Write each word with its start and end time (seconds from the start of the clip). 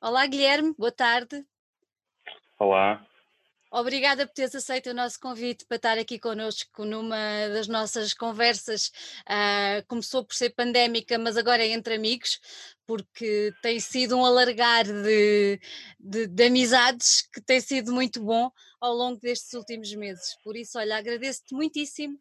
Olá, 0.00 0.26
Guilherme, 0.26 0.74
boa 0.78 0.92
tarde. 0.92 1.44
Olá. 2.58 3.04
Obrigada 3.70 4.26
por 4.26 4.32
teres 4.32 4.54
aceito 4.54 4.90
o 4.90 4.94
nosso 4.94 5.20
convite 5.20 5.66
para 5.66 5.76
estar 5.76 5.98
aqui 5.98 6.18
connosco 6.18 6.84
numa 6.84 7.16
das 7.52 7.68
nossas 7.68 8.14
conversas. 8.14 8.90
Ah, 9.26 9.82
começou 9.86 10.24
por 10.24 10.34
ser 10.34 10.50
pandémica, 10.50 11.18
mas 11.18 11.36
agora 11.36 11.62
é 11.62 11.68
entre 11.68 11.94
amigos, 11.94 12.40
porque 12.86 13.52
tem 13.60 13.78
sido 13.80 14.16
um 14.16 14.24
alargar 14.24 14.84
de, 14.84 15.60
de, 15.98 16.26
de 16.26 16.44
amizades 16.44 17.22
que 17.30 17.40
tem 17.40 17.60
sido 17.60 17.92
muito 17.92 18.22
bom 18.22 18.50
ao 18.80 18.94
longo 18.94 19.20
destes 19.20 19.52
últimos 19.52 19.92
meses. 19.94 20.36
Por 20.42 20.56
isso, 20.56 20.78
olha, 20.78 20.96
agradeço-te 20.96 21.54
muitíssimo 21.54 22.18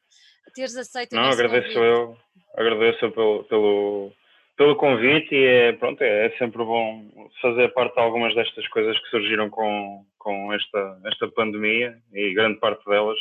teres 0.58 0.76
aceito 0.76 1.14
Não, 1.14 1.22
o 1.22 1.26
nosso 1.28 1.40
agradeço 1.40 1.74
convite. 1.74 1.78
eu, 1.78 2.18
agradeço 2.56 3.12
pelo, 3.12 3.44
pelo, 3.44 4.12
pelo 4.58 4.76
convite 4.76 5.34
e 5.34 5.46
é, 5.46 5.74
pronto, 5.74 6.02
é, 6.02 6.26
é 6.26 6.38
sempre 6.38 6.58
bom 6.58 7.30
fazer 7.42 7.70
parte 7.74 7.94
de 7.94 8.02
algumas 8.02 8.34
destas 8.36 8.68
coisas 8.70 9.00
que 9.00 9.10
surgiram 9.10 9.50
com, 9.50 10.04
com 10.18 10.52
esta, 10.52 11.00
esta 11.06 11.28
pandemia 11.30 11.98
e 12.12 12.34
grande 12.34 12.60
parte 12.60 12.84
delas 12.86 13.18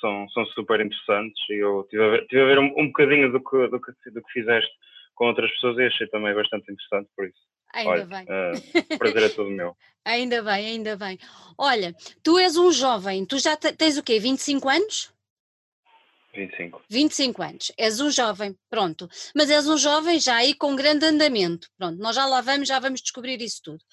são, 0.00 0.28
são 0.30 0.44
super 0.46 0.80
interessantes 0.80 1.40
e 1.48 1.54
eu 1.54 1.86
tive 1.88 2.04
a 2.04 2.08
ver, 2.08 2.26
tive 2.26 2.42
a 2.42 2.46
ver 2.46 2.58
um, 2.58 2.74
um 2.76 2.86
bocadinho 2.88 3.30
do 3.30 3.40
que, 3.40 3.68
do, 3.68 3.80
que, 3.80 4.10
do 4.10 4.22
que 4.22 4.32
fizeste 4.32 4.70
com 5.14 5.26
outras 5.26 5.50
pessoas 5.52 5.78
e 5.78 5.84
achei 5.84 6.06
também 6.08 6.34
bastante 6.34 6.70
interessante 6.72 7.08
por 7.16 7.26
isso. 7.26 7.38
Ainda 7.74 7.90
Olha, 7.90 8.04
bem. 8.04 8.26
o 8.92 8.98
prazer 8.98 9.22
é 9.22 9.28
todo 9.28 9.50
meu. 9.50 9.74
Ainda 10.04 10.42
bem, 10.42 10.66
ainda 10.66 10.96
bem. 10.96 11.16
Olha, 11.56 11.94
tu 12.24 12.36
és 12.36 12.56
um 12.56 12.72
jovem, 12.72 13.24
tu 13.24 13.38
já 13.38 13.56
te- 13.56 13.72
tens 13.72 13.96
o 13.96 14.02
quê? 14.02 14.18
25 14.18 14.68
anos? 14.68 15.14
25. 16.34 16.82
25 16.88 17.42
anos, 17.42 17.72
és 17.76 18.00
um 18.00 18.10
jovem, 18.10 18.56
pronto. 18.70 19.08
Mas 19.34 19.50
és 19.50 19.68
um 19.68 19.76
jovem 19.76 20.18
já 20.18 20.36
aí 20.36 20.54
com 20.54 20.74
grande 20.74 21.04
andamento, 21.04 21.68
pronto. 21.76 21.98
Nós 21.98 22.16
já 22.16 22.26
lá 22.26 22.40
vamos, 22.40 22.68
já 22.68 22.78
vamos 22.78 23.02
descobrir 23.02 23.40
isso 23.42 23.60
tudo. 23.62 23.84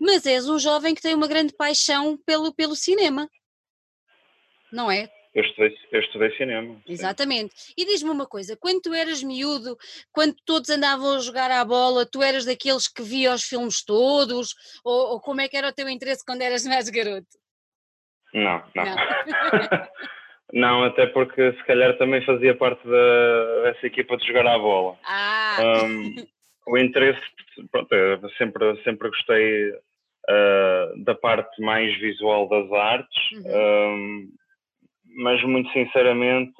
Mas 0.00 0.24
és 0.24 0.48
um 0.48 0.58
jovem 0.58 0.94
que 0.94 1.02
tem 1.02 1.14
uma 1.14 1.28
grande 1.28 1.54
paixão 1.54 2.16
pelo, 2.24 2.54
pelo 2.54 2.74
cinema, 2.74 3.28
não 4.72 4.90
é? 4.90 5.10
Eu 5.34 5.44
estudei, 5.44 5.78
eu 5.92 6.00
estudei 6.00 6.36
cinema. 6.36 6.74
sim. 6.74 6.92
Exatamente. 6.92 7.54
E 7.76 7.86
diz-me 7.86 8.10
uma 8.10 8.26
coisa: 8.26 8.56
quando 8.56 8.82
tu 8.82 8.92
eras 8.92 9.22
miúdo, 9.22 9.78
quando 10.10 10.36
todos 10.44 10.68
andavam 10.68 11.14
a 11.14 11.20
jogar 11.20 11.50
à 11.50 11.64
bola, 11.64 12.04
tu 12.04 12.22
eras 12.22 12.44
daqueles 12.44 12.86
que 12.86 13.02
via 13.02 13.34
os 13.34 13.42
filmes 13.42 13.82
todos? 13.82 14.54
Ou, 14.84 15.12
ou 15.12 15.20
como 15.20 15.40
é 15.40 15.48
que 15.48 15.56
era 15.56 15.68
o 15.68 15.72
teu 15.72 15.88
interesse 15.88 16.24
quando 16.24 16.42
eras 16.42 16.66
mais 16.66 16.88
garoto? 16.90 17.38
Não, 18.34 18.62
não. 18.74 18.84
Não. 18.84 18.96
Não, 20.52 20.84
até 20.84 21.06
porque 21.06 21.52
se 21.52 21.64
calhar 21.64 21.96
também 21.96 22.22
fazia 22.24 22.54
parte 22.54 22.86
da, 22.86 23.62
dessa 23.62 23.86
equipa 23.86 24.16
de 24.18 24.26
jogar 24.26 24.46
à 24.46 24.58
bola. 24.58 24.98
Ah, 25.04 25.56
Um, 25.86 26.26
o 26.68 26.78
interesse, 26.78 27.20
pronto, 27.70 27.88
sempre, 28.36 28.82
sempre 28.84 29.08
gostei 29.08 29.70
uh, 29.70 31.04
da 31.04 31.14
parte 31.14 31.60
mais 31.62 31.98
visual 31.98 32.48
das 32.48 32.70
artes, 32.72 33.32
Uhum. 33.32 33.42
um, 33.46 34.28
mas 35.16 35.42
muito 35.44 35.70
sinceramente, 35.72 36.54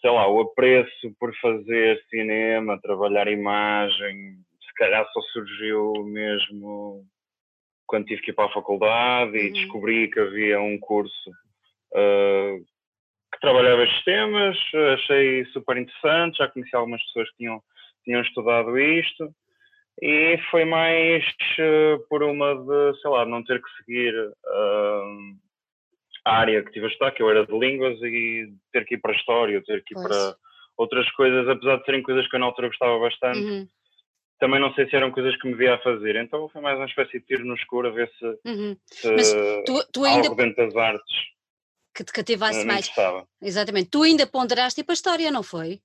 sei 0.00 0.10
lá, 0.10 0.28
o 0.28 0.40
apreço 0.42 1.14
por 1.18 1.34
fazer 1.40 2.00
cinema, 2.08 2.80
trabalhar 2.80 3.28
imagem, 3.28 4.36
se 4.64 4.74
calhar 4.76 5.04
só 5.12 5.20
surgiu 5.32 5.92
mesmo 6.06 7.04
quando 7.86 8.06
tive 8.06 8.22
que 8.22 8.30
ir 8.30 8.34
para 8.34 8.46
a 8.46 8.52
faculdade 8.52 9.36
e 9.36 9.46
Uhum. 9.48 9.52
descobri 9.52 10.08
que 10.10 10.20
havia 10.20 10.60
um 10.60 10.78
curso 10.78 11.30
uh, 11.94 12.64
que 13.32 13.40
trabalhava 13.40 13.84
estes 13.84 14.04
temas, 14.04 14.56
achei 14.94 15.44
super 15.46 15.76
interessante, 15.76 16.38
já 16.38 16.48
conheci 16.48 16.74
algumas 16.74 17.02
pessoas 17.04 17.30
que 17.30 17.36
tinham, 17.38 17.62
tinham 18.04 18.22
estudado 18.22 18.78
isto 18.78 19.34
e 20.02 20.38
foi 20.50 20.64
mais 20.64 21.24
uh, 21.24 21.98
por 22.08 22.22
uma 22.22 22.54
de, 22.54 23.00
sei 23.00 23.10
lá, 23.10 23.24
não 23.24 23.44
ter 23.44 23.62
que 23.62 23.70
seguir 23.78 24.14
uh, 24.16 25.36
a 26.24 26.38
área 26.38 26.62
que 26.64 26.72
tive 26.72 26.86
a 26.86 26.88
estudar, 26.88 27.12
que 27.12 27.22
eu 27.22 27.30
era 27.30 27.46
de 27.46 27.56
línguas, 27.56 28.00
e 28.02 28.52
ter 28.72 28.84
que 28.86 28.94
ir 28.94 28.98
para 28.98 29.12
a 29.12 29.16
história, 29.16 29.62
ter 29.64 29.84
que 29.84 29.94
ir 29.94 29.96
Pois. 29.96 30.08
para 30.08 30.36
outras 30.76 31.08
coisas, 31.12 31.48
apesar 31.48 31.76
de 31.76 31.84
serem 31.84 32.02
coisas 32.02 32.28
que 32.28 32.34
eu 32.34 32.40
na 32.40 32.46
altura 32.46 32.68
gostava 32.68 32.98
bastante, 32.98 33.38
uhum, 33.38 33.68
também 34.40 34.60
não 34.60 34.74
sei 34.74 34.88
se 34.88 34.96
eram 34.96 35.12
coisas 35.12 35.36
que 35.36 35.46
me 35.46 35.54
via 35.54 35.74
a 35.74 35.78
fazer, 35.78 36.16
então 36.16 36.48
foi 36.48 36.60
mais 36.60 36.76
uma 36.76 36.86
espécie 36.86 37.20
de 37.20 37.26
tiro 37.26 37.44
no 37.44 37.54
escuro 37.54 37.88
a 37.88 37.92
ver 37.92 38.10
se, 38.18 38.26
uhum. 38.44 38.76
se 38.86 39.64
Tu, 39.64 39.92
tu 39.92 40.04
ainda 40.04 40.28
algo 40.28 40.34
dentro 40.34 40.56
das 40.56 40.76
artes 40.76 41.33
que 41.94 42.02
te 42.04 42.12
cativasse 42.12 42.66
mais, 42.66 42.86
interessava. 42.88 43.26
exatamente, 43.40 43.88
tu 43.90 44.02
ainda 44.02 44.26
ponderaste 44.26 44.80
ir 44.80 44.84
para 44.84 44.92
a 44.92 44.94
história, 44.94 45.30
não 45.30 45.42
foi? 45.42 45.80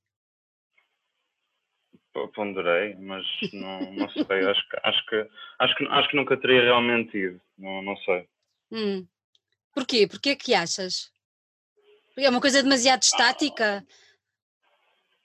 Ponderei, 2.33 2.95
mas 2.95 3.25
não, 3.53 3.93
não 3.93 4.09
sei, 4.09 4.43
acho 4.45 4.69
que, 4.69 4.77
acho, 4.83 5.05
que, 5.05 5.29
acho, 5.59 5.75
que, 5.75 5.85
acho 5.87 6.09
que 6.09 6.15
nunca 6.15 6.35
teria 6.37 6.61
realmente 6.63 7.15
ido, 7.17 7.39
não, 7.57 7.81
não 7.81 7.95
sei. 7.97 8.27
Hum. 8.71 9.07
Porquê? 9.73 10.07
Porquê 10.07 10.35
que 10.35 10.53
achas? 10.53 11.11
Porque 12.13 12.25
É 12.27 12.29
uma 12.29 12.41
coisa 12.41 12.61
demasiado 12.63 13.03
estática? 13.03 13.85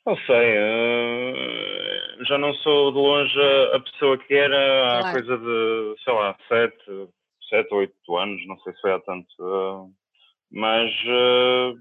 Não 0.07 0.17
sei, 0.19 0.59
uh, 0.59 2.25
já 2.27 2.37
não 2.39 2.53
sou 2.57 2.93
de 2.93 2.99
longe 2.99 3.41
a- 3.41 3.77
a 3.77 3.81
pessoa 3.81 4.19
que 4.19 4.35
era 4.35 4.99
há 4.99 5.01
Claro. 5.01 5.27
coisa 5.27 5.39
de, 5.39 6.03
sei 6.05 6.13
lá, 6.13 6.39
sete, 6.47 7.09
sete 7.49 7.73
ou 7.73 7.81
oito 7.81 8.17
anos, 8.17 8.47
não 8.47 8.59
sei 8.61 8.73
se 8.75 8.81
foi 8.83 8.93
há 8.93 9.01
tanto, 9.01 9.27
uh, 9.41 9.91
mas 10.51 10.91
uh, 10.91 11.75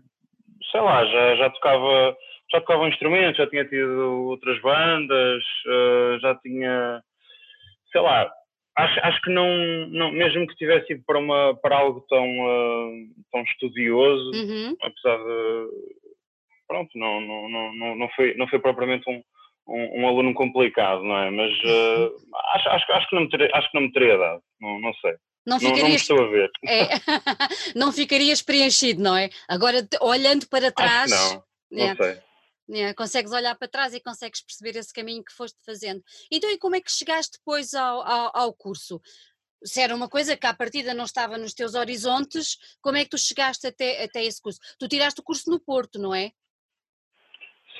sei 0.72 0.82
lá, 0.82 1.06
já, 1.06 1.36
já 1.36 1.50
tocava 1.50 2.16
já 2.52 2.62
tocava 2.62 2.84
um 2.84 2.88
instrumento, 2.88 3.38
já 3.38 3.48
tinha 3.48 3.66
tido 3.66 4.28
outras 4.28 4.62
bandas, 4.62 5.44
uh, 5.66 6.20
já 6.20 6.36
tinha, 6.36 7.02
sei 7.92 8.02
lá, 8.02 8.32
acho, 8.76 9.00
acho 9.02 9.22
que 9.22 9.32
não, 9.32 9.48
não, 9.88 10.12
mesmo 10.12 10.46
que 10.46 10.56
tivesse 10.56 10.94
ido 10.94 11.04
para, 11.06 11.18
uma, 11.18 11.56
para 11.56 11.78
algo 11.78 12.02
tão, 12.08 12.24
uh, 12.24 12.92
tão 13.32 13.42
estudioso, 13.42 14.32
Uhum. 14.34 14.78
apesar 14.82 15.18
de 15.18 15.68
pronto, 16.68 16.98
não, 16.98 17.22
não, 17.22 17.50
não, 17.50 17.96
não, 17.96 18.10
foi, 18.10 18.36
não 18.36 18.48
foi 18.48 18.60
propriamente 18.60 19.08
um, 19.10 19.22
um, 19.68 20.02
um 20.02 20.08
aluno 20.08 20.34
complicado, 20.34 21.04
não 21.04 21.18
é? 21.18 21.30
Mas 21.30 21.52
eh, 21.52 22.10
acho, 22.56 22.70
acho, 22.70 22.92
acho, 22.94 23.10
que 23.10 23.16
não 23.16 23.24
me 23.24 23.30
teria, 23.30 23.50
acho 23.54 23.70
que 23.70 23.76
não 23.76 23.84
me 23.84 23.92
teria 23.92 24.18
dado, 24.18 24.42
não, 24.60 24.80
não 24.80 24.94
sei. 24.96 25.14
Não 25.46 25.60
Não, 25.60 25.60
ficarias, 25.60 26.08
é, 26.66 26.88
não 27.76 27.92
ficarias 27.92 28.42
preenchido, 28.42 29.02
não 29.02 29.16
é? 29.16 29.30
Agora, 29.48 29.88
olhando 30.02 30.48
para 30.48 30.72
trás, 30.72 31.12
não, 31.12 31.44
não 31.70 31.86
é, 31.86 31.96
sei. 31.96 32.82
é, 32.82 32.94
consegues 32.94 33.32
olhar 33.34 33.54
para 33.56 33.68
trás 33.68 33.94
e 33.94 34.00
consegues 34.00 34.42
perceber 34.42 34.78
esse 34.80 34.94
caminho 34.94 35.24
que 35.24 35.34
foste 35.34 35.58
fazendo. 35.66 36.02
Então, 36.32 36.50
e 36.50 36.58
como 36.58 36.76
é 36.76 36.82
que 36.82 36.90
chegaste 36.92 37.38
depois 37.38 37.74
ao, 37.74 38.02
ao, 38.08 38.32
ao 38.34 38.54
curso? 38.54 39.02
Se 39.66 39.82
era 39.82 39.96
uma 39.96 40.10
coisa 40.10 40.36
que 40.38 40.46
à 40.48 40.54
partida 40.54 40.94
não 40.94 41.06
estava 41.06 41.38
nos 41.38 41.54
teus 41.54 41.74
horizontes, 41.76 42.58
como 42.82 42.98
é 42.98 43.04
que 43.04 43.10
tu 43.12 43.18
chegaste 43.18 43.68
até, 43.68 44.04
até 44.04 44.24
esse 44.24 44.42
curso? 44.42 44.60
Tu 44.80 44.88
tiraste 44.88 45.20
o 45.20 45.24
curso 45.24 45.50
no 45.50 45.60
Porto, 45.60 46.00
não 46.00 46.14
é? 46.16 46.32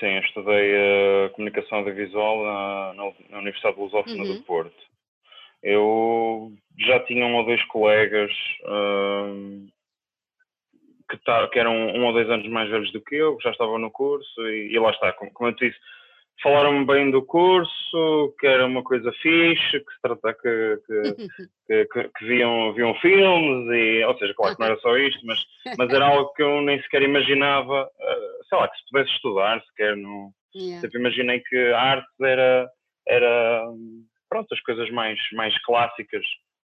Sim, 0.00 0.06
eu 0.06 0.20
estudei 0.22 0.70
eh, 0.74 1.28
comunicação 1.34 1.78
audiovisual 1.78 2.42
na, 2.44 2.94
na, 2.94 3.04
na 3.30 3.38
Universidade 3.38 3.78
Lusófona 3.78 4.22
Uhum. 4.24 4.34
do 4.36 4.42
Porto. 4.42 4.93
Eu 5.64 6.52
já 6.78 7.00
tinha 7.00 7.24
um 7.26 7.36
ou 7.36 7.44
dois 7.44 7.62
colegas 7.64 8.30
hum, 8.66 9.66
que, 11.10 11.16
tá, 11.24 11.48
que 11.48 11.58
eram 11.58 11.74
um 11.74 12.04
ou 12.06 12.12
dois 12.12 12.28
anos 12.28 12.46
mais 12.48 12.68
velhos 12.70 12.92
do 12.92 13.00
que 13.00 13.14
eu, 13.16 13.36
que 13.36 13.44
já 13.44 13.50
estavam 13.50 13.78
no 13.78 13.90
curso, 13.90 14.46
e, 14.48 14.72
e 14.72 14.78
lá 14.78 14.90
está, 14.90 15.12
como, 15.14 15.32
como 15.32 15.50
eu 15.50 15.54
disse, 15.54 15.76
falaram-me 16.42 16.84
bem 16.84 17.10
do 17.10 17.22
curso, 17.24 18.34
que 18.38 18.46
era 18.46 18.66
uma 18.66 18.82
coisa 18.82 19.10
fixe, 19.22 19.80
que 19.80 19.92
se 19.94 20.00
trata 20.02 20.34
que, 20.34 20.78
que, 20.86 21.14
que, 21.66 21.84
que- 21.86 22.08
que 22.10 22.24
viam, 22.26 22.72
viam 22.74 22.94
filmes, 22.96 23.66
e, 23.74 24.04
ou 24.04 24.18
seja, 24.18 24.34
claro 24.34 24.54
que 24.54 24.60
não 24.60 24.66
era 24.66 24.78
só 24.80 24.96
isto, 24.98 25.24
mas, 25.26 25.38
mas 25.78 25.90
era 25.90 26.06
algo 26.06 26.32
que 26.34 26.42
eu 26.42 26.60
nem 26.60 26.80
sequer 26.82 27.02
imaginava, 27.02 27.88
eh, 28.00 28.38
sei 28.48 28.58
lá, 28.58 28.68
que 28.68 28.76
se 28.78 28.84
pudesse 28.90 29.10
estudar 29.12 29.62
sequer, 29.64 29.96
não, 29.96 30.30
Yeah. 30.56 30.82
sempre 30.82 31.00
imaginei 31.00 31.40
que 31.40 31.72
a 31.72 31.80
arte 31.80 32.06
era, 32.22 32.70
era 33.08 33.64
pronto, 34.34 34.52
as 34.52 34.60
coisas 34.62 34.90
mais, 34.90 35.18
mais 35.32 35.56
clássicas. 35.62 36.24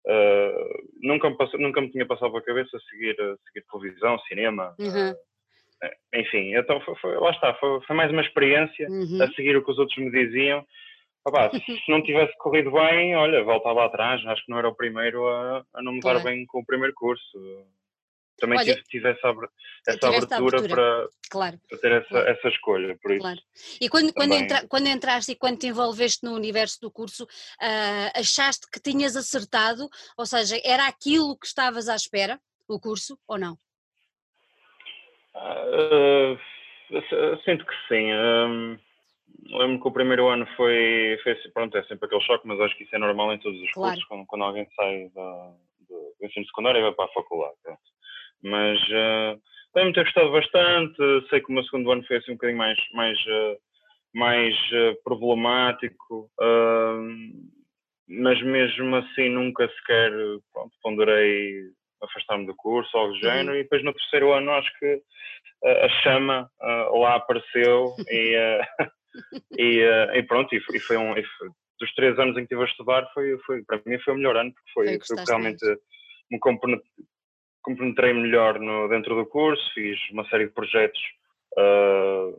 Uh, 0.08 0.88
nunca, 1.02 1.30
me 1.30 1.36
passou, 1.36 1.60
nunca 1.60 1.82
me 1.82 1.92
tinha 1.92 2.06
passado 2.06 2.32
pela 2.32 2.44
cabeça 2.44 2.80
seguir, 2.90 3.16
seguir 3.18 3.66
televisão, 3.70 4.18
cinema, 4.20 4.74
Uhum, 4.80 5.12
uh, 5.12 6.18
enfim, 6.20 6.56
então 6.56 6.80
foi, 6.82 6.96
foi- 6.96 7.18
lá 7.20 7.32
está, 7.32 7.54
foi, 7.56 7.82
foi 7.82 7.96
mais 7.98 8.10
uma 8.10 8.22
experiência 8.22 8.88
uhum. 8.90 9.22
a 9.22 9.28
seguir 9.34 9.58
o 9.58 9.64
que 9.64 9.72
os 9.72 9.78
outros 9.78 9.98
me 9.98 10.10
diziam. 10.10 10.66
Se 11.86 11.92
não 11.92 12.02
tivesse 12.02 12.34
corrido 12.38 12.72
bem, 12.72 13.14
olha, 13.16 13.44
voltava 13.44 13.86
atrás, 13.86 14.26
acho 14.26 14.46
que 14.46 14.52
não 14.52 14.58
era 14.58 14.70
o 14.70 14.76
primeiro 14.76 15.28
a, 15.28 15.64
a 15.76 15.84
não 15.84 15.92
me 15.92 16.00
dar 16.00 16.24
bem 16.24 16.46
com 16.46 16.62
o 16.62 16.66
primeiro 16.66 16.94
curso. 16.96 17.38
Também 18.40 18.58
Olha, 18.60 18.74
tive, 18.74 18.84
tive 18.88 19.10
essa, 19.12 19.28
abre- 19.30 19.50
essa 19.88 20.08
abertura, 20.08 20.58
abertura. 20.58 20.68
Para, 20.76 21.10
Claro, 21.30 21.60
para 21.70 21.78
ter 21.78 21.92
essa, 21.92 22.08
Claro. 22.10 22.28
essa 22.30 22.48
escolha, 22.48 22.98
por 23.02 23.12
isso. 23.12 23.22
claro. 23.22 23.40
E 23.80 23.90
quando, 23.90 24.14
quando, 24.14 24.34
entra- 24.34 24.68
quando 24.68 24.88
entraste 24.88 25.32
e 25.32 25.36
quando 25.36 25.60
te 25.60 25.68
envolveste 25.68 26.24
no 26.24 26.34
universo 26.34 26.80
do 26.82 26.92
curso, 26.92 27.28
ah, 27.62 28.12
achaste 28.16 28.68
que 28.72 28.80
tinhas 28.82 29.16
acertado? 29.16 29.88
Ou 30.18 30.26
seja, 30.26 30.60
era 30.64 30.88
aquilo 30.88 31.38
que 31.38 31.46
estavas 31.46 31.88
à 31.88 31.96
espera, 31.96 32.40
o 32.68 32.80
curso, 32.80 33.18
ou 33.28 33.38
não? 33.38 33.58
Uh, 35.36 36.38
sinto 37.46 37.66
que 37.66 37.74
sim. 37.88 38.12
Um, 38.14 38.78
lembro 39.58 39.82
que 39.82 39.88
o 39.88 39.92
primeiro 39.92 40.28
ano 40.28 40.48
foi, 40.58 41.20
foi 41.24 41.36
pronto, 41.54 41.78
é 41.78 41.84
sempre 41.84 42.06
aquele 42.08 42.22
choque, 42.22 42.48
mas 42.48 42.60
acho 42.60 42.76
que 42.76 42.84
isso 42.84 42.96
é 42.96 43.00
normal 43.00 43.34
em 43.34 43.40
todos 43.40 43.60
os 43.62 43.72
claro. 43.72 43.94
cursos, 43.94 44.08
quando, 44.10 44.26
quando 44.26 44.44
alguém 44.44 44.68
sai 44.76 45.10
da, 45.10 45.54
do 45.88 46.16
ensino 46.24 46.46
secundário 46.48 46.80
e 46.80 46.84
vai 46.84 46.94
para 46.94 47.06
a 47.06 47.14
faculdade. 47.14 47.56
Pronto. 47.64 47.80
Mas 48.44 48.80
uh, 48.90 49.40
lembro-me 49.76 49.94
ter 49.94 50.04
gostado 50.04 50.32
bastante, 50.32 51.30
sei 51.30 51.42
que 51.42 51.50
o 51.50 51.54
meu 51.54 51.64
segundo 51.64 51.92
ano 51.92 52.04
foi 52.06 52.18
assim 52.18 52.32
um 52.32 52.36
bocadinho 52.36 52.58
mais, 52.58 52.78
mais, 52.94 53.18
uh, 53.20 53.58
mais 54.14 54.56
uh, 54.56 55.04
problemático, 55.04 56.30
mas 58.08 58.42
mesmo 58.42 58.96
assim 58.96 59.30
nunca 59.30 59.70
sequer 59.70 60.12
pronto, 60.52 60.72
ponderei 60.82 61.62
afastar-me 62.02 62.48
do 62.48 62.56
curso 62.56 62.90
ou 62.96 63.04
algo 63.04 63.14
do 63.14 63.20
género, 63.20 63.52
uhum. 63.52 63.60
e 63.60 63.64
depois 63.64 63.84
no 63.84 63.94
terceiro 63.94 64.34
ano 64.34 64.52
acho 64.52 64.72
que 64.80 65.02
a 65.64 65.90
chama 66.02 66.50
lá 66.92 67.16
apareceu 67.16 67.94
e, 68.10 68.36
e, 69.60 69.84
e, 70.16 70.24
pronto, 70.24 70.56
e, 70.56 70.62
e 70.74 70.80
foi 70.80 70.98
um. 70.98 71.16
E 71.16 71.24
foi, 71.24 71.50
dos 71.80 71.94
três 71.94 72.18
anos 72.20 72.36
em 72.36 72.46
que 72.46 72.54
estive 72.54 72.62
a 72.62 72.66
estudar, 72.66 73.10
foi, 73.14 73.38
foi, 73.46 73.64
para 73.64 73.82
mim 73.86 74.00
foi 74.00 74.14
o 74.14 74.18
melhor 74.18 74.38
ano, 74.38 74.52
porque 74.54 74.72
foi, 74.74 75.00
foi 75.16 75.26
realmente 75.26 75.66
me 76.30 76.40
compenetrei 77.62 78.14
melhor 78.14 78.60
no, 78.60 78.88
dentro 78.88 79.16
do 79.16 79.26
curso, 79.26 79.64
fiz 79.74 79.98
uma 80.12 80.28
série 80.30 80.48
de 80.48 80.54
projetos 80.54 81.00
uh, 81.58 82.34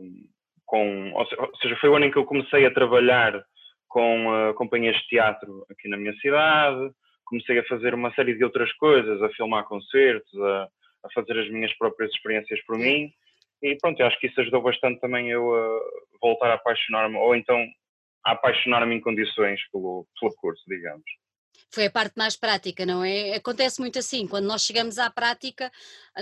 com, 0.67 1.13
ou 1.13 1.27
seja, 1.61 1.77
foi 1.81 1.91
o 1.91 1.97
ano 1.97 2.07
em 2.07 2.11
que 2.11 2.19
eu 2.19 2.25
comecei 2.25 2.65
a 2.67 2.73
trabalhar 2.73 3.45
com 3.89 4.29
uh, 4.29 4.55
companhias 4.55 4.97
de 4.97 5.09
teatro 5.09 5.67
aqui 5.71 5.89
na 5.89 5.97
minha 5.97 6.15
cidade, 6.15 6.91
comecei 7.25 7.59
a 7.59 7.65
fazer 7.65 7.95
uma 7.95 8.13
série 8.15 8.35
de 8.35 8.45
outras 8.45 8.73
coisas, 8.75 9.23
a 9.23 9.29
filmar 9.31 9.65
concertos, 9.65 10.33
a, 10.41 10.69
a 11.05 11.13
fazer 11.15 11.39
as 11.39 11.51
minhas 11.51 11.73
próprias 11.77 12.11
experiências 12.13 12.61
por 12.65 12.79
mim, 12.79 13.13
e 13.63 13.77
pronto, 13.77 14.01
eu 14.01 14.07
acho 14.07 14.19
que 14.19 14.27
isso 14.27 14.41
ajudou 14.41 14.63
bastante 14.63 15.01
também 15.01 15.29
eu 15.29 15.55
a 15.55 15.81
voltar 16.21 16.51
a 16.51 16.55
apaixonar-me, 16.55 17.17
ou 17.17 17.35
então 17.35 17.63
a 18.25 18.33
apaixonar-me 18.33 18.95
em 18.95 19.01
condições 19.01 19.61
pelo, 19.71 20.07
pelo 20.19 20.35
curso, 20.37 20.63
digamos 20.67 21.20
foi 21.71 21.87
a 21.87 21.91
parte 21.91 22.15
mais 22.17 22.37
prática, 22.37 22.85
não 22.85 23.05
é? 23.05 23.35
Acontece 23.35 23.81
muito 23.81 23.99
assim, 23.99 24.27
quando 24.27 24.47
nós 24.47 24.63
chegamos 24.63 24.99
à 24.99 25.09
prática, 25.09 25.71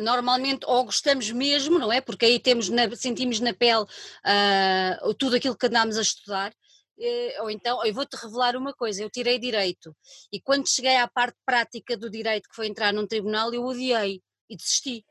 normalmente 0.01 0.65
ou 0.67 0.85
gostamos 0.85 1.31
mesmo, 1.31 1.79
não 1.79 1.91
é? 1.91 2.01
Porque 2.01 2.27
aí 2.27 2.39
temos 2.39 2.69
na, 2.69 2.95
sentimos 2.95 3.41
na 3.41 3.55
pele 3.55 3.83
uh, 3.83 5.15
tudo 5.15 5.37
aquilo 5.37 5.57
que 5.57 5.67
andámos 5.67 5.97
a 5.97 6.03
estudar, 6.03 6.53
uh, 6.53 7.43
ou 7.43 7.51
então, 7.51 7.85
eu 7.85 7.95
vou-te 7.95 8.15
revelar 8.15 8.57
uma 8.57 8.75
coisa, 8.75 9.03
eu 9.03 9.11
tirei 9.11 9.39
direito, 9.39 9.97
e 10.33 10.41
quando 10.41 10.69
cheguei 10.69 10.97
à 10.97 11.09
parte 11.09 11.39
prática 11.47 11.97
do 11.97 12.11
direito, 12.11 12.49
que 12.49 12.57
foi 12.57 12.67
entrar 12.67 12.93
num 12.93 13.07
tribunal, 13.07 13.53
eu 13.55 13.65
odiei 13.65 14.23
e 14.51 14.57
desisti. 14.57 15.05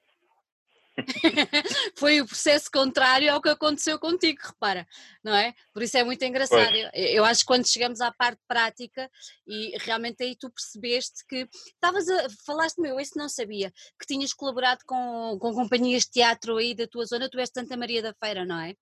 Foi 1.98 2.22
o 2.22 2.26
processo 2.26 2.70
contrário 2.72 3.32
ao 3.32 3.42
que 3.42 3.50
aconteceu 3.50 4.00
contigo, 4.00 4.40
repara, 4.44 4.88
não 5.24 5.36
é? 5.36 5.54
Por 5.74 5.84
isso 5.84 5.98
é 5.98 6.04
muito 6.04 6.24
engraçado. 6.24 6.76
Eu, 6.76 6.90
eu, 6.94 7.26
acho 7.26 7.42
que 7.42 7.46
quando 7.46 7.68
chegamos 7.68 8.02
à 8.02 8.12
parte 8.12 8.42
prática 8.48 9.10
e 9.48 9.78
realmente 9.80 10.24
aí 10.24 10.36
tu 10.36 10.50
percebeste 10.50 11.26
que 11.28 11.48
estavas 11.52 12.10
a 12.10 12.28
falaste-me, 12.46 12.90
eu 12.90 13.00
esse 13.00 13.18
não 13.18 13.30
sabia, 13.30 13.72
que 14.00 14.08
tinhas 14.08 14.34
colaborado 14.34 14.80
com, 14.86 15.38
com 15.40 15.54
companhias 15.54 16.04
de 16.04 16.12
teatro 16.12 16.58
aí 16.58 16.74
da 16.74 16.88
tua 16.88 17.06
zona, 17.06 17.30
tu 17.30 17.40
és 17.40 17.50
Santa 17.54 17.78
Maria 17.78 18.02
da 18.02 18.14
Feira, 18.14 18.46
não 18.46 18.60
é? 18.60 18.74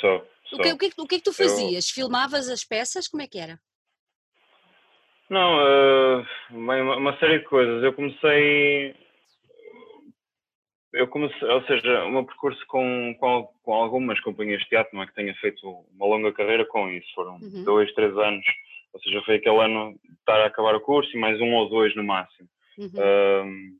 Sou. 0.00 0.26
O, 0.52 0.58
que, 0.58 0.72
o, 0.72 0.78
que, 0.78 0.92
o 0.98 1.06
que 1.06 1.14
é 1.16 1.18
que 1.18 1.24
tu 1.24 1.32
fazias? 1.32 1.88
Eu... 1.88 1.94
Filmavas 1.94 2.48
as 2.48 2.64
peças? 2.64 3.08
Como 3.08 3.22
é 3.22 3.26
que 3.26 3.38
era? 3.38 3.58
Não, 5.28 5.56
uh, 5.56 6.26
uma, 6.50 6.96
uma 6.96 7.18
série 7.18 7.38
de 7.38 7.44
coisas. 7.46 7.82
Eu 7.82 7.92
comecei 7.94 8.94
eu 10.94 11.08
comecei, 11.08 11.48
ou 11.48 11.62
seja, 11.64 12.04
o 12.04 12.10
meu 12.10 12.24
percurso 12.24 12.64
com, 12.66 13.14
com, 13.18 13.48
com, 13.62 13.74
algumas 13.74 14.18
companhias 14.20 14.62
de 14.62 14.68
teatro, 14.68 14.94
não 14.94 15.02
é 15.02 15.06
que 15.06 15.14
tenha 15.14 15.34
feito 15.34 15.68
uma 15.94 16.06
longa 16.06 16.32
carreira 16.32 16.64
com 16.64 16.88
isso, 16.88 17.06
foram 17.14 17.34
uhum. 17.34 17.64
dois, 17.64 17.92
três 17.94 18.16
anos, 18.16 18.44
ou 18.92 19.00
seja, 19.00 19.22
foi 19.22 19.36
aquele 19.36 19.60
ano 19.60 19.94
de 20.04 20.12
estar 20.12 20.40
a 20.40 20.46
acabar 20.46 20.74
o 20.74 20.80
curso 20.80 21.10
e 21.16 21.20
mais 21.20 21.40
um 21.40 21.52
ou 21.54 21.68
dois 21.68 21.94
no 21.96 22.04
máximo. 22.04 22.48
Uhum. 22.78 22.90
Um, 22.96 23.78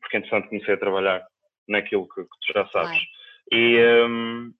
porque 0.00 0.16
entretanto 0.16 0.48
comecei 0.48 0.74
a 0.74 0.78
trabalhar 0.78 1.24
naquilo 1.68 2.08
que, 2.08 2.22
que 2.22 2.28
tu 2.28 2.52
já 2.52 2.66
sabes. 2.68 2.98
E, 3.52 3.78
um, 4.08 4.52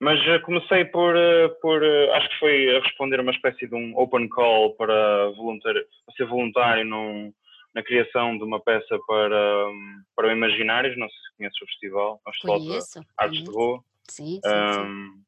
mas 0.00 0.20
comecei 0.42 0.84
por, 0.86 1.14
por, 1.60 1.82
acho 1.84 2.28
que 2.30 2.38
foi 2.38 2.76
a 2.76 2.80
responder 2.80 3.18
a 3.18 3.22
uma 3.22 3.32
espécie 3.32 3.66
de 3.66 3.74
um 3.74 3.96
open 3.96 4.28
call 4.28 4.74
para, 4.74 5.30
voluntário, 5.30 5.84
para 6.04 6.14
ser 6.16 6.26
voluntário 6.26 6.84
num, 6.84 7.32
na 7.74 7.82
criação 7.82 8.36
de 8.36 8.44
uma 8.44 8.60
peça 8.60 8.98
para, 9.06 9.66
para 10.16 10.28
o 10.28 10.30
Imaginários, 10.30 10.96
não 10.96 11.08
sei 11.08 11.18
se 11.18 11.36
conheces 11.36 11.62
o 11.62 11.66
festival, 11.66 12.20
o 12.26 12.32
Festival 12.32 12.58
conheço, 12.58 13.00
de 13.00 13.06
Artes 13.16 13.44
de 13.44 13.50
Rua. 13.50 13.84
Sim, 14.08 14.40
sim, 14.42 14.50
um, 14.50 15.12
sim. 15.12 15.22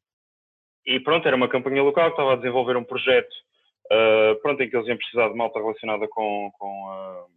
E 0.85 0.99
pronto, 0.99 1.27
era 1.27 1.35
uma 1.35 1.47
campanha 1.47 1.83
local 1.83 2.05
que 2.05 2.13
estava 2.13 2.33
a 2.33 2.37
desenvolver 2.37 2.75
um 2.75 2.83
projeto 2.83 3.31
uh, 3.91 4.41
pronto, 4.41 4.61
em 4.61 4.69
que 4.69 4.75
eles 4.75 4.87
iam 4.87 4.97
precisar 4.97 5.29
de 5.29 5.35
malta 5.35 5.59
relacionada 5.59 6.07
com, 6.07 6.49
com 6.57 6.67
uh, 6.89 7.29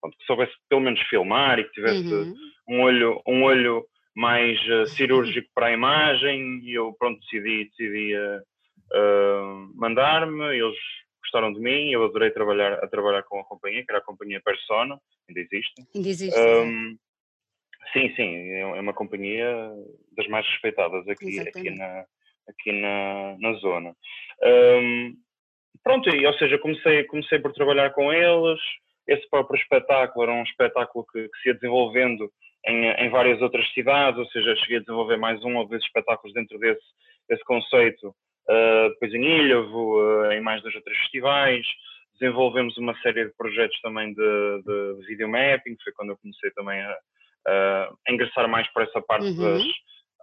pronto, 0.00 0.16
que 0.18 0.24
soubesse 0.24 0.52
pelo 0.68 0.80
menos 0.80 1.00
filmar 1.08 1.58
e 1.58 1.64
que 1.64 1.72
tivesse 1.72 2.12
uhum. 2.12 2.34
um 2.68 2.82
olho, 2.82 3.22
um 3.26 3.44
olho 3.44 3.84
mais 4.14 4.58
uh, 4.68 4.86
cirúrgico 4.86 5.48
para 5.54 5.66
a 5.66 5.72
imagem 5.72 6.60
e 6.64 6.74
eu 6.74 6.92
pronto 6.98 7.20
decidi, 7.20 7.70
decidi 7.70 8.14
mandar-me, 9.74 10.44
eles 10.56 10.76
gostaram 11.30 11.52
de 11.52 11.60
mim, 11.60 11.90
eu 11.90 12.04
adorei 12.04 12.30
trabalhar, 12.30 12.74
a 12.74 12.88
trabalhar 12.88 13.22
com 13.22 13.38
a 13.38 13.44
companhia, 13.44 13.84
que 13.84 13.90
era 13.90 14.00
a 14.00 14.04
companhia 14.04 14.40
Persona, 14.44 15.00
ainda 15.28 15.40
existe. 15.40 15.86
Ainda 15.94 16.08
existe. 16.08 16.38
Um, 16.38 16.98
sim, 17.92 18.12
sim, 18.16 18.36
é, 18.50 18.60
é 18.60 18.80
uma 18.80 18.92
companhia 18.92 19.70
das 20.16 20.26
mais 20.26 20.44
respeitadas 20.46 21.06
aqui, 21.08 21.38
aqui, 21.38 21.70
na, 21.70 22.04
aqui 22.48 22.72
na, 22.72 23.36
na 23.38 23.52
zona. 23.54 23.94
Um, 24.42 25.14
pronto, 25.84 26.10
e, 26.10 26.26
ou 26.26 26.34
seja, 26.34 26.58
comecei, 26.58 27.04
comecei 27.04 27.38
por 27.38 27.52
trabalhar 27.52 27.90
com 27.90 28.12
eles, 28.12 28.60
esse 29.06 29.28
próprio 29.30 29.60
espetáculo 29.60 30.24
era 30.24 30.32
um 30.32 30.42
espetáculo 30.42 31.06
que, 31.12 31.28
que 31.28 31.38
se 31.42 31.48
ia 31.48 31.54
desenvolvendo 31.54 32.30
em, 32.66 32.86
em, 32.86 33.08
várias 33.08 33.40
outras 33.40 33.72
cidades, 33.72 34.18
ou 34.18 34.26
seja, 34.26 34.56
cheguei 34.56 34.78
a 34.78 34.80
desenvolver 34.80 35.16
mais 35.16 35.42
um 35.44 35.56
ou 35.56 35.66
dois 35.66 35.82
espetáculos 35.82 36.34
dentro 36.34 36.58
desse, 36.58 36.82
desse 37.28 37.44
conceito 37.44 38.14
uh, 38.48 38.88
depois 38.90 39.12
em 39.14 39.24
Ilhavo, 39.24 40.00
uh, 40.00 40.32
em 40.32 40.40
mais 40.40 40.62
dois 40.62 40.74
ou 40.74 40.82
três 40.82 40.98
festivais. 40.98 41.66
Desenvolvemos 42.20 42.76
uma 42.76 42.94
série 43.00 43.26
de 43.26 43.34
projetos 43.36 43.80
também 43.80 44.12
de, 44.12 44.62
de, 44.62 45.00
de 45.00 45.06
videomapping, 45.06 45.76
foi 45.82 45.92
quando 45.94 46.10
eu 46.10 46.18
comecei 46.18 46.50
também 46.50 46.78
a, 46.80 46.98
a 47.46 48.12
ingressar 48.12 48.46
mais 48.48 48.70
para 48.72 48.84
essa 48.84 49.00
parte 49.00 49.26
uhum. 49.26 49.36
das 49.36 49.62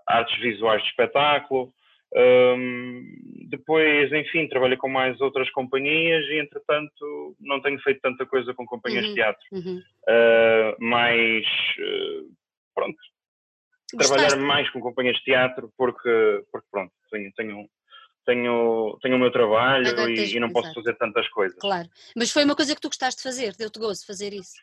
artes 0.07 0.39
visuais 0.39 0.81
de 0.83 0.89
espetáculo. 0.89 1.73
Um, 2.15 3.03
depois, 3.49 4.11
enfim, 4.13 4.47
trabalhei 4.47 4.77
com 4.77 4.87
mais 4.87 5.19
outras 5.19 5.49
companhias 5.51 6.25
e, 6.27 6.39
entretanto, 6.39 7.35
não 7.39 7.61
tenho 7.61 7.79
feito 7.81 7.99
tanta 8.01 8.25
coisa 8.25 8.53
com 8.53 8.65
companhias 8.65 9.03
uhum. 9.03 9.09
de 9.09 9.15
teatro. 9.15 9.45
Uhum. 9.51 9.81
Uh, 10.07 10.75
mas, 10.79 11.45
uh, 11.79 12.31
pronto, 12.74 12.97
Gostaste? 13.93 14.13
trabalhar 14.13 14.47
mais 14.47 14.69
com 14.69 14.79
companhias 14.79 15.17
de 15.17 15.24
teatro 15.24 15.69
porque, 15.77 16.43
porque 16.51 16.67
pronto, 16.71 16.93
tenho, 17.12 17.31
tenho 17.33 17.69
tenho, 18.27 19.00
tenho 19.01 19.15
o 19.15 19.19
meu 19.19 19.31
trabalho 19.31 19.88
e, 20.10 20.36
e, 20.36 20.39
não 20.39 20.51
posso 20.51 20.74
fazer 20.74 20.93
tantas 20.96 21.27
coisas. 21.29 21.57
Claro, 21.57 21.88
mas 22.15 22.29
foi 22.29 22.43
uma 22.43 22.55
coisa 22.55 22.75
que 22.75 22.81
tu 22.81 22.89
gostaste 22.89 23.19
de 23.19 23.24
fazer, 23.24 23.55
deu-te 23.55 23.79
gozo 23.79 24.05
fazer 24.05 24.34
isso? 24.34 24.55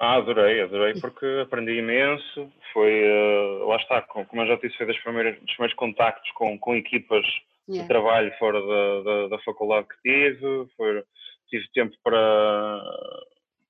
Ah, 0.00 0.14
adorei, 0.14 0.62
adorei 0.62 0.94
porque 1.00 1.26
aprendi 1.42 1.72
imenso, 1.72 2.52
foi, 2.72 3.02
uh, 3.02 3.66
lá 3.66 3.76
está, 3.76 4.00
como 4.02 4.42
eu 4.42 4.46
já 4.46 4.54
disse, 4.54 4.76
foi 4.76 4.86
das 4.86 4.98
primeiras, 4.98 5.34
dos 5.40 5.52
primeiros 5.54 5.76
contactos 5.76 6.30
com, 6.32 6.56
com 6.56 6.76
equipas 6.76 7.26
yeah. 7.68 7.82
de 7.82 7.88
trabalho 7.88 8.32
fora 8.38 8.60
da, 8.60 9.00
da, 9.02 9.28
da, 9.28 9.38
faculdade 9.40 9.88
que 9.88 10.00
tive, 10.02 10.68
foi, 10.76 11.02
tive 11.48 11.66
tempo 11.74 11.96
para, 12.04 12.80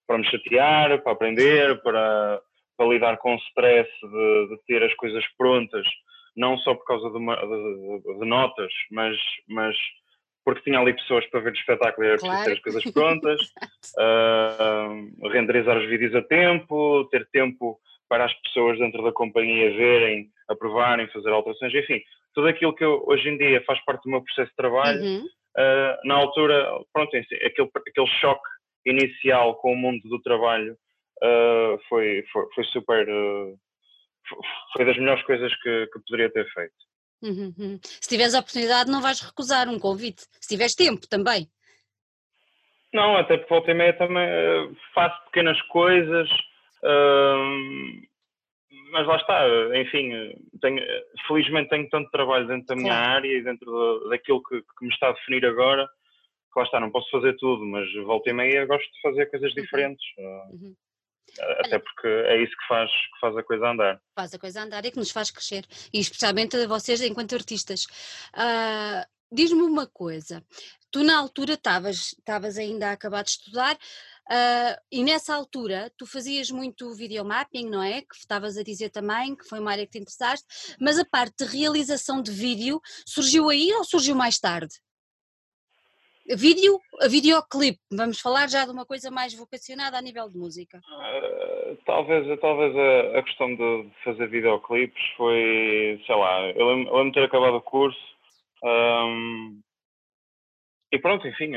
para 0.07 0.19
me 0.19 0.25
chatear, 0.27 1.03
para 1.03 1.13
aprender, 1.13 1.81
para, 1.81 2.43
para 2.77 2.87
lidar 2.87 3.17
com 3.17 3.35
o 3.35 3.39
stress 3.39 3.89
de, 4.03 4.49
de 4.51 4.59
ter 4.67 4.83
as 4.83 4.95
coisas 4.97 5.25
prontas 5.39 5.87
não 6.39 6.57
só 6.59 6.75
por 6.75 6.85
causa 6.85 7.11
de, 7.11 7.17
uma, 7.17 7.35
de, 7.35 8.19
de, 8.19 8.25
notas, 8.25 8.73
mas, 8.93 9.17
mas 9.49 9.77
porque 10.45 10.63
tinha 10.63 10.79
ali 10.79 10.95
pessoas 10.95 11.27
para 11.27 11.41
ver 11.41 11.51
o 11.51 11.55
espetáculo 11.55 12.07
e 12.07 12.11
era 12.11 12.19
preciso 12.19 12.45
ter 12.45 12.53
as 12.53 12.61
coisas 12.61 12.85
prontas, 12.93 13.41
uh, 13.99 15.29
renderizar 15.29 15.77
os 15.77 15.89
vídeos 15.89 16.15
a 16.15 16.23
tempo, 16.23 17.07
ter 17.11 17.29
tempo 17.31 17.79
para 18.09 18.25
as 18.25 18.33
pessoas 18.41 18.79
dentro 18.79 19.03
da 19.03 19.13
companhia 19.13 19.71
verem, 19.77 20.31
aprovarem, 20.49 21.09
fazer 21.09 21.31
alterações, 21.31 21.75
enfim, 21.75 22.01
tudo 22.33 22.49
aquilo 22.49 22.75
que 22.75 22.85
eu, 22.85 23.05
hoje 23.07 23.29
em 23.29 23.37
dia 23.37 23.63
faz 23.67 23.85
parte 23.85 24.05
do 24.05 24.11
meu 24.11 24.23
processo 24.23 24.49
de 24.49 24.57
trabalho, 24.57 25.03
uhum. 25.03 25.25
uh, 25.25 26.07
na 26.07 26.15
altura, 26.15 26.71
pronto, 26.93 27.15
aquele, 27.17 27.71
aquele 27.89 28.07
choque 28.21 28.49
inicial 28.87 29.57
com 29.57 29.73
o 29.73 29.77
mundo 29.77 30.09
do 30.09 30.23
trabalho 30.23 30.75
uh, 31.23 31.79
foi, 31.89 32.25
foi, 32.33 32.47
foi, 32.55 32.65
super 32.65 33.07
foi 34.73 34.85
das 34.85 34.97
melhores 34.97 35.23
coisas 35.25 35.55
que, 35.63 35.87
que 35.87 36.01
poderia 36.07 36.31
ter 36.31 36.47
feito. 36.53 36.75
Uhum, 37.23 37.53
uhum. 37.59 37.81
Se 37.83 38.09
tiveres 38.09 38.35
a 38.35 38.41
oportunidade, 38.41 38.91
não 38.91 39.03
vais 39.03 39.21
recusar 39.21 39.69
um 39.69 39.79
convite. 39.79 40.23
Se 40.41 40.49
tiveres 40.49 40.75
tempo 40.75 41.07
também. 41.09 41.49
Não, 42.93 43.17
até 43.17 43.37
porque 43.37 43.53
volta 43.53 43.71
e 43.71 43.75
meia 43.75 43.93
também 43.93 44.27
uh, 44.27 44.77
faço 44.95 45.23
pequenas 45.27 45.61
coisas, 45.63 46.29
uh, 46.83 48.09
mas 48.93 49.07
lá 49.07 49.17
está, 49.17 49.47
enfim, 49.79 50.11
tenho, 50.61 50.83
felizmente 51.27 51.69
tenho 51.69 51.89
tanto 51.91 52.11
trabalho 52.11 52.47
dentro 52.47 52.67
da 52.69 52.77
minha 52.77 52.95
claro. 52.95 53.11
área 53.11 53.29
e 53.29 53.43
dentro 53.43 54.09
daquilo 54.09 54.43
que, 54.43 54.63
que, 54.63 54.85
me 54.87 54.89
está 54.89 55.09
a 55.09 55.13
definir 55.13 55.45
agora, 55.45 55.87
que 55.87 56.59
lá 56.59 56.65
está, 56.65 56.81
não 56.81 56.91
posso 56.91 57.11
fazer 57.11 57.37
tudo, 57.37 57.63
mas 57.67 57.93
volta 58.05 58.31
e 58.31 58.33
meia 58.33 58.65
gosto 58.65 58.91
de 58.91 59.01
fazer 59.03 59.27
coisas 59.27 59.55
uhum. 59.55 59.63
diferentes. 59.63 60.05
Uhum. 60.17 60.75
Até 61.61 61.79
porque 61.79 62.09
é 62.09 62.43
isso 62.43 62.53
que 62.53 62.69
faz, 62.69 62.91
que 62.91 63.21
faz 63.21 63.37
a 63.37 63.43
coisa 63.43 63.71
andar. 63.71 64.01
Faz 64.15 64.35
a 64.35 64.39
coisa 64.39 64.63
andar 64.63 64.85
e 64.85 64.91
que 64.91 64.99
nos 64.99 65.11
faz 65.11 65.31
crescer, 65.31 65.65
e 65.93 66.01
especialmente 66.01 66.67
vocês 66.67 67.01
enquanto 67.01 67.35
artistas. 67.35 67.87
Uh, 68.35 69.07
Diz-me 69.31 69.61
uma 69.61 69.87
coisa, 69.87 70.43
tu 70.91 71.05
na 71.05 71.19
altura 71.19 71.53
estavas 71.53 72.57
ainda 72.57 72.89
a 72.89 72.93
acabar 72.93 73.23
de 73.23 73.31
estudar 73.31 73.75
uh, 73.75 74.81
e 74.91 75.05
nessa 75.05 75.35
altura 75.35 75.93
tu 75.99 76.07
fazias 76.07 76.51
muito 76.51 76.95
videomapping, 76.95 77.69
não 77.69 77.83
é? 77.83 78.01
Que 78.01 78.17
estavas 78.17 78.57
a 78.57 78.63
dizer 78.63 78.89
também, 78.89 79.37
que 79.37 79.45
foi 79.47 79.59
uma 79.61 79.71
área 79.71 79.85
que 79.85 79.93
te 79.93 79.99
interessaste, 79.99 80.47
mas 80.81 80.99
a 80.99 81.05
parte 81.05 81.45
de 81.45 81.57
realização 81.59 82.23
de 82.23 82.31
vídeo 82.31 82.81
surgiu 83.07 83.51
aí 83.51 83.71
ou 83.75 83.85
surgiu 83.85 84.15
mais 84.15 84.39
tarde? 84.39 84.81
Vídeo, 86.37 86.79
videoclipe, 87.09 87.79
vamos 87.91 88.21
falar 88.21 88.49
já 88.49 88.65
de 88.67 88.71
uma 88.71 88.85
coisa 88.85 89.11
mais 89.11 89.35
vocacionada 89.35 89.97
a 89.97 90.03
nível 90.03 90.29
de 90.29 90.37
música. 90.37 90.79
Uh, 90.79 91.77
talvez 91.87 92.41
talvez 92.41 92.77
a, 92.77 93.19
a, 93.19 93.23
questão 93.23 93.55
de 93.55 93.91
fazer 94.05 94.29
videoclipes 94.29 95.03
foi, 95.17 95.99
sei 96.07 96.15
lá, 96.15 96.51
eu 96.51 96.69
lembro, 96.69 96.95
lembro 96.95 97.13
de 97.13 97.15
ter 97.15 97.25
acabado 97.25 97.57
o 97.57 97.63
curso 97.63 97.99
um, 98.63 99.61
e 100.91 100.99
pronto, 100.99 101.27
enfim, 101.27 101.53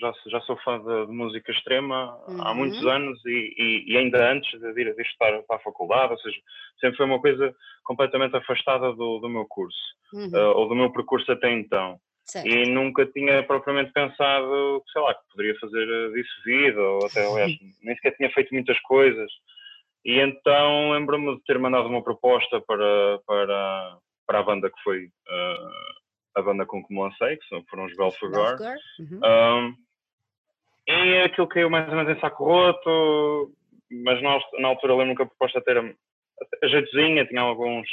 já, 0.00 0.12
já 0.26 0.40
sou 0.42 0.56
fã 0.58 0.78
de, 0.78 1.06
de 1.06 1.12
música 1.12 1.50
extrema 1.50 2.16
uhum. 2.28 2.42
há 2.42 2.54
muitos 2.54 2.84
anos 2.86 3.20
e, 3.26 3.54
e, 3.56 3.92
e, 3.92 3.96
ainda 3.96 4.32
antes 4.32 4.58
de 4.60 4.80
ir, 4.80 4.94
de 4.94 5.02
estar 5.02 5.42
para 5.42 5.56
a 5.56 5.60
faculdade, 5.60 6.12
ou 6.12 6.18
seja, 6.18 6.38
sempre 6.80 6.96
foi 6.96 7.06
uma 7.06 7.20
coisa 7.20 7.54
completamente 7.84 8.36
afastada 8.36 8.92
do, 8.92 9.18
do 9.18 9.28
meu 9.28 9.44
curso, 9.46 9.78
uhum. 10.12 10.30
uh, 10.32 10.56
ou 10.56 10.68
do 10.68 10.76
meu 10.76 10.92
percurso 10.92 11.30
até 11.32 11.50
então. 11.52 12.00
Certo. 12.30 12.46
E 12.46 12.64
nunca 12.70 13.04
tinha 13.06 13.42
propriamente 13.42 13.92
pensado, 13.92 14.82
sei 14.92 15.02
lá, 15.02 15.14
que 15.14 15.28
poderia 15.32 15.58
fazer 15.58 15.88
eh, 15.88 16.08
disso 16.10 16.42
vida, 16.44 16.80
ou 16.80 17.06
até, 17.06 17.26
aliás, 17.26 17.52
nem 17.82 17.94
sequer 17.96 18.16
tinha 18.16 18.30
feito 18.30 18.54
muitas 18.54 18.78
coisas. 18.82 19.30
E 20.04 20.20
então 20.20 20.92
lembro-me 20.92 21.34
de 21.36 21.42
ter 21.42 21.58
mandado 21.58 21.88
uma 21.88 22.04
proposta 22.04 22.60
para, 22.60 23.18
para, 23.26 23.96
para 24.26 24.38
a 24.38 24.42
banda 24.44 24.70
que 24.70 24.80
foi 24.84 25.06
uh, 25.06 26.38
a 26.38 26.42
banda 26.42 26.64
com 26.64 26.84
que 26.84 26.94
me 26.94 27.00
lancei, 27.00 27.36
que 27.36 27.62
foram 27.68 27.86
os 27.86 27.96
Belfagor. 27.96 28.56
Uhum. 29.00 29.20
Um, 29.24 29.74
e 30.86 31.22
aquilo 31.22 31.48
caiu 31.48 31.68
mais 31.68 31.88
ou 31.88 31.96
menos 31.96 32.16
em 32.16 32.20
saco 32.20 32.44
roto, 32.44 33.52
mas 33.90 34.22
nós, 34.22 34.40
na 34.60 34.68
altura 34.68 34.94
lembro 34.94 35.16
que 35.16 35.22
a 35.22 35.26
proposta 35.26 35.60
era 35.66 35.82
a 36.62 36.66
jeitozinha, 36.68 37.26
tinha 37.26 37.40
alguns, 37.42 37.88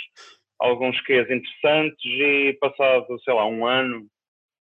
alguns 0.59 1.01
quês 1.01 1.29
interessantes 1.29 2.05
e 2.05 2.55
passado, 2.61 3.19
sei 3.23 3.33
lá, 3.33 3.45
um 3.47 3.65
ano, 3.65 4.07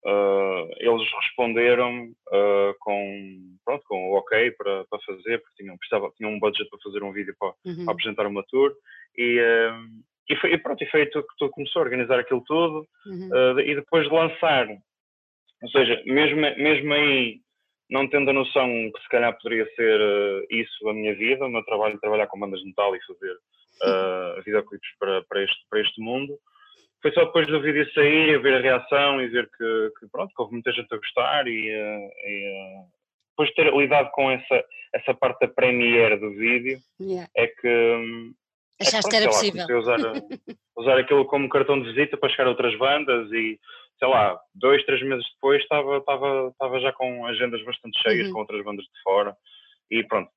uh, 0.04 0.68
eles 0.78 1.08
responderam 1.22 2.04
uh, 2.04 2.74
com, 2.80 3.56
pronto, 3.64 3.84
com 3.86 4.10
o 4.10 4.18
ok 4.18 4.50
para, 4.52 4.84
para 4.86 4.98
fazer, 5.00 5.38
porque 5.38 5.62
tinham, 5.62 5.76
precisava, 5.78 6.10
tinham 6.16 6.32
um 6.32 6.38
budget 6.38 6.68
para 6.68 6.78
fazer 6.82 7.02
um 7.02 7.12
vídeo 7.12 7.34
para, 7.38 7.54
uhum. 7.64 7.84
para 7.84 7.92
apresentar 7.92 8.26
uma 8.26 8.44
tour 8.48 8.72
e, 9.16 9.40
uh, 9.40 9.86
e, 10.28 10.36
foi, 10.36 10.52
e 10.52 10.58
pronto, 10.58 10.82
e 10.82 10.90
foi 10.90 11.06
que 11.06 11.22
tu 11.38 11.50
começou 11.50 11.80
a 11.80 11.84
organizar 11.84 12.18
aquilo 12.18 12.42
tudo 12.46 12.86
uhum. 13.06 13.28
uh, 13.56 13.60
e 13.60 13.74
depois 13.74 14.08
de 14.08 14.14
lançar, 14.14 14.68
ou 14.68 15.68
seja, 15.70 16.02
mesmo, 16.06 16.40
mesmo 16.40 16.92
aí 16.92 17.40
não 17.90 18.08
tendo 18.08 18.30
a 18.30 18.32
noção 18.32 18.66
que 18.94 19.02
se 19.02 19.08
calhar 19.08 19.36
poderia 19.36 19.66
ser 19.74 20.00
isso 20.48 20.88
a 20.88 20.94
minha 20.94 21.14
vida, 21.14 21.44
o 21.44 21.50
meu 21.50 21.64
trabalho 21.64 21.98
trabalhar 21.98 22.28
com 22.28 22.38
bandas 22.38 22.60
de 22.60 22.66
metal 22.66 22.94
e 22.94 23.04
fazer 23.04 23.36
uh, 23.82 24.42
videoclipes 24.44 24.90
para, 24.98 25.22
para, 25.24 25.42
este, 25.42 25.66
para 25.68 25.80
este 25.80 26.00
mundo, 26.00 26.38
foi 27.02 27.12
só 27.12 27.24
depois 27.24 27.46
do 27.46 27.60
vídeo 27.60 27.90
sair, 27.92 28.40
ver 28.40 28.54
a 28.54 28.60
reação 28.60 29.20
e 29.20 29.28
ver 29.28 29.48
que, 29.56 29.92
que 29.98 30.08
pronto, 30.10 30.34
que 30.34 30.42
houve 30.42 30.54
muita 30.54 30.72
gente 30.72 30.92
a 30.92 30.96
gostar 30.96 31.46
e, 31.46 31.70
uh, 31.70 32.10
e 32.26 32.82
uh, 32.82 32.88
depois 33.30 33.48
de 33.48 33.54
ter 33.54 33.72
lidado 33.74 34.10
com 34.12 34.30
essa, 34.30 34.64
essa 34.94 35.14
parte 35.14 35.40
da 35.40 35.48
premiere 35.48 36.16
do 36.18 36.30
vídeo, 36.30 36.78
yeah. 37.00 37.28
é 37.36 37.46
que 37.46 37.68
hum, 37.68 38.34
Achaste 38.80 39.10
que 39.10 39.16
era 39.16 39.26
possível. 39.26 39.66
Lá, 39.68 39.78
usar, 39.78 39.98
usar 40.76 40.98
aquilo 40.98 41.26
como 41.26 41.48
cartão 41.48 41.80
de 41.80 41.92
visita 41.92 42.16
para 42.16 42.30
chegar 42.30 42.46
a 42.46 42.50
outras 42.50 42.76
bandas 42.78 43.30
e, 43.30 43.58
sei 43.98 44.08
lá, 44.08 44.40
dois, 44.54 44.84
três 44.86 45.02
meses 45.02 45.24
depois 45.34 45.62
estava, 45.62 45.98
estava, 45.98 46.48
estava 46.48 46.80
já 46.80 46.92
com 46.92 47.26
agendas 47.26 47.62
bastante 47.64 48.00
cheias 48.02 48.26
uhum. 48.28 48.32
com 48.32 48.40
outras 48.40 48.64
bandas 48.64 48.84
de 48.84 49.02
fora 49.02 49.36
e 49.90 50.02
pronto, 50.04 50.30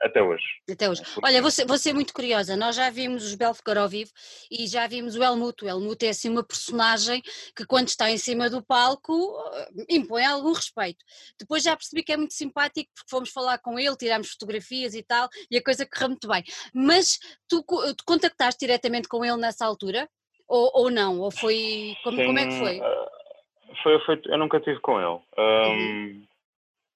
até 0.00 0.22
hoje. 0.22 0.44
Até 0.70 0.88
hoje. 0.88 1.02
Olha, 1.22 1.40
vou 1.40 1.50
ser, 1.50 1.66
vou 1.66 1.78
ser, 1.78 1.92
muito 1.92 2.12
curiosa, 2.12 2.56
nós 2.56 2.74
já 2.74 2.90
vimos 2.90 3.24
os 3.24 3.34
Belfegor 3.34 3.78
ao 3.78 3.88
vivo 3.88 4.10
e 4.50 4.66
já 4.66 4.86
vimos 4.86 5.14
o 5.16 5.22
Helmut. 5.22 5.64
O 5.64 5.68
Helmut 5.68 6.04
é 6.04 6.08
assim 6.08 6.28
uma 6.28 6.42
personagem 6.42 7.22
que 7.54 7.64
quando 7.66 7.88
está 7.88 8.10
em 8.10 8.18
cima 8.18 8.50
do 8.50 8.64
palco 8.64 9.12
uh, 9.12 9.84
impõe 9.88 10.24
algum 10.24 10.52
respeito. 10.52 11.04
Depois 11.38 11.62
já 11.62 11.76
percebi 11.76 12.02
que 12.02 12.12
é 12.12 12.16
muito 12.16 12.34
simpático 12.34 12.90
porque 12.94 13.10
fomos 13.10 13.30
falar 13.30 13.58
com 13.58 13.78
ele, 13.78 13.96
tirámos 13.96 14.30
fotografias 14.30 14.94
e 14.94 15.02
tal 15.02 15.28
e 15.50 15.56
a 15.56 15.62
coisa 15.62 15.86
correu 15.86 16.08
muito 16.08 16.28
bem. 16.28 16.42
Mas 16.74 17.18
tu, 17.48 17.62
tu 17.62 18.04
contactaste 18.04 18.58
diretamente 18.60 19.08
com 19.08 19.24
ele 19.24 19.36
nessa 19.36 19.66
altura? 19.66 20.08
Ou, 20.48 20.70
ou 20.74 20.90
não? 20.90 21.20
Ou 21.20 21.30
foi. 21.30 21.94
Como, 22.02 22.16
Sim, 22.16 22.26
como 22.26 22.38
é 22.38 22.46
que 22.46 22.58
foi? 22.58 22.80
Uh, 22.80 23.82
foi, 23.82 24.00
foi? 24.00 24.20
Eu 24.26 24.38
nunca 24.38 24.56
estive 24.56 24.80
com 24.80 24.98
ele. 24.98 25.20
Um, 25.38 25.70
uhum 25.70 26.29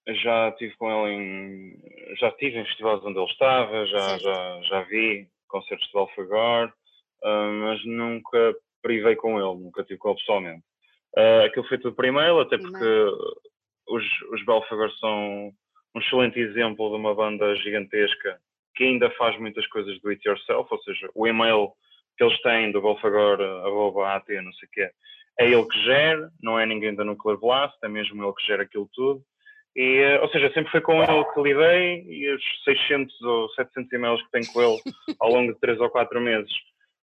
já 0.08 0.48
estive 0.50 0.74
com 0.76 0.90
ele 0.90 1.14
em. 1.14 2.16
Já 2.18 2.28
estive 2.28 2.58
em 2.58 2.64
festivais 2.66 3.04
onde 3.04 3.18
ele 3.18 3.30
estava, 3.30 3.86
já, 3.86 4.18
já, 4.18 4.60
já 4.62 4.80
vi 4.82 5.28
concertos 5.48 5.88
de 5.88 5.98
Alfagor, 5.98 6.72
uh, 7.22 7.52
mas 7.62 7.84
nunca 7.84 8.54
privei 8.82 9.16
com 9.16 9.38
ele, 9.38 9.62
nunca 9.62 9.80
estive 9.80 9.98
com 9.98 10.10
ele 10.10 10.18
pessoalmente. 10.18 10.64
Uh, 11.16 11.46
aquilo 11.46 11.66
foi 11.68 11.78
tudo 11.78 11.94
por 11.94 12.04
e-mail, 12.04 12.40
até 12.40 12.58
porque 12.58 12.84
os, 13.88 14.04
os 14.32 14.44
Belfagor 14.44 14.90
são 14.98 15.52
um 15.94 16.00
excelente 16.00 16.38
exemplo 16.40 16.90
de 16.90 16.96
uma 16.96 17.14
banda 17.14 17.54
gigantesca 17.56 18.38
que 18.74 18.84
ainda 18.84 19.10
faz 19.12 19.38
muitas 19.38 19.66
coisas 19.68 20.00
do 20.00 20.08
it 20.10 20.26
yourself, 20.28 20.68
ou 20.70 20.82
seja, 20.82 21.08
o 21.14 21.26
e-mail 21.26 21.72
que 22.18 22.24
eles 22.24 22.40
têm 22.42 22.72
do 22.72 22.82
Belfagor, 22.82 23.40
arroba 23.40 24.16
AT, 24.16 24.28
não 24.42 24.52
sei 24.54 24.68
o 24.68 24.70
quê, 24.72 24.90
é 25.38 25.50
ele 25.50 25.66
que 25.66 25.80
gera, 25.82 26.30
não 26.42 26.58
é 26.58 26.66
ninguém 26.66 26.94
da 26.94 27.04
Nuclear 27.04 27.38
Blast, 27.38 27.76
é 27.82 27.88
mesmo 27.88 28.22
ele 28.22 28.32
que 28.34 28.46
gera 28.46 28.62
aquilo 28.62 28.88
tudo. 28.92 29.22
E, 29.76 29.98
eh, 29.98 30.20
ou 30.20 30.28
seja, 30.28 30.52
sempre 30.52 30.70
foi 30.70 30.80
com 30.80 31.02
ele 31.02 31.24
que 31.24 31.42
lidei 31.42 32.04
e 32.08 32.32
os 32.32 32.42
600 32.64 33.22
ou 33.22 33.48
700 33.50 33.92
e-mails 33.92 34.22
que 34.22 34.30
tenho 34.30 34.52
com 34.52 34.62
ele 34.62 34.80
ao 35.20 35.30
longo 35.30 35.52
de 35.52 35.60
3 35.60 35.80
ou 35.80 35.90
4 35.90 36.20
meses 36.20 36.52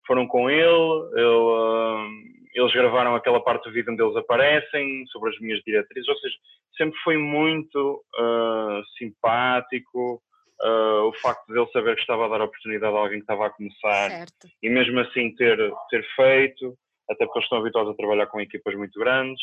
foram 0.09 0.27
com 0.27 0.49
ele. 0.49 0.65
ele 1.13 1.27
uh, 1.27 2.39
eles 2.55 2.73
gravaram 2.73 3.15
aquela 3.15 3.39
parte 3.43 3.65
do 3.65 3.71
vídeo 3.71 3.93
onde 3.93 4.01
eles 4.01 4.15
aparecem, 4.15 5.05
sobre 5.07 5.29
as 5.29 5.39
minhas 5.39 5.61
diretrizes. 5.61 6.09
Ou 6.09 6.17
seja, 6.17 6.35
sempre 6.75 6.99
foi 7.03 7.15
muito 7.15 8.03
uh, 8.19 8.83
simpático. 8.97 10.19
Uh, 10.61 11.07
o 11.07 11.13
facto 11.13 11.45
de 11.47 11.57
ele 11.57 11.71
saber 11.71 11.95
que 11.95 12.01
estava 12.01 12.25
a 12.25 12.27
dar 12.27 12.41
oportunidade 12.41 12.93
a 12.93 12.99
alguém 12.99 13.19
que 13.19 13.23
estava 13.23 13.45
a 13.45 13.49
começar 13.49 14.09
certo. 14.09 14.49
e 14.61 14.69
mesmo 14.69 14.99
assim 14.99 15.33
ter, 15.35 15.57
ter 15.89 16.05
feito, 16.17 16.77
até 17.09 17.23
porque 17.23 17.39
eles 17.39 17.45
estão 17.45 17.59
habituados 17.59 17.93
a 17.93 17.95
trabalhar 17.95 18.27
com 18.27 18.41
equipas 18.41 18.75
muito 18.75 18.99
grandes. 18.99 19.41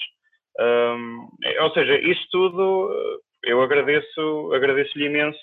Um, 0.58 1.28
ou 1.60 1.70
seja, 1.72 1.98
isso 1.98 2.26
tudo 2.30 3.20
eu 3.46 3.62
agradeço, 3.62 4.52
agradeço-lhe 4.52 5.06
imenso 5.06 5.38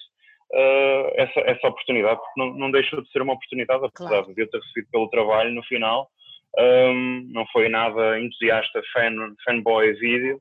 uh, 0.52 1.12
essa, 1.16 1.40
essa 1.42 1.68
oportunidade, 1.68 2.20
porque 2.20 2.40
não, 2.40 2.54
não 2.54 2.72
deixou 2.72 3.02
de 3.02 3.10
ser 3.12 3.22
uma 3.22 3.34
oportunidade, 3.34 3.86
apesar 3.86 4.10
claro. 4.10 4.34
de 4.34 4.42
eu 4.42 4.50
ter 4.50 4.60
recebido 4.60 4.88
pelo 4.92 5.10
trabalho 5.10 5.52
no 5.52 5.64
final. 5.64 6.10
Um, 6.58 7.28
não 7.32 7.48
foi 7.48 7.68
nada 7.68 8.20
entusiasta, 8.20 8.82
fan, 8.94 9.16
fanboy 9.44 9.94
vídeo. 9.94 10.40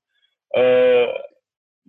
Uh, 0.55 1.13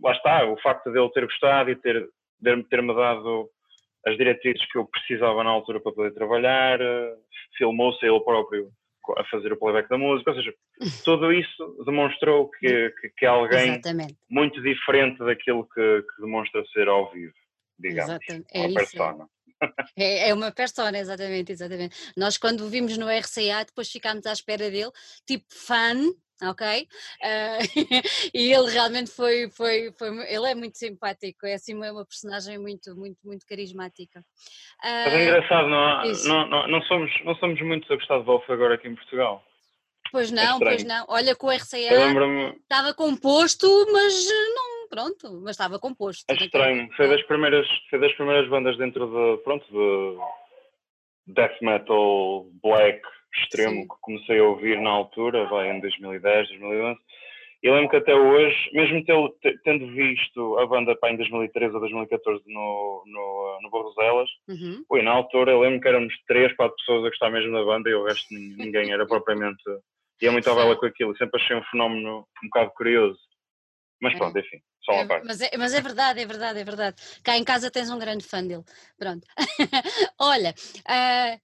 lá 0.02 0.14
está, 0.14 0.46
o 0.46 0.58
facto 0.62 0.92
de 0.92 0.98
ele 0.98 1.10
ter 1.10 1.26
gostado 1.26 1.72
e 1.72 1.76
ter, 1.76 2.08
ter-me 2.42 2.64
ter 2.64 2.86
dado 2.86 3.50
as 4.06 4.18
diretrizes 4.18 4.66
que 4.72 4.78
eu 4.78 4.86
precisava 4.86 5.44
na 5.44 5.50
altura 5.50 5.80
para 5.80 5.92
poder 5.92 6.14
trabalhar, 6.14 6.80
uh, 6.82 7.18
filmou-se 7.58 8.06
ele 8.06 8.20
próprio 8.22 8.70
a 9.18 9.24
fazer 9.26 9.52
o 9.52 9.58
playback 9.58 9.90
da 9.90 9.98
música, 9.98 10.32
ou 10.32 10.38
seja, 10.38 10.54
tudo 11.04 11.32
isso 11.32 11.84
demonstrou 11.86 12.50
que, 12.50 12.94
que, 13.02 13.10
que 13.10 13.26
é 13.26 13.30
alguém 13.30 13.74
Exatamente. 13.74 14.18
muito 14.30 14.62
diferente 14.62 15.20
daquilo 15.20 15.68
que, 15.68 16.02
que, 16.02 16.22
demonstra 16.22 16.64
ser 16.74 16.88
ao 16.88 17.12
vivo, 17.12 17.34
digamos, 17.78 18.12
Exatamente. 18.12 18.48
É 18.54 18.60
uma 18.60 18.68
isso. 18.68 18.76
persona. 18.76 19.28
É, 19.96 20.28
é, 20.28 20.34
uma 20.34 20.52
persona, 20.52 20.98
exatamente, 20.98 21.54
exatamente. 21.54 21.96
Nós 22.18 22.38
quando 22.38 22.66
o 22.66 22.70
vimos 22.70 22.98
no 22.98 23.08
RCA, 23.08 23.64
depois 23.66 23.90
ficámos 23.90 24.26
à 24.26 24.34
espera 24.34 24.70
dele, 24.70 24.92
tipo 25.26 25.46
fã, 25.50 25.96
ok? 26.42 26.88
Uh, 27.22 27.60
e 28.34 28.54
ele 28.54 28.72
realmente 28.72 29.12
foi, 29.12 29.50
foi, 29.50 29.92
foi, 29.98 30.10
ele 30.34 30.50
é 30.50 30.56
muito 30.56 30.78
simpático, 30.78 31.46
é 31.46 31.54
assim 31.54 31.76
uma, 31.76 32.06
personagem 32.06 32.58
muito, 32.58 32.96
muito, 32.96 33.18
muito 33.24 33.46
carismática. 33.46 34.20
Uh, 34.20 35.06
Mas 35.06 35.14
é 35.14 35.24
engraçado, 35.24 35.68
não, 35.68 36.04
não, 36.04 36.50
não, 36.50 36.68
não, 36.68 36.82
somos, 36.84 37.12
não 37.24 37.36
somos 37.36 37.62
muito 37.62 37.92
a 37.92 37.96
gostar 37.96 38.20
de 38.20 38.26
Wolf 38.26 38.50
agora 38.50 38.76
aqui 38.76 38.88
em 38.88 38.96
Portugal. 38.96 39.44
Pois 40.12 40.32
é 40.32 40.36
não, 40.36 40.58
é 40.58 40.60
pois 40.60 40.84
não. 40.84 41.06
Olha 41.08 41.36
que 41.36 41.46
o 41.46 41.50
RCA 41.50 41.78
estava 42.62 42.94
composto, 42.94 43.68
mas 43.92 44.14
não, 44.56 44.88
pronto, 44.88 45.42
mas 45.42 45.52
estava 45.52 45.80
composto. 45.80 46.24
É 46.30 46.36
estranho, 46.36 46.88
foi 46.96 47.08
das 47.08 47.24
primeiras, 47.24 47.68
foi 47.90 48.00
das 48.00 48.14
primeiras 48.14 48.48
bandas 48.48 48.78
dentro 48.78 49.08
de, 49.08 49.44
pronto, 49.44 49.66
de 49.66 51.34
death 51.34 51.60
metal 51.62 52.46
black 52.62 53.02
extremo 53.36 53.82
Sim. 53.82 53.88
que 53.88 53.96
comecei 54.02 54.40
a 54.40 54.44
ouvir 54.44 54.80
na 54.80 54.90
altura, 54.90 55.46
vai 55.48 55.70
em 55.72 55.80
2010, 55.80 56.48
2011. 56.50 57.00
E 57.64 57.72
lembro 57.72 57.90
que 57.92 57.96
até 57.96 58.14
hoje, 58.14 58.70
mesmo 58.74 59.04
tendo 59.64 59.88
visto 59.94 60.58
a 60.60 60.66
banda 60.68 60.96
pá, 60.98 61.10
em 61.12 61.16
2013 61.16 61.74
ou 61.74 61.80
2014 61.80 62.44
no, 62.48 63.04
no, 63.06 63.60
no 63.62 63.70
Barroselas, 63.70 64.30
Uhum. 64.50 64.84
Ui, 64.90 65.02
na 65.02 65.12
altura 65.12 65.52
eu 65.52 65.62
lembro 65.62 65.80
que 65.80 65.88
éramos 65.88 66.14
três, 66.28 66.54
quatro 66.58 66.76
pessoas 66.76 67.06
a 67.06 67.10
gostar 67.10 67.30
mesmo 67.30 67.54
da 67.54 67.64
banda 67.64 67.90
e 67.90 67.94
o 67.94 68.04
resto 68.04 68.34
nin- 68.34 68.56
ninguém 68.58 68.92
era 68.92 69.06
propriamente. 69.08 69.64
ia 70.22 70.32
muito 70.32 70.50
à 70.50 70.54
vela 70.54 70.76
com 70.76 70.86
aquilo. 70.86 71.16
Sempre 71.18 71.42
achei 71.42 71.56
um 71.56 71.64
fenómeno 71.72 72.28
um 72.44 72.48
bocado 72.48 72.72
curioso. 72.72 73.18
Mas 74.02 74.14
pronto, 74.18 74.38
enfim, 74.38 74.58
só 74.86 74.92
uma 74.94 75.04
É, 75.04 75.06
parte. 75.08 75.26
mas, 75.26 75.42
é, 75.42 75.52
mas 75.58 75.74
é 75.74 75.82
verdade, 75.82 76.20
é 76.22 76.26
verdade, 76.26 76.60
é 76.60 76.64
verdade. 76.64 76.96
Cá 77.24 77.38
em 77.38 77.44
casa 77.44 77.72
tens 77.72 77.90
um 77.90 77.98
grande 78.00 78.26
fã 78.26 78.46
dele. 78.46 78.64
Pronto. 78.98 79.26
Olha, 80.20 80.54
a- 80.86 81.40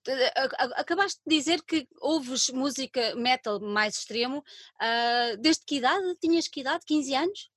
acabaste 0.81 1.21
de 1.25 1.35
dizer 1.37 1.61
que 1.63 1.87
ouves 2.01 2.49
música 2.49 3.15
metal 3.15 3.59
mais 3.59 3.95
extremo. 3.97 4.43
ah, 4.79 5.35
desde 5.39 5.65
que 5.65 5.77
idade? 5.77 6.15
Tinhas 6.21 6.47
que 6.47 6.61
idade? 6.61 6.83
15 6.85 7.15
anos? 7.15 7.49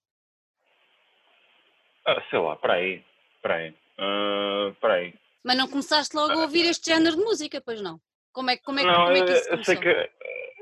Ah, 2.06 2.20
sei 2.30 2.38
lá, 2.38 2.56
para 2.56 2.74
aí, 2.74 3.04
para 3.40 3.56
aí, 3.56 3.74
ah, 3.98 4.74
para 4.80 4.94
aí. 4.94 5.14
Mas 5.44 5.56
não 5.56 5.68
começaste 5.68 6.14
logo 6.16 6.32
a 6.32 6.42
ouvir 6.42 6.64
este 6.66 6.90
género 6.90 7.16
de 7.16 7.22
música, 7.22 7.60
pois 7.60 7.80
não? 7.80 8.00
Como 8.32 8.50
é, 8.50 8.56
que- 8.56 8.62
como 8.62 8.78
é, 8.80 8.84
Não, 8.84 9.04
como 9.04 9.16
é 9.16 9.26
que 9.26 9.32
isso 9.32 9.48
eu 9.50 9.64
sei 9.64 9.76
que, 9.76 10.10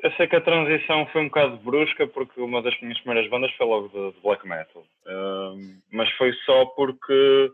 eu 0.03 0.13
sei 0.13 0.27
que 0.27 0.37
a 0.37 0.41
transição 0.41 1.07
foi 1.09 1.23
um 1.23 1.29
bocado 1.29 1.57
brusca 1.59 2.07
porque 2.07 2.41
uma 2.41 2.63
das 2.63 2.79
minhas 2.81 2.99
primeiras 3.01 3.29
bandas 3.31 3.53
foi 3.53 3.67
logo 3.67 3.89
de, 3.89 4.13
de 4.17 4.21
black 4.23 4.47
metal. 4.47 4.85
Ah, 5.07 5.53
mas 5.93 6.11
foi 6.13 6.33
só 6.45 6.65
porque, 6.67 7.51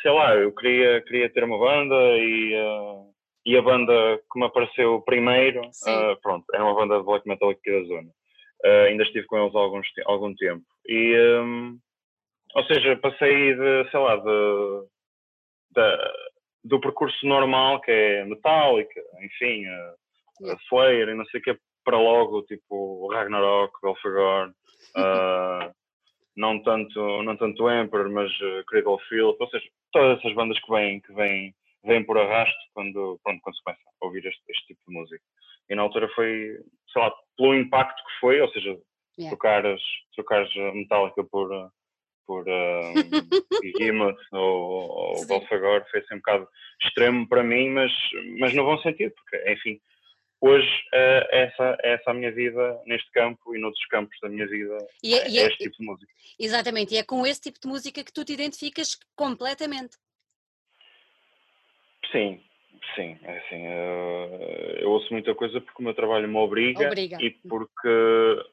sei 0.00 0.10
lá, 0.10 0.34
eu 0.36 0.52
queria, 0.54 1.00
queria 1.02 1.30
ter 1.30 1.44
uma 1.44 1.58
banda 1.58 1.94
e, 2.18 2.54
ah, 2.56 3.04
e 3.46 3.56
a 3.56 3.62
banda 3.62 4.20
que 4.32 4.38
me 4.38 4.46
apareceu 4.46 5.00
primeiro, 5.02 5.60
ah, 5.86 6.16
pronto, 6.22 6.44
era 6.54 6.64
uma 6.64 6.74
banda 6.74 6.98
de 6.98 7.04
black 7.04 7.26
metal 7.28 7.50
aqui 7.50 7.70
da 7.70 7.86
zona. 7.86 8.10
Ah, 8.64 8.84
ainda 8.88 9.02
estive 9.04 9.26
com 9.26 9.38
eles 9.38 9.54
há 9.54 9.58
alguns, 9.58 9.86
algum 10.06 10.34
tempo. 10.34 10.64
E, 10.88 11.14
ah, 11.16 11.74
ou 12.54 12.64
seja, 12.64 12.96
passei 12.96 13.54
de, 13.54 13.90
sei 13.90 14.00
lá, 14.00 14.16
de, 14.16 14.86
da- 15.72 16.12
do 16.64 16.78
percurso 16.80 17.26
normal, 17.26 17.80
que 17.80 17.90
é 17.90 18.24
Metallica, 18.24 19.00
enfim, 19.22 19.64
a. 20.44 20.56
Slayer 20.68 21.08
e 21.08 21.14
não 21.14 21.24
sei 21.26 21.40
o 21.40 21.42
que, 21.42 21.58
para 21.84 21.98
logo, 21.98 22.42
tipo 22.42 23.08
Ragnarok, 23.12 23.72
Belfagor, 23.82 24.52
ah, 24.96 25.72
não 26.36 26.62
tanto 26.62 27.22
não 27.22 27.36
tanto 27.36 27.70
Emperor, 27.70 28.10
mas 28.10 28.30
uh, 28.40 28.64
Cradle 28.66 28.94
of 28.94 29.04
Filth, 29.08 29.36
ou 29.38 29.48
seja, 29.48 29.68
todas 29.92 30.18
essas 30.18 30.34
bandas 30.34 30.58
que 30.60 30.70
vêm, 30.70 31.00
que 31.00 31.12
vêm, 31.12 31.54
vêm 31.84 32.04
por 32.04 32.18
arrasto 32.18 32.56
quando, 32.74 33.20
pronto, 33.22 33.40
quando 33.42 33.56
se 33.56 33.62
começa 33.64 33.80
a 34.00 34.06
ouvir 34.06 34.24
este, 34.26 34.42
este 34.48 34.66
tipo 34.68 34.80
de 34.88 34.94
música. 34.94 35.22
E 35.68 35.74
na 35.74 35.82
altura 35.82 36.08
foi, 36.14 36.58
sei 36.92 37.02
lá, 37.02 37.12
pelo 37.36 37.54
impacto 37.54 38.02
que 38.04 38.20
foi, 38.20 38.40
ou 38.40 38.48
seja, 38.50 38.78
Yeah. 39.18 39.36
trocares, 39.36 39.82
trocares 40.14 40.50
a 40.56 40.72
Metallica 40.72 41.22
por, 41.24 41.52
uh, 41.52 41.70
por 42.26 42.46
um, 42.48 42.92
Behemoth 43.60 44.18
ou, 44.32 44.90
ou. 44.90 45.26
Belfagor 45.26 45.84
foi 45.90 46.00
assim 46.00 46.14
um 46.14 46.18
bocado 46.18 46.48
extremo 46.82 47.28
para 47.28 47.42
mim, 47.42 47.68
mas, 47.70 47.92
mas 48.38 48.54
no 48.54 48.64
bom 48.64 48.78
sentido, 48.78 49.12
porque, 49.14 49.52
enfim, 49.52 49.80
hoje 50.42 50.68
uh, 50.92 51.24
essa, 51.30 51.78
essa 51.84 52.10
a 52.10 52.14
minha 52.14 52.32
vida 52.32 52.80
neste 52.84 53.08
campo 53.12 53.54
e 53.54 53.60
noutros 53.60 53.86
campos 53.86 54.18
da 54.20 54.28
minha 54.28 54.46
vida 54.46 54.76
E 55.02 55.14
é- 55.14 55.18
é, 55.18 55.36
é- 55.36 55.46
este 55.46 55.58
tipo 55.58 55.76
de 55.78 55.86
música. 55.86 56.12
Exatamente, 56.38 56.94
e 56.94 56.98
é 56.98 57.04
com 57.04 57.24
esse 57.24 57.40
tipo 57.40 57.60
de 57.60 57.68
música 57.68 58.02
que 58.02 58.12
tu 58.12 58.24
te 58.24 58.32
identificas 58.32 58.98
completamente. 59.14 59.96
Sim, 62.10 62.42
sim, 62.96 63.16
é 63.22 63.38
assim, 63.38 63.66
uh, 63.68 64.78
eu 64.80 64.90
ouço 64.90 65.12
muita 65.12 65.34
coisa 65.34 65.60
porque 65.60 65.80
o 65.80 65.84
meu 65.84 65.94
trabalho 65.94 66.28
me 66.28 66.36
obriga, 66.36 66.88
Obriga. 66.88 67.16
e 67.20 67.30
porque 67.30 68.44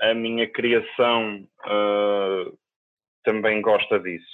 a 0.00 0.14
minha 0.14 0.48
criação 0.48 1.46
uh, 1.66 2.58
também 3.24 3.60
gosta 3.60 3.98
disso. 3.98 4.32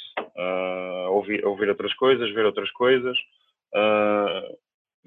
Ouvir, 1.11 1.45
ouvir 1.45 1.69
outras 1.69 1.93
coisas, 1.95 2.33
ver 2.33 2.45
outras 2.47 2.71
coisas, 2.73 3.17
uh, 3.75 4.59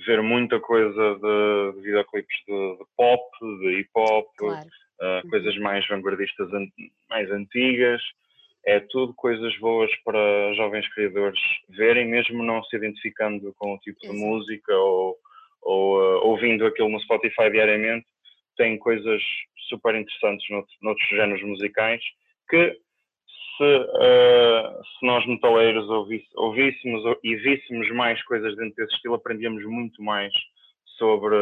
ver 0.05 0.21
muita 0.21 0.59
coisa 0.59 1.15
de, 1.15 1.73
de 1.77 1.81
videoclipes 1.81 2.35
de, 2.47 2.77
de 2.77 2.83
pop, 2.97 3.21
de 3.59 3.79
hip 3.79 3.89
hop, 3.95 4.27
Claro. 4.37 4.67
uh, 5.01 5.29
coisas 5.29 5.57
mais 5.59 5.87
vanguardistas 5.87 6.51
an- 6.53 6.67
mais 7.09 7.29
antigas. 7.31 8.01
É 8.65 8.79
tudo 8.79 9.13
coisas 9.13 9.55
boas 9.59 9.91
para 10.05 10.53
jovens 10.55 10.87
criadores 10.93 11.39
verem, 11.69 12.07
mesmo 12.07 12.41
não 12.43 12.63
se 12.63 12.75
identificando 12.77 13.53
com 13.57 13.73
o 13.73 13.79
tipo 13.79 13.99
de 13.99 14.07
Exato. 14.07 14.19
música 14.19 14.73
ou, 14.75 15.17
ou 15.61 15.99
uh, 15.99 16.27
ouvindo 16.27 16.65
aquilo 16.65 16.89
no 16.89 16.99
Spotify 17.01 17.49
diariamente. 17.51 18.05
Tem 18.55 18.77
coisas 18.77 19.21
super 19.69 19.95
interessantes 19.95 20.49
noutros, 20.49 20.77
noutros 20.81 21.09
géneros 21.09 21.43
musicais 21.43 22.01
que 22.49 22.77
se, 23.57 23.63
uh, 23.63 24.83
se 24.83 25.05
nós 25.05 25.25
metaleiros 25.25 25.87
ouvíssemos 26.35 27.05
ou- 27.05 27.19
e 27.23 27.35
víssemos 27.35 27.89
mais 27.91 28.21
coisas 28.23 28.55
dentro 28.55 28.75
desse 28.75 28.95
estilo, 28.95 29.15
aprendíamos 29.15 29.63
muito 29.65 30.01
mais 30.03 30.33
sobre 30.97 31.35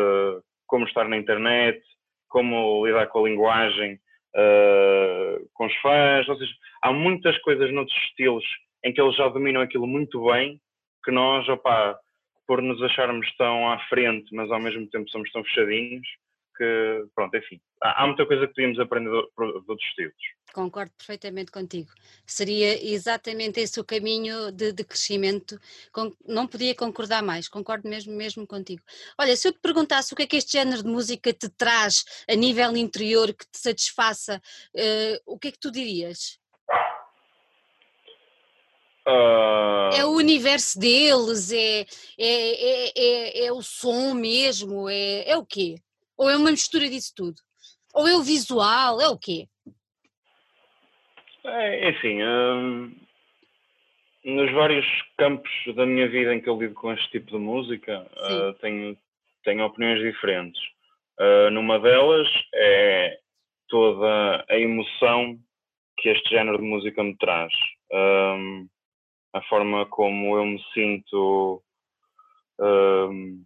como 0.68 0.86
estar 0.86 1.08
na 1.08 1.18
internet, 1.18 1.82
como 2.30 2.86
lidar 2.86 3.08
com 3.08 3.20
a 3.26 3.30
linguagem, 3.30 4.00
uh, 4.36 5.50
com 5.54 5.66
os 5.66 5.76
fãs, 5.78 6.28
ou 6.30 6.38
seja, 6.38 6.54
há 6.82 6.92
muitas 6.94 7.38
coisas 7.40 7.72
noutros 7.72 7.98
estilos 8.06 8.46
em 8.84 8.94
que 8.94 9.02
eles 9.02 9.16
já 9.16 9.28
dominam 9.28 9.62
aquilo 9.62 9.86
muito 9.86 10.26
bem, 10.26 10.60
que 11.04 11.12
nós, 11.12 11.48
opá, 11.50 11.98
por 12.48 12.62
nos 12.62 12.82
acharmos 12.82 13.30
tão 13.38 13.70
à 13.72 13.80
frente, 13.88 14.34
mas 14.34 14.52
ao 14.52 14.60
mesmo 14.60 14.88
tempo 14.90 15.10
somos 15.10 15.32
tão 15.32 15.44
fechadinhos, 15.44 16.08
que, 16.62 17.06
pronto, 17.16 17.36
enfim, 17.36 17.60
há, 17.82 18.04
há 18.04 18.08
muita 18.08 18.24
coisa 18.28 18.46
que 18.46 18.54
podíamos 18.54 18.80
aprender 18.80 19.10
de, 19.10 19.16
outros 19.18 19.88
estilos. 19.90 20.14
Concordo 20.54 20.92
perfeitamente 20.96 21.52
contigo. 21.52 21.90
Seria 22.24 22.86
exatamente 22.94 23.60
esse 23.60 23.80
o 23.80 23.84
caminho 23.84 24.52
de, 24.52 24.72
de 24.72 24.84
crescimento. 24.84 25.60
Com- 25.92 26.16
não 26.28 26.46
podia 26.46 26.76
concordar 26.76 27.24
mais, 27.24 27.48
concordo 27.48 27.90
mesmo, 27.90 28.14
mesmo 28.14 28.46
contigo. 28.46 28.84
Olha, 29.18 29.36
se 29.36 29.48
eu 29.48 29.54
te 29.54 29.60
perguntasse 29.60 30.14
o 30.14 30.16
que 30.16 30.24
é 30.24 30.28
que 30.28 30.36
este 30.36 30.52
género 30.52 30.84
de 30.84 30.90
música 30.90 31.34
te 31.34 31.50
traz 31.50 32.04
a 32.30 32.36
nível 32.36 32.78
interior, 32.78 33.34
que 33.34 33.46
te 33.52 33.58
satisfaça, 33.58 34.40
eh, 34.76 35.20
o 35.26 35.40
que 35.40 35.48
é 35.48 35.52
que 35.52 35.60
tu 35.60 35.72
dirias? 35.72 36.40
Ah, 39.08 39.90
É 39.94 40.06
o 40.06 40.12
universo 40.12 40.78
deles, 40.78 41.52
é, 41.52 41.82
é, 41.82 41.86
é, 42.20 42.92
é, 42.96 43.46
é 43.46 43.52
o 43.52 43.62
som 43.62 44.14
mesmo, 44.14 44.88
é, 44.90 45.30
é 45.30 45.38
o 45.38 45.46
quê? 45.46 45.76
Ou 46.22 46.30
é 46.30 46.38
uma 46.38 46.52
mistura 46.52 46.88
disso 46.88 47.14
tudo? 47.16 47.42
Ou 47.96 48.08
é 48.08 48.16
o 48.16 48.22
visual, 48.22 49.02
é 49.02 49.10
o 49.10 49.18
quê? 49.18 49.48
É, 51.44 51.90
enfim, 51.90 52.22
hum, 52.22 52.96
nos 54.24 54.52
vários 54.52 54.86
campos 55.18 55.50
da 55.76 55.84
minha 55.84 56.08
vida 56.08 56.36
em 56.36 56.40
que 56.40 56.48
eu 56.48 56.62
lido 56.62 56.76
com 56.76 56.94
este 56.94 57.10
tipo 57.10 57.32
de 57.32 57.40
música, 57.40 58.08
uh, 58.18 58.54
tenho, 58.62 58.96
tenho 59.44 59.66
opiniões 59.66 60.00
diferentes. 60.00 60.62
Uh, 61.20 61.50
numa 61.50 61.80
delas 61.80 62.28
é 62.54 63.18
toda 63.68 64.46
a 64.48 64.60
emoção 64.60 65.40
que 65.98 66.10
este 66.10 66.30
género 66.30 66.60
de 66.60 66.64
música 66.64 67.04
me 67.04 67.18
traz. 67.18 67.52
Um, 67.92 68.68
a 69.34 69.42
forma 69.44 69.88
como 69.88 70.38
eu 70.38 70.46
me 70.46 70.64
sinto, 70.72 71.64
um, 72.60 73.44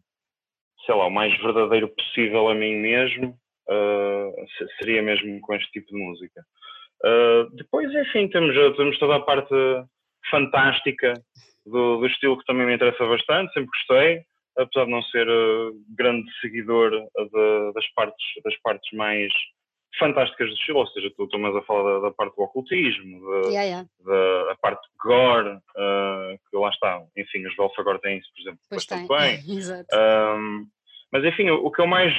sei 0.86 0.96
lá, 0.96 1.08
o 1.08 1.12
mais 1.12 1.36
verdadeiro 1.42 1.88
possível 1.90 2.48
a 2.50 2.54
mim 2.56 2.76
mesmo, 2.76 3.38
uh, 3.70 4.46
se- 4.58 4.68
seria 4.80 5.02
mesmo 5.02 5.40
com 5.42 5.54
este 5.56 5.72
tipo 5.72 5.88
de 5.92 5.98
música. 5.98 6.42
Uh, 7.04 7.50
depois, 7.56 7.92
enfim, 7.94 8.28
temos, 8.30 8.56
temos 8.78 8.98
toda 9.00 9.16
a 9.18 9.20
parte 9.20 9.54
fantástica 10.30 11.14
do, 11.66 11.98
do 11.98 12.08
estilo 12.08 12.38
que 12.38 12.46
também 12.46 12.66
me 12.66 12.76
interessa 12.76 13.06
bastante, 13.06 13.54
sempre 13.54 13.70
gostei, 13.70 14.22
apesar 14.58 14.86
de 14.86 14.92
não 14.92 15.02
ser 15.04 15.28
uh, 15.28 15.74
grande 15.98 16.26
seguidor 16.40 16.92
de- 16.92 17.74
das, 17.74 17.88
partes, 17.94 18.26
das 18.44 18.56
partes 18.62 18.92
mais 18.98 19.32
fantásticas 20.00 20.50
do 20.50 20.56
estilo, 20.56 20.80
ou 20.80 20.88
seja, 20.88 21.10
tu 21.16 21.24
estou 21.24 21.40
mais 21.40 21.56
a 21.56 21.62
falar 21.62 21.94
da, 21.94 22.00
da 22.08 22.12
parte 22.12 22.36
do 22.36 22.44
ocultismo, 22.44 23.20
da, 23.22 23.50
Yeah, 23.50 23.62
yeah. 23.64 23.90
da 24.06 24.52
a 24.52 24.56
parte 24.58 24.86
gore, 25.02 25.50
uh, 25.56 26.38
que 26.50 26.58
lá 26.58 26.70
está, 26.70 27.02
enfim, 27.16 27.46
os 27.48 27.56
Belfagor 27.56 28.00
têm 28.00 28.18
isso, 28.18 28.30
por 28.34 28.42
exemplo, 28.42 28.60
Pois 28.70 28.86
tem. 28.86 29.08
bastante 29.08 29.46
bem. 29.48 29.56
Exato. 29.58 29.88
Um, 29.96 30.68
mas 31.12 31.24
enfim, 31.24 31.50
o, 31.50 31.66
o 31.66 31.72
que 31.72 31.82
eu 31.82 31.88
mais 31.88 32.14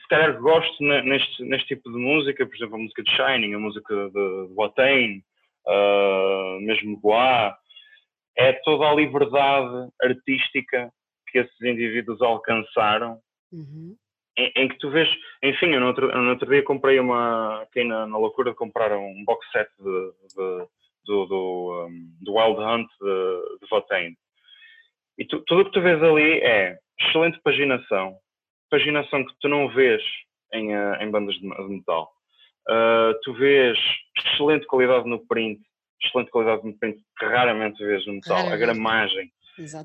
se 0.00 0.08
calhar 0.08 0.38
gosto 0.40 0.82
ne- 0.82 1.02
neste, 1.02 1.42
neste 1.42 1.68
tipo 1.74 1.90
de 1.90 1.98
música, 1.98 2.46
por 2.46 2.54
exemplo, 2.54 2.76
a 2.76 2.78
música 2.78 3.02
de 3.02 3.10
Shining, 3.16 3.54
a 3.54 3.58
música 3.58 4.10
de, 4.10 4.54
Watain, 4.54 5.22
uh, 5.66 6.60
mesmo 6.60 6.98
Goa, 7.00 7.56
é 8.36 8.52
toda 8.64 8.88
a 8.88 8.94
liberdade 8.94 9.90
artística 10.00 10.92
que 11.28 11.38
esses 11.38 11.60
indivíduos 11.60 12.22
alcançaram, 12.22 13.18
Uhum. 13.50 13.96
em, 14.36 14.52
em 14.56 14.68
que 14.68 14.78
tu 14.78 14.90
vês, 14.90 15.08
enfim, 15.42 15.68
eu 15.72 15.80
no 15.80 15.86
outro, 15.88 16.06
no 16.16 16.30
outro 16.30 16.48
dia 16.48 16.62
comprei 16.62 17.00
uma, 17.00 17.64
fiquei 17.66 17.84
na, 17.84 18.06
na 18.06 18.18
loucura 18.18 18.50
de 18.50 18.56
comprar 18.56 18.96
um 18.96 19.24
box 19.24 19.44
set 19.50 19.68
de, 19.78 19.84
de- 19.84 20.66
do, 21.06 21.26
do, 21.26 21.86
um, 21.88 22.16
do 22.20 22.34
Wild 22.34 22.60
Hunt 22.60 22.88
de, 23.00 23.58
de. 23.66 24.16
E 25.18 25.24
tu, 25.24 25.40
tudo 25.40 25.62
o 25.62 25.64
que 25.64 25.72
tu 25.72 25.80
vês 25.80 26.00
ali 26.02 26.40
é 26.40 26.78
excelente 27.00 27.40
paginação, 27.42 28.16
paginação 28.70 29.24
que 29.24 29.34
tu 29.40 29.48
não 29.48 29.68
vês 29.68 30.02
em, 30.52 30.74
uh, 30.74 30.94
em 31.00 31.10
bandas 31.10 31.34
de, 31.36 31.40
de 31.40 31.68
metal. 31.68 32.10
Uh, 32.68 33.18
tu 33.22 33.32
vês 33.34 33.78
excelente 34.16 34.66
qualidade 34.66 35.08
no 35.08 35.26
print, 35.26 35.60
excelente 36.02 36.30
qualidade 36.30 36.64
no 36.66 36.78
print 36.78 36.98
que 37.18 37.24
raramente 37.24 37.82
vês 37.84 38.06
no 38.06 38.14
metal, 38.14 38.36
raramente. 38.36 38.62
a 38.62 38.66
gramagem. 38.66 39.32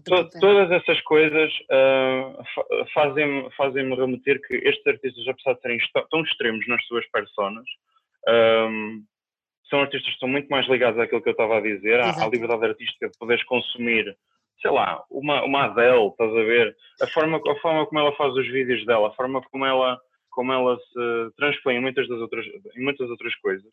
To, 0.06 0.30
todas 0.40 0.70
essas 0.70 1.02
coisas 1.02 1.52
uh, 1.72 2.86
fazem-me 2.94 3.50
fazem 3.58 3.96
remeter 3.96 4.40
que 4.42 4.56
estes 4.58 4.86
artistas, 4.86 5.28
apesar 5.28 5.56
de 5.56 5.62
serem 5.62 5.80
tão 6.12 6.22
extremos 6.22 6.68
nas 6.68 6.86
suas 6.86 7.10
personas, 7.10 7.66
um, 8.28 9.04
são 9.70 9.82
artistas 9.82 10.08
que 10.10 10.14
estão 10.14 10.30
muito 10.30 10.48
mais 10.50 10.68
ligados 10.68 11.00
àquilo 11.00 11.24
que 11.24 11.30
eu 11.30 11.32
estava 11.32 11.58
a 11.58 11.62
dizer, 11.62 12.00
à, 12.00 12.24
à, 12.24 12.28
liberdade 12.28 12.66
artística 12.66 13.10
de 13.10 13.18
poderes 13.18 13.44
consumir, 13.46 14.16
sei 14.64 14.72
lá, 14.72 15.04
uma, 15.12 15.44
uma 15.44 15.66
Adele, 15.66 16.08
estás 16.08 16.32
a 16.32 16.44
ver? 16.44 16.76
A 17.02 17.08
forma, 17.08 17.38
a 17.38 17.56
forma 17.58 17.86
como 17.86 18.00
ela 18.00 18.16
faz 18.16 18.34
os 18.34 18.48
vídeos 18.48 18.84
dela, 18.86 19.10
a 19.10 19.14
forma 19.14 19.42
como 19.52 19.66
ela, 19.66 20.00
como 20.32 20.54
ela 20.54 20.78
se 20.78 21.36
transpõe 21.36 21.76
em 21.76 21.82
muitas, 21.82 22.08
das 22.08 22.20
outras, 22.20 22.46
em 22.46 22.82
muitas 22.82 23.10
outras 23.10 23.36
coisas. 23.36 23.70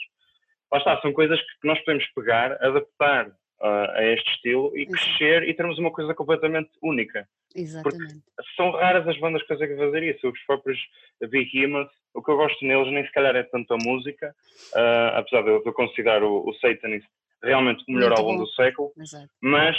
Lá 0.70 0.78
está, 0.78 1.00
são 1.00 1.12
coisas 1.12 1.40
que 1.40 1.66
nós 1.66 1.78
podemos 1.84 2.04
pegar, 2.12 2.52
adaptar 2.60 3.28
uh, 3.28 3.90
a 3.94 4.04
este 4.04 4.30
estilo 4.32 4.76
e 4.76 4.84
crescer 4.84 5.48
e 5.48 5.54
termos 5.54 5.78
uma 5.78 5.92
coisa 5.92 6.12
completamente 6.12 6.70
única. 6.82 7.26
Exatamente. 7.54 8.14
Porque 8.36 8.54
são 8.56 8.72
raras 8.72 9.06
as 9.06 9.18
bandas 9.18 9.42
que 9.42 9.48
conseguem 9.48 9.76
fazer 9.76 10.02
isso. 10.02 10.28
Os 10.28 10.40
próprios 10.44 10.78
Behemoth, 11.20 11.90
o 12.14 12.22
que 12.22 12.30
eu 12.30 12.36
gosto 12.36 12.64
neles 12.64 12.92
nem 12.92 13.04
se 13.04 13.12
calhar 13.12 13.34
é 13.36 13.44
tanto 13.44 13.72
a 13.74 13.78
música, 13.78 14.34
uh, 14.74 15.18
apesar 15.18 15.42
de 15.42 15.50
eu, 15.50 15.62
de 15.62 15.68
eu 15.68 15.72
considerar 15.72 16.22
o, 16.22 16.48
o 16.48 16.54
Satanist 16.54 17.06
realmente 17.42 17.84
o 17.88 17.92
melhor 17.92 18.10
Muito 18.10 18.20
álbum 18.20 18.38
bom. 18.38 18.44
do 18.44 18.50
século, 18.50 18.92
Exato. 18.98 19.28
mas 19.40 19.76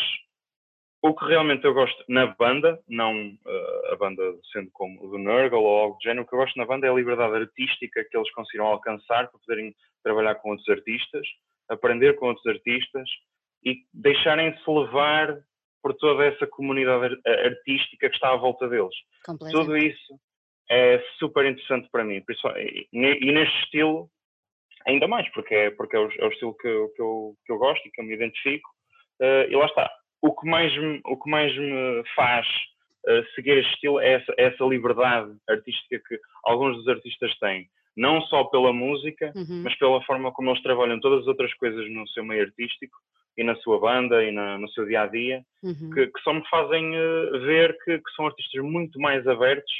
o 1.02 1.16
que 1.16 1.26
realmente 1.26 1.66
eu 1.66 1.74
gosto 1.74 2.04
na 2.08 2.28
banda, 2.28 2.80
não 2.88 3.30
uh, 3.30 3.94
a 3.94 3.96
banda 3.96 4.22
sendo 4.54 4.70
como 4.72 5.04
o 5.04 5.10
do 5.10 5.18
Nurgle 5.18 5.60
ou 5.60 5.80
algo 5.80 5.98
do 5.98 6.04
género, 6.04 6.24
o 6.24 6.28
que 6.28 6.34
eu 6.34 6.40
gosto 6.40 6.56
na 6.58 6.66
banda 6.66 6.86
é 6.86 6.92
a 6.92 6.94
liberdade 6.94 7.36
artística 7.36 8.04
que 8.04 8.16
eles 8.16 8.32
conseguiram 8.34 8.68
alcançar 8.68 9.28
para 9.28 9.40
poderem 9.40 9.76
trabalhar 10.04 10.36
com 10.36 10.52
outros 10.52 10.70
artistas, 10.70 11.28
aprender 11.68 12.14
com 12.18 12.28
outros 12.28 12.46
artistas 12.46 13.10
e 13.64 13.78
deixarem-se 13.94 14.62
levar 14.70 15.40
por 15.82 15.96
toda 15.96 16.26
essa 16.26 16.46
comunidade 16.46 17.20
artística 17.26 18.08
que 18.08 18.16
está 18.16 18.34
à 18.34 18.36
volta 18.36 18.68
deles. 18.70 18.96
Tudo 19.52 19.76
isso 19.76 20.20
é 20.70 21.04
super 21.18 21.46
interessante 21.46 21.90
para 21.92 22.04
mim. 22.04 22.24
E 22.94 23.32
neste 23.32 23.64
estilo, 23.64 24.08
ainda 24.86 25.08
mais, 25.08 25.28
porque 25.30 25.56
é, 25.56 25.72
porque 25.72 25.96
é, 25.96 26.00
o, 26.00 26.10
é 26.12 26.26
o 26.26 26.32
estilo 26.32 26.56
que, 26.58 26.68
eu, 26.68 26.90
que, 26.90 27.02
eu, 27.02 27.36
que 27.44 27.52
eu 27.52 27.58
gosto 27.58 27.88
e 27.88 27.92
que 27.92 28.02
eu 28.02 28.06
me 28.06 28.14
identifico. 28.14 28.70
Uh, 29.20 29.50
e 29.50 29.56
lá 29.56 29.66
está. 29.66 29.92
O 30.21 30.34
que 30.36 30.47
mais 30.47 30.75
me, 30.77 31.01
o 31.05 31.17
que 31.17 31.29
mais 31.29 31.55
me 31.57 32.03
faz 32.15 32.47
uh, 33.07 33.25
seguir 33.36 33.57
este 33.57 33.73
estilo 33.73 33.99
é 33.99 34.13
essa, 34.13 34.34
é 34.38 34.43
essa, 34.45 34.63
liberdade 34.63 35.36
artística 35.49 35.99
que 36.07 36.19
alguns 36.43 36.77
dos 36.77 36.88
artistas 36.88 37.38
têm. 37.39 37.69
Não 37.95 38.21
só 38.23 38.45
pela 38.45 38.71
música, 38.71 39.34
uhum. 39.36 39.63
mas 39.63 39.75
pela 39.77 40.01
forma 40.03 40.31
como 40.31 40.49
eles 40.49 40.63
trabalham 40.63 40.99
todas 40.99 41.21
as 41.21 41.27
outras 41.27 41.53
coisas 41.55 41.89
no 41.91 42.07
seu 42.10 42.23
meio 42.23 42.43
artístico 42.43 42.97
e 43.38 43.43
na 43.43 43.55
sua 43.57 43.79
banda 43.79 44.23
e 44.23 44.31
na, 44.31 44.57
no 44.57 44.69
seu 44.69 44.86
dia 44.86 45.03
a 45.03 45.07
dia, 45.07 45.43
uhum. 45.63 45.89
que, 45.93 46.07
que, 46.07 46.21
só 46.21 46.34
me 46.34 46.47
fazem 46.49 46.91
uh, 46.95 47.39
ver 47.41 47.77
que, 47.84 47.97
que, 47.97 48.12
são 48.15 48.27
artistas 48.27 48.63
muito 48.63 48.99
mais 48.99 49.25
abertos 49.27 49.71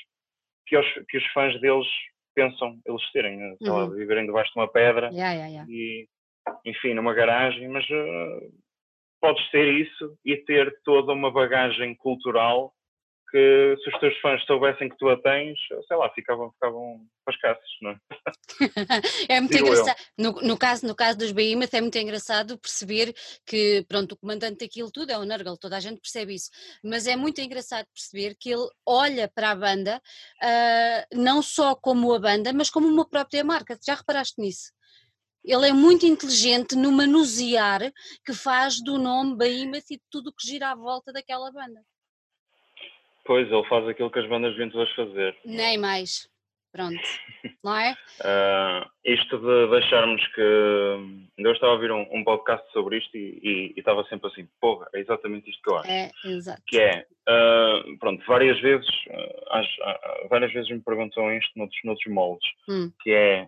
que 0.66 0.78
os, 0.78 0.86
que 1.10 1.18
os 1.18 1.26
fãs 1.28 1.60
deles 1.60 1.88
pensam 2.34 2.80
eles 2.86 3.12
serem, 3.12 3.38
uh, 3.52 3.58
uhum. 3.62 3.74
lá, 3.74 3.90
viverem 3.90 4.26
debaixo 4.26 4.52
de 4.54 4.60
uma 4.60 4.72
pedra 4.72 5.10
yeah, 5.10 5.34
yeah, 5.34 5.48
yeah. 5.48 5.72
e, 5.72 6.08
enfim, 6.66 6.94
numa 6.94 7.14
garagem, 7.14 7.68
mas 7.68 7.86
uh, 7.90 8.52
podes 9.22 9.50
ser 9.52 9.68
isso 9.74 10.18
e 10.26 10.36
ter 10.36 10.76
toda 10.84 11.14
uma 11.14 11.32
bagagem 11.32 11.96
cultural 11.96 12.74
que 13.32 13.78
se 13.82 13.90
os 13.90 14.00
teus 14.02 14.20
fãs 14.20 14.44
soubessem 14.46 14.90
que 14.90 14.98
tu 14.98 15.08
a 15.08 15.16
tens, 15.16 15.58
sei 15.88 15.96
lá, 15.96 16.10
ficavam, 16.10 16.52
ficavam 16.52 17.00
pascaços, 17.26 17.78
não 17.82 17.92
é? 17.92 17.98
é 19.30 19.40
muito 19.40 19.56
Digo 19.56 19.68
engraçado. 19.68 19.98
No, 20.18 20.32
no, 20.34 20.58
caso, 20.58 20.86
no 20.86 20.94
caso 20.94 21.18
dos 21.18 21.32
Behemoth 21.32 21.74
é 21.74 21.80
muito 21.80 21.98
engraçado 21.98 22.60
perceber 22.60 23.14
que, 23.46 23.86
pronto, 23.88 24.12
o 24.12 24.18
comandante 24.18 24.60
daquilo 24.60 24.92
tudo 24.92 25.12
é 25.12 25.18
o 25.18 25.24
Nurgle, 25.24 25.58
toda 25.58 25.78
a 25.78 25.80
gente 25.80 26.02
percebe 26.02 26.36
isso, 26.36 26.50
mas 26.84 27.08
é 27.08 27.16
muito 27.16 27.40
engraçado 27.40 27.88
perceber 27.94 28.36
que 28.38 28.50
ele 28.50 28.68
olha 28.86 29.32
para 29.34 29.52
a 29.52 29.56
banda 29.56 30.02
uh, 30.44 31.18
não 31.18 31.42
só 31.42 31.74
como 31.74 32.14
a 32.14 32.20
banda, 32.20 32.52
mas 32.52 32.70
como 32.70 32.86
uma 32.86 33.10
própria 33.10 33.46
marca. 33.46 33.80
Já 33.82 33.96
reparaste 33.96 34.42
nisso? 34.42 34.74
Ele 35.44 35.70
é 35.70 35.74
muito 35.74 36.06
inteligente 36.06 36.76
no 36.76 36.92
manusear 36.92 37.82
que 38.26 38.34
faz 38.34 38.82
do 38.84 38.98
nome 38.98 39.36
Behemoth 39.36 39.90
e 39.90 39.98
de 39.98 40.04
tudo 40.12 40.30
o 40.30 40.34
que 40.34 40.48
gira 40.48 40.72
à 40.72 40.76
volta 40.76 41.12
daquela 41.12 41.52
banda. 41.52 41.82
Pois, 43.26 43.52
ele 43.52 43.68
faz 43.68 43.88
aquilo 43.88 44.12
que 44.12 44.20
as 44.20 44.30
bandas 44.30 44.56
todas 44.72 44.92
fazer. 44.94 45.38
Nem 45.46 45.78
mais. 45.78 46.30
Pronto. 46.72 46.96
Não 47.64 47.76
é? 47.76 47.92
uh, 48.22 48.90
isto 49.04 49.38
de 49.38 49.70
deixarmos 49.70 50.26
que. 50.34 50.42
Eu 51.38 51.52
estava 51.52 51.74
a 51.74 51.76
ouvir 51.76 51.92
um, 51.92 52.08
um 52.12 52.24
podcast 52.24 52.66
sobre 52.72 52.98
isto 52.98 53.16
e, 53.16 53.40
e, 53.44 53.74
e, 53.76 53.80
estava 53.80 54.04
sempre 54.06 54.30
assim, 54.30 54.48
porra, 54.60 54.88
é 54.94 55.00
exatamente 55.00 55.50
isto 55.50 55.62
que 55.62 55.70
eu 55.70 55.78
acho. 55.78 55.92
É, 55.92 56.12
exato. 56.26 56.62
Que 56.66 56.80
é, 56.80 57.06
uh, 57.28 57.98
pronto, 58.00 58.24
várias 58.26 58.60
vezes, 58.62 58.88
uh, 58.88 60.30
várias 60.30 60.54
vezes 60.54 60.72
me 60.72 60.82
perguntam 60.82 61.32
isto 61.36 61.52
noutros, 61.58 61.80
noutros 61.84 62.14
moldes, 62.14 62.50
hum. 62.70 62.92
que 63.02 63.12
é 63.12 63.48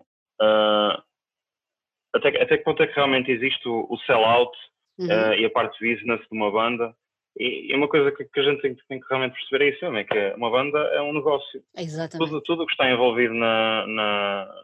até, 2.14 2.42
até 2.42 2.58
que 2.58 2.64
ponto 2.64 2.82
é 2.82 2.86
que 2.86 2.94
realmente 2.94 3.30
existe 3.30 3.68
o, 3.68 3.86
o 3.90 3.98
sell-out 4.06 4.56
uhum. 4.98 5.34
e 5.34 5.44
a 5.44 5.50
parte 5.50 5.78
business 5.78 6.20
de 6.20 6.36
uma 6.36 6.50
banda 6.50 6.94
e, 7.38 7.72
e 7.72 7.74
uma 7.74 7.88
coisa 7.88 8.12
que, 8.12 8.24
que 8.24 8.40
a 8.40 8.42
gente 8.44 8.62
tem, 8.62 8.76
tem, 8.88 9.00
que 9.00 9.06
realmente 9.08 9.34
perceber 9.34 9.64
é 9.64 9.68
isso 9.70 9.84
mesmo, 9.84 9.98
é 9.98 10.04
que 10.04 10.36
uma 10.36 10.50
banda 10.50 10.78
é 10.78 11.02
um 11.02 11.12
negócio. 11.12 11.62
Exatamente. 11.76 12.30
Tudo, 12.30 12.40
tudo 12.42 12.66
que 12.66 12.72
está 12.72 12.88
envolvido 12.90 13.34
na, 13.34 13.86
na, 13.86 14.62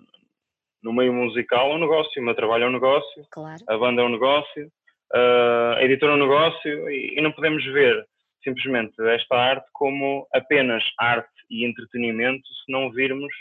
no 0.82 0.92
meio 0.92 1.12
musical 1.12 1.72
é 1.72 1.74
um 1.74 1.80
negócio, 1.80 2.22
o 2.22 2.24
meu 2.24 2.34
trabalho 2.34 2.64
é 2.64 2.68
um 2.68 2.72
negócio, 2.72 3.26
claro. 3.30 3.62
a 3.68 3.76
banda 3.76 4.02
é 4.02 4.04
um 4.04 4.10
negócio, 4.10 4.70
a 5.12 5.82
editora 5.82 6.12
é 6.12 6.14
um 6.14 6.20
negócio 6.20 6.90
e, 6.90 7.18
e 7.18 7.20
não 7.20 7.32
podemos 7.32 7.64
ver 7.64 8.06
simplesmente 8.44 8.94
esta 9.08 9.36
arte 9.36 9.66
como 9.72 10.26
apenas 10.32 10.82
arte 10.98 11.28
e 11.50 11.66
entretenimento 11.66 12.46
se 12.46 12.72
não 12.72 12.90
virmos 12.90 13.32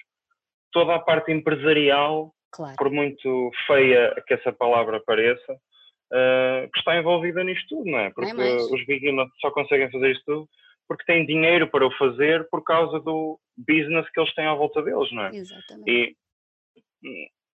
toda 0.71 0.95
a 0.95 0.99
parte 0.99 1.31
empresarial, 1.31 2.33
claro. 2.51 2.75
por 2.77 2.89
muito 2.89 3.51
feia 3.67 4.15
que 4.27 4.33
essa 4.33 4.51
palavra 4.51 5.01
pareça, 5.05 5.53
uh, 5.53 6.69
que 6.71 6.79
está 6.79 6.97
envolvida 6.97 7.43
nisto 7.43 7.67
tudo, 7.67 7.89
não 7.89 7.99
é? 7.99 8.09
Porque 8.11 8.31
é 8.31 8.55
os 8.55 8.85
beginners 8.85 9.29
só 9.39 9.51
conseguem 9.51 9.91
fazer 9.91 10.11
isto 10.11 10.23
tudo 10.25 10.49
porque 10.87 11.05
têm 11.05 11.23
dinheiro 11.23 11.67
para 11.67 11.85
o 11.85 11.91
fazer 11.97 12.49
por 12.49 12.63
causa 12.63 12.99
do 12.99 13.39
business 13.55 14.09
que 14.09 14.19
eles 14.19 14.33
têm 14.33 14.47
à 14.47 14.55
volta 14.55 14.81
deles, 14.81 15.11
não 15.11 15.25
é? 15.25 15.35
Exatamente. 15.35 15.91
E 15.91 16.15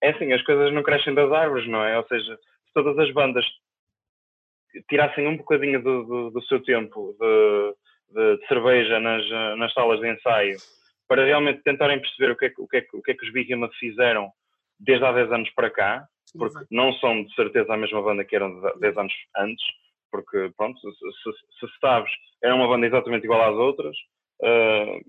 é 0.04 0.12
assim, 0.12 0.32
as 0.32 0.44
coisas 0.44 0.72
não 0.72 0.84
crescem 0.84 1.16
das 1.16 1.32
árvores, 1.32 1.68
não 1.68 1.84
é? 1.84 1.98
Ou 1.98 2.06
seja, 2.08 2.36
se 2.36 2.74
todas 2.76 2.98
as 3.00 3.12
bandas 3.12 3.44
tirassem 4.88 5.28
um 5.28 5.38
bocadinho 5.38 5.82
do, 5.82 6.04
do, 6.04 6.30
do 6.30 6.42
seu 6.44 6.62
tempo 6.62 7.16
de, 7.20 7.76
de, 8.14 8.38
de, 8.38 8.48
cerveja 8.48 9.00
nas, 9.00 9.28
nas 9.58 9.74
salas 9.74 10.00
de 10.00 10.12
ensaio 10.12 10.58
para 11.08 11.26
realmente 11.26 11.64
tentarem 11.64 12.00
perceber 12.00 12.32
o 12.32 12.38
que 12.38 12.46
é, 12.46 12.54
o 12.58 12.68
que, 12.68 12.78
é, 12.78 12.86
o 12.94 13.02
que, 13.02 13.12
é 13.12 13.14
que 13.16 13.26
os 13.26 13.34
Behemoth 13.34 13.74
fizeram 13.80 14.32
desde 14.80 15.06
há 15.06 15.12
10 15.12 15.32
anos 15.32 15.50
para 15.52 15.70
cá, 15.70 16.08
porque 16.38 16.58
Exato. 16.58 16.68
não 16.72 16.94
são 16.94 17.24
de 17.24 17.34
certeza 17.36 17.74
a 17.74 17.78
mesma 17.78 18.02
banda 18.02 18.26
que 18.26 18.36
eram 18.36 18.62
10 18.80 18.98
anos 18.98 19.14
antes, 19.38 19.64
porque, 20.12 20.52
pronto, 20.58 20.80
se, 20.80 21.32
se, 21.60 21.80
sabes, 21.80 22.12
era 22.44 22.56
uma 22.56 22.68
banda 22.68 22.86
exatamente 22.86 23.24
igual 23.24 23.42
às 23.42 23.56
outras, 23.56 23.96
uh, 24.42 25.02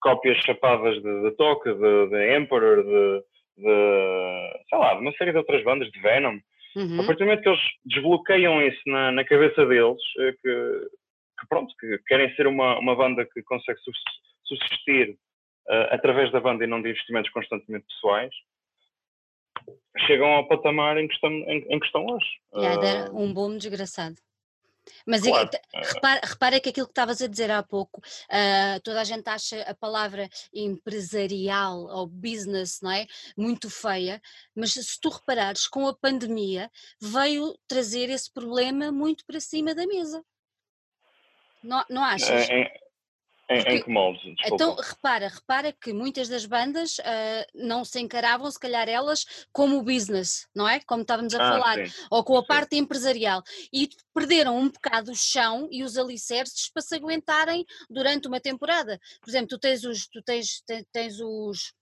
cópias 0.00 0.36
chapadas 0.38 1.00
de, 1.02 1.22
de 1.22 1.30
Toque, 1.36 1.72
de, 1.72 2.06
de 2.08 2.36
Emperor, 2.36 2.84
de, 2.84 3.24
de, 3.56 4.62
sei 4.68 4.78
lá, 4.78 4.94
de 4.94 5.00
uma 5.00 5.12
série 5.12 5.32
de 5.32 5.38
outras 5.38 5.62
bandas, 5.64 5.90
de 5.90 6.00
Venom. 6.00 6.38
Uhum. 6.76 7.00
A 7.00 7.06
partir 7.06 7.20
do 7.20 7.26
momento 7.26 7.42
que 7.42 7.48
eles 7.48 7.60
desbloqueiam 7.84 8.62
isso 8.62 8.80
na, 8.86 9.12
na 9.12 9.24
cabeça 9.24 9.64
deles, 9.66 10.02
eh, 10.18 10.32
que, 10.32 10.88
que, 11.40 11.46
pronto, 11.48 11.74
que 11.78 11.98
querem 12.06 12.34
ser 12.34 12.46
uma, 12.46 12.78
uma 12.78 12.96
banda 12.96 13.26
que 13.26 13.42
consegue 13.42 13.78
subsistir 14.44 15.10
uh, 15.68 15.94
através 15.94 16.32
da 16.32 16.40
banda 16.40 16.64
e 16.64 16.66
não 16.66 16.80
de 16.80 16.90
investimentos 16.90 17.30
constantemente 17.30 17.86
pessoais, 17.86 18.34
chegam 20.06 20.28
ao 20.28 20.48
patamar 20.48 20.96
em 20.98 21.06
que 21.06 21.14
estão, 21.14 21.30
em, 21.30 21.66
em 21.68 21.78
que 21.78 21.86
estão 21.86 22.06
hoje. 22.06 22.26
Yeah, 22.54 23.10
uh, 23.10 23.18
um 23.18 23.32
boom 23.32 23.56
desgraçado. 23.56 24.16
Mas 25.06 25.22
claro. 25.22 25.48
repara, 25.74 26.20
repara 26.24 26.60
que 26.60 26.68
aquilo 26.68 26.86
que 26.86 26.92
estavas 26.92 27.22
a 27.22 27.26
dizer 27.26 27.50
há 27.50 27.62
pouco, 27.62 28.00
uh, 28.00 28.80
toda 28.82 29.00
a 29.00 29.04
gente 29.04 29.28
acha 29.28 29.62
a 29.62 29.74
palavra 29.74 30.28
empresarial 30.52 31.86
ou 31.86 32.06
business, 32.06 32.80
não 32.82 32.90
é? 32.90 33.06
Muito 33.36 33.70
feia, 33.70 34.20
mas 34.54 34.72
se 34.72 35.00
tu 35.00 35.08
reparares, 35.08 35.68
com 35.68 35.86
a 35.86 35.94
pandemia 35.94 36.70
veio 37.00 37.54
trazer 37.68 38.10
esse 38.10 38.32
problema 38.32 38.90
muito 38.90 39.24
para 39.24 39.40
cima 39.40 39.74
da 39.74 39.86
mesa. 39.86 40.24
Não, 41.62 41.84
não 41.88 42.02
achas? 42.02 42.50
É, 42.50 42.81
Em, 43.50 43.60
em 43.60 43.82
que 43.82 43.90
moldes? 43.90 44.22
Desculpa. 44.22 44.54
Então, 44.54 44.74
repara, 44.76 45.28
repara 45.28 45.72
que 45.72 45.92
muitas 45.92 46.28
das 46.28 46.46
bandas 46.46 46.98
uh, 46.98 47.46
não 47.54 47.84
se 47.84 48.00
encaravam, 48.00 48.50
se 48.50 48.58
calhar 48.58 48.88
elas, 48.88 49.46
como 49.52 49.78
o 49.78 49.82
business, 49.82 50.46
não 50.54 50.68
é? 50.68 50.80
Como 50.80 51.02
estávamos 51.02 51.34
a 51.34 51.42
ah, 51.42 51.52
falar, 51.52 51.86
sim. 51.86 52.06
ou 52.10 52.24
com 52.24 52.36
a 52.36 52.40
sim. 52.40 52.46
parte 52.46 52.76
empresarial. 52.76 53.42
E 53.72 53.88
perderam 54.14 54.56
um 54.56 54.68
bocado 54.68 55.10
o 55.10 55.16
chão 55.16 55.68
e 55.70 55.82
os 55.82 55.98
alicerces 55.98 56.70
para 56.70 56.82
se 56.82 56.94
aguentarem 56.94 57.64
durante 57.90 58.28
uma 58.28 58.40
temporada. 58.40 58.98
Por 59.20 59.28
exemplo, 59.28 59.48
tu 59.48 59.58
tens 59.58 59.84
os, 59.84 60.06
tu 60.06 60.22
tens, 60.22 60.62
tens, 60.66 60.86
tens 60.92 61.20
os 61.20 61.74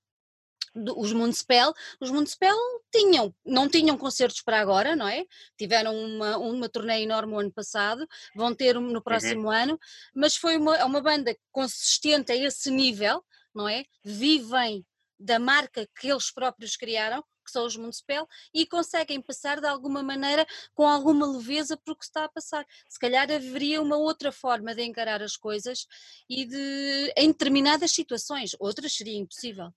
os 0.75 1.13
Municipal, 1.13 1.75
os 2.01 2.11
Municipal 2.11 2.57
tinham, 2.93 3.35
não 3.45 3.69
tinham 3.69 3.97
concertos 3.99 4.43
para 4.43 4.61
agora, 4.61 4.95
não 4.95 5.09
é? 5.09 5.25
Tiveram 5.57 5.95
uma, 5.95 6.39
uma 6.39 6.69
turnê 6.69 7.03
enorme 7.03 7.35
o 7.35 7.39
ano 7.39 7.53
passado, 7.53 8.07
vão 8.35 8.55
ter 8.55 8.75
no 8.75 8.81
uhum. 8.81 9.01
próximo 9.01 9.45
uhum. 9.45 9.51
ano, 9.51 9.81
mas 10.15 10.37
foi 10.37 10.57
uma, 10.57 10.77
é 10.77 10.85
uma 10.85 11.01
banda 11.01 11.37
consistente 11.51 12.33
a 12.33 12.37
esse 12.37 12.71
nível, 12.71 13.25
não 13.55 13.69
é? 13.69 13.85
Vivem 14.05 14.85
da 15.19 15.39
marca 15.39 15.89
que 15.99 16.11
eles 16.11 16.31
próprios 16.31 16.77
criaram, 16.77 17.23
que 17.45 17.51
são 17.51 17.67
os 17.67 17.77
Municipal, 17.77 18.29
e 18.55 18.65
conseguem 18.65 19.21
passar 19.21 19.61
de 19.61 19.67
alguma 19.67 20.03
maneira 20.03 20.47
com 20.73 20.87
alguma 20.87 21.27
leveza 21.27 21.77
por 21.77 21.97
que 21.97 22.05
está 22.05 22.25
a 22.25 22.29
passar. 22.29 22.65
Se 22.89 22.99
calhar 22.99 23.31
haveria 23.31 23.83
uma 23.83 23.97
outra 23.97 24.31
forma 24.31 24.75
de 24.75 24.83
encarar 24.83 25.21
as 25.21 25.37
coisas 25.37 25.87
e 26.29 26.47
de 26.47 27.13
em 27.17 27.29
determinadas 27.29 27.91
situações, 27.91 28.55
outras 28.59 28.93
seria 28.95 29.19
impossível 29.19 29.73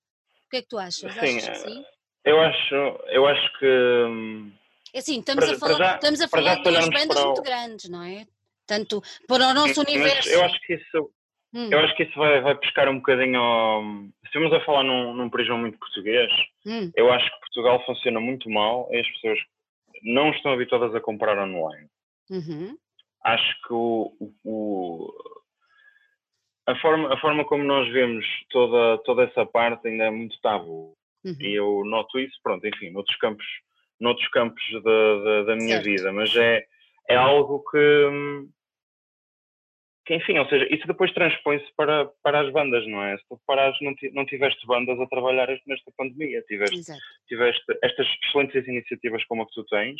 que 0.54 0.58
é 0.58 0.62
que 0.62 0.68
tu 0.68 0.78
achas? 0.78 1.12
Sim, 1.12 1.38
achas 1.38 1.58
sim? 1.58 1.84
Eu 2.24 2.40
acho, 2.40 2.74
eu 3.08 3.26
acho 3.26 3.58
que. 3.58 3.66
É 4.94 4.98
assim, 4.98 5.18
estamos 5.18 5.44
para, 5.44 5.54
a 5.54 5.58
falar, 5.58 5.76
já, 5.76 5.94
estamos 5.94 6.20
a 6.20 6.28
falar 6.28 6.54
de 6.56 6.62
duas 6.62 6.88
bandas 6.88 7.24
muito 7.24 7.42
grandes, 7.42 7.88
não 7.88 8.02
é? 8.02 8.26
Tanto 8.66 9.02
para 9.26 9.48
o 9.48 9.54
nosso 9.54 9.80
universo. 9.80 10.30
eu 10.30 10.42
acho 10.44 10.58
que 10.60 10.74
isso, 10.74 11.10
hum. 11.52 11.68
eu 11.70 11.78
acho 11.80 11.96
que 11.96 12.04
isso 12.04 12.16
vai, 12.16 12.40
vai 12.40 12.54
pescar 12.56 12.88
um 12.88 12.96
bocadinho 12.96 13.38
ao. 13.38 13.82
Se 13.82 14.26
estamos 14.26 14.52
a 14.52 14.64
falar 14.64 14.84
num, 14.84 15.12
num 15.12 15.28
prisão 15.28 15.58
muito 15.58 15.78
português, 15.78 16.30
hum. 16.64 16.90
eu 16.94 17.12
acho 17.12 17.24
que 17.24 17.40
Portugal 17.40 17.84
funciona 17.84 18.20
muito 18.20 18.48
mal 18.48 18.88
e 18.92 19.00
as 19.00 19.08
pessoas 19.14 19.38
não 20.02 20.30
estão 20.30 20.52
habituadas 20.52 20.94
a 20.94 21.00
comprar 21.00 21.36
online. 21.38 21.88
Uhum. 22.30 22.78
Acho 23.22 23.62
que 23.62 23.72
o, 23.72 24.12
o, 24.44 25.12
a 26.66 26.74
forma, 26.76 27.12
a 27.12 27.16
forma 27.18 27.44
como 27.44 27.62
nós 27.64 27.88
vemos 27.92 28.26
toda, 28.50 28.98
toda 29.04 29.24
essa 29.24 29.44
parte 29.44 29.88
ainda 29.88 30.04
é 30.04 30.10
muito 30.10 30.40
tabu. 30.40 30.94
Uhum. 31.24 31.36
E 31.40 31.54
eu 31.54 31.82
noto 31.84 32.18
isso, 32.18 32.38
pronto, 32.42 32.66
enfim, 32.66 32.90
noutros 32.90 33.16
campos, 33.16 33.46
noutros 34.00 34.28
campos 34.28 34.62
da, 34.82 35.24
da, 35.24 35.42
da 35.44 35.56
minha 35.56 35.76
certo. 35.76 35.84
vida, 35.84 36.12
mas 36.12 36.34
é, 36.36 36.64
é 37.08 37.16
algo 37.16 37.62
que, 37.70 38.46
que, 40.06 40.14
enfim, 40.14 40.38
ou 40.38 40.46
seja, 40.48 40.66
isso 40.70 40.86
depois 40.86 41.12
transpõe-se 41.12 41.66
para, 41.76 42.06
para 42.22 42.40
as 42.40 42.52
bandas, 42.52 42.86
não 42.86 43.02
é? 43.02 43.16
Se 43.16 43.24
tu 43.28 43.40
parares, 43.46 43.76
não, 43.80 43.94
não 44.12 44.26
tiveste 44.26 44.66
bandas 44.66 45.00
a 45.00 45.06
trabalhar 45.06 45.48
nesta 45.66 45.90
pandemia, 45.96 46.42
tiveste, 46.42 46.92
tiveste 47.26 47.64
estas 47.82 48.06
excelentes 48.22 48.66
iniciativas 48.68 49.24
como 49.24 49.42
a 49.42 49.46
que 49.46 49.54
tu 49.54 49.64
tens, 49.64 49.96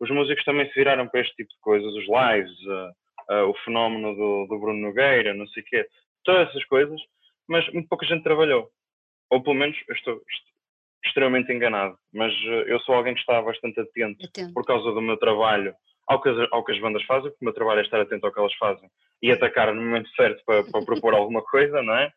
os 0.00 0.10
músicos 0.10 0.44
também 0.44 0.66
se 0.68 0.74
viraram 0.74 1.06
para 1.08 1.20
este 1.20 1.34
tipo 1.36 1.50
de 1.50 1.60
coisas, 1.60 1.92
os 1.92 2.06
lives, 2.06 2.58
uh, 2.66 2.90
uh, 3.30 3.48
o 3.48 3.54
fenómeno 3.64 4.14
do, 4.14 4.46
do, 4.46 4.58
Bruno 4.58 4.80
Nogueira, 4.80 5.34
não 5.34 5.46
sei 5.48 5.62
o 5.62 5.66
quê, 5.66 5.86
todas 6.24 6.48
essas 6.48 6.64
coisas, 6.66 7.00
mas 7.48 7.70
muito 7.72 7.88
pouca 7.88 8.06
gente 8.06 8.22
trabalhou. 8.22 8.68
Ou 9.30 9.42
pelo 9.42 9.56
menos 9.56 9.76
eu 9.88 9.94
estou 9.94 10.20
extremamente 11.04 11.52
enganado, 11.52 11.96
mas 12.12 12.32
uh, 12.44 12.64
eu 12.66 12.78
sou 12.80 12.94
alguém 12.94 13.14
que 13.14 13.20
está 13.20 13.40
bastante 13.40 13.80
atento, 13.80 14.26
atento, 14.26 14.52
por 14.52 14.64
causa 14.64 14.92
do 14.92 15.00
meu 15.00 15.16
trabalho 15.16 15.74
ao 16.06 16.20
que, 16.20 16.28
ao 16.50 16.64
que 16.64 16.72
as 16.72 16.80
bandas 16.80 17.02
fazem, 17.04 17.30
porque 17.30 17.44
o 17.44 17.46
meu 17.46 17.54
trabalho 17.54 17.80
é 17.80 17.82
estar 17.82 18.00
atento 18.00 18.26
ao 18.26 18.32
que 18.32 18.38
elas 18.38 18.54
fazem 18.54 18.88
e 19.22 19.30
atacar 19.30 19.72
no 19.74 19.80
momento 19.80 20.10
certo 20.10 20.42
para, 20.44 20.64
para 20.64 20.84
propor 20.84 21.14
alguma 21.14 21.42
coisa, 21.42 21.82
não 21.82 21.94
é? 21.94 22.10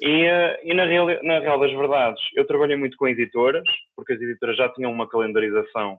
E, 0.00 0.24
uh, 0.24 0.58
e 0.62 0.74
na, 0.74 0.84
real, 0.86 1.06
na 1.22 1.38
real 1.38 1.60
das 1.60 1.70
verdades, 1.70 2.22
eu 2.34 2.46
trabalhei 2.46 2.76
muito 2.76 2.96
com 2.96 3.06
editoras, 3.06 3.68
porque 3.94 4.14
as 4.14 4.20
editoras 4.20 4.56
já 4.56 4.68
tinham 4.70 4.90
uma 4.90 5.08
calendarização 5.08 5.98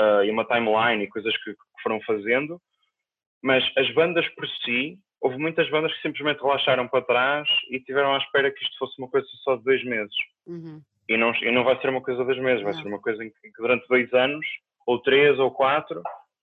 uh, 0.00 0.24
e 0.24 0.30
uma 0.30 0.46
timeline 0.46 1.04
e 1.04 1.08
coisas 1.08 1.36
que, 1.42 1.52
que 1.52 1.82
foram 1.82 2.00
fazendo, 2.02 2.60
mas 3.42 3.64
as 3.76 3.92
bandas 3.92 4.26
por 4.30 4.48
si, 4.64 4.98
houve 5.20 5.36
muitas 5.38 5.68
bandas 5.70 5.92
que 5.94 6.02
simplesmente 6.02 6.40
relaxaram 6.40 6.86
para 6.88 7.04
trás 7.04 7.48
e 7.70 7.80
tiveram 7.80 8.14
à 8.14 8.18
espera 8.18 8.50
que 8.50 8.62
isto 8.62 8.78
fosse 8.78 8.98
uma 8.98 9.08
coisa 9.08 9.26
só 9.42 9.56
de 9.56 9.64
dois 9.64 9.84
meses. 9.84 10.14
Uhum. 10.46 10.80
E, 11.08 11.16
não, 11.16 11.34
e 11.34 11.50
não 11.50 11.64
vai 11.64 11.80
ser 11.80 11.88
uma 11.88 12.02
coisa 12.02 12.20
de 12.20 12.26
dois 12.26 12.38
meses, 12.38 12.62
vai 12.62 12.72
não. 12.72 12.82
ser 12.82 12.88
uma 12.88 13.00
coisa 13.00 13.24
em 13.24 13.30
que, 13.30 13.50
durante 13.58 13.88
dois 13.88 14.12
anos, 14.12 14.46
ou 14.86 15.00
três, 15.00 15.38
ou 15.38 15.50
quatro, 15.50 16.02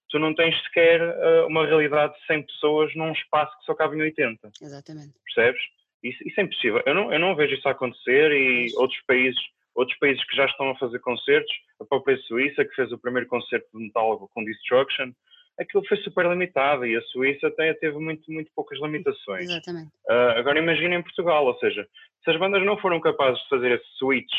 tu 0.09 0.19
não 0.19 0.33
tens 0.33 0.55
sequer 0.63 1.01
uh, 1.01 1.47
uma 1.47 1.65
realidade 1.65 2.13
de 2.13 2.25
100 2.25 2.43
pessoas 2.43 2.95
num 2.95 3.11
espaço 3.11 3.57
que 3.59 3.65
só 3.65 3.75
cabe 3.75 3.97
em 3.97 4.01
80. 4.01 4.51
Exatamente. 4.61 5.13
Percebes? 5.23 5.61
Isso, 6.03 6.27
isso 6.27 6.39
é 6.39 6.43
impossível. 6.43 6.83
Eu 6.85 6.93
não, 6.93 7.13
eu 7.13 7.19
não 7.19 7.35
vejo 7.35 7.55
isso 7.55 7.67
acontecer 7.67 8.31
e 8.31 8.71
outros 8.75 8.99
países 9.07 9.39
outros 9.75 9.97
países 9.99 10.23
que 10.25 10.35
já 10.35 10.45
estão 10.45 10.69
a 10.69 10.77
fazer 10.77 10.99
concertos, 10.99 11.51
a 11.79 11.85
própria 11.85 12.17
Suíça, 12.19 12.63
que 12.63 12.73
fez 12.75 12.91
o 12.91 12.97
primeiro 12.97 13.27
concerto 13.27 13.67
de 13.73 13.83
metal 13.83 14.29
com 14.33 14.43
Destruction, 14.43 15.11
aquilo 15.59 15.85
foi 15.87 15.97
super 15.97 16.27
limitado 16.27 16.85
e 16.85 16.95
a 16.95 17.01
Suíça 17.03 17.47
até 17.47 17.73
teve 17.75 17.97
muito, 17.97 18.29
muito 18.31 18.51
poucas 18.55 18.79
limitações. 18.79 19.45
Exatamente. 19.45 19.91
Uh, 20.09 20.37
agora 20.37 20.59
imagina 20.59 20.95
em 20.95 21.01
Portugal, 21.01 21.45
ou 21.45 21.57
seja, 21.59 21.87
se 22.23 22.31
as 22.31 22.37
bandas 22.37 22.63
não 22.65 22.77
foram 22.77 22.99
capazes 22.99 23.41
de 23.43 23.49
fazer 23.49 23.71
esse 23.71 23.97
switch 23.97 24.33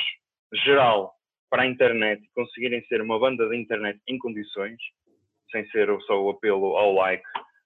geral 0.64 1.14
para 1.50 1.62
a 1.62 1.66
internet 1.66 2.22
e 2.22 2.35
conseguirem 2.35 2.85
ser 2.87 3.00
uma 3.00 3.18
banda 3.18 3.48
de 3.48 3.57
internet 3.57 4.00
em 4.07 4.18
condições, 4.18 4.79
sem 5.50 5.66
ser 5.68 5.88
só 6.02 6.20
o 6.20 6.31
apelo 6.31 6.76
ao 6.76 6.92
like 6.94 7.24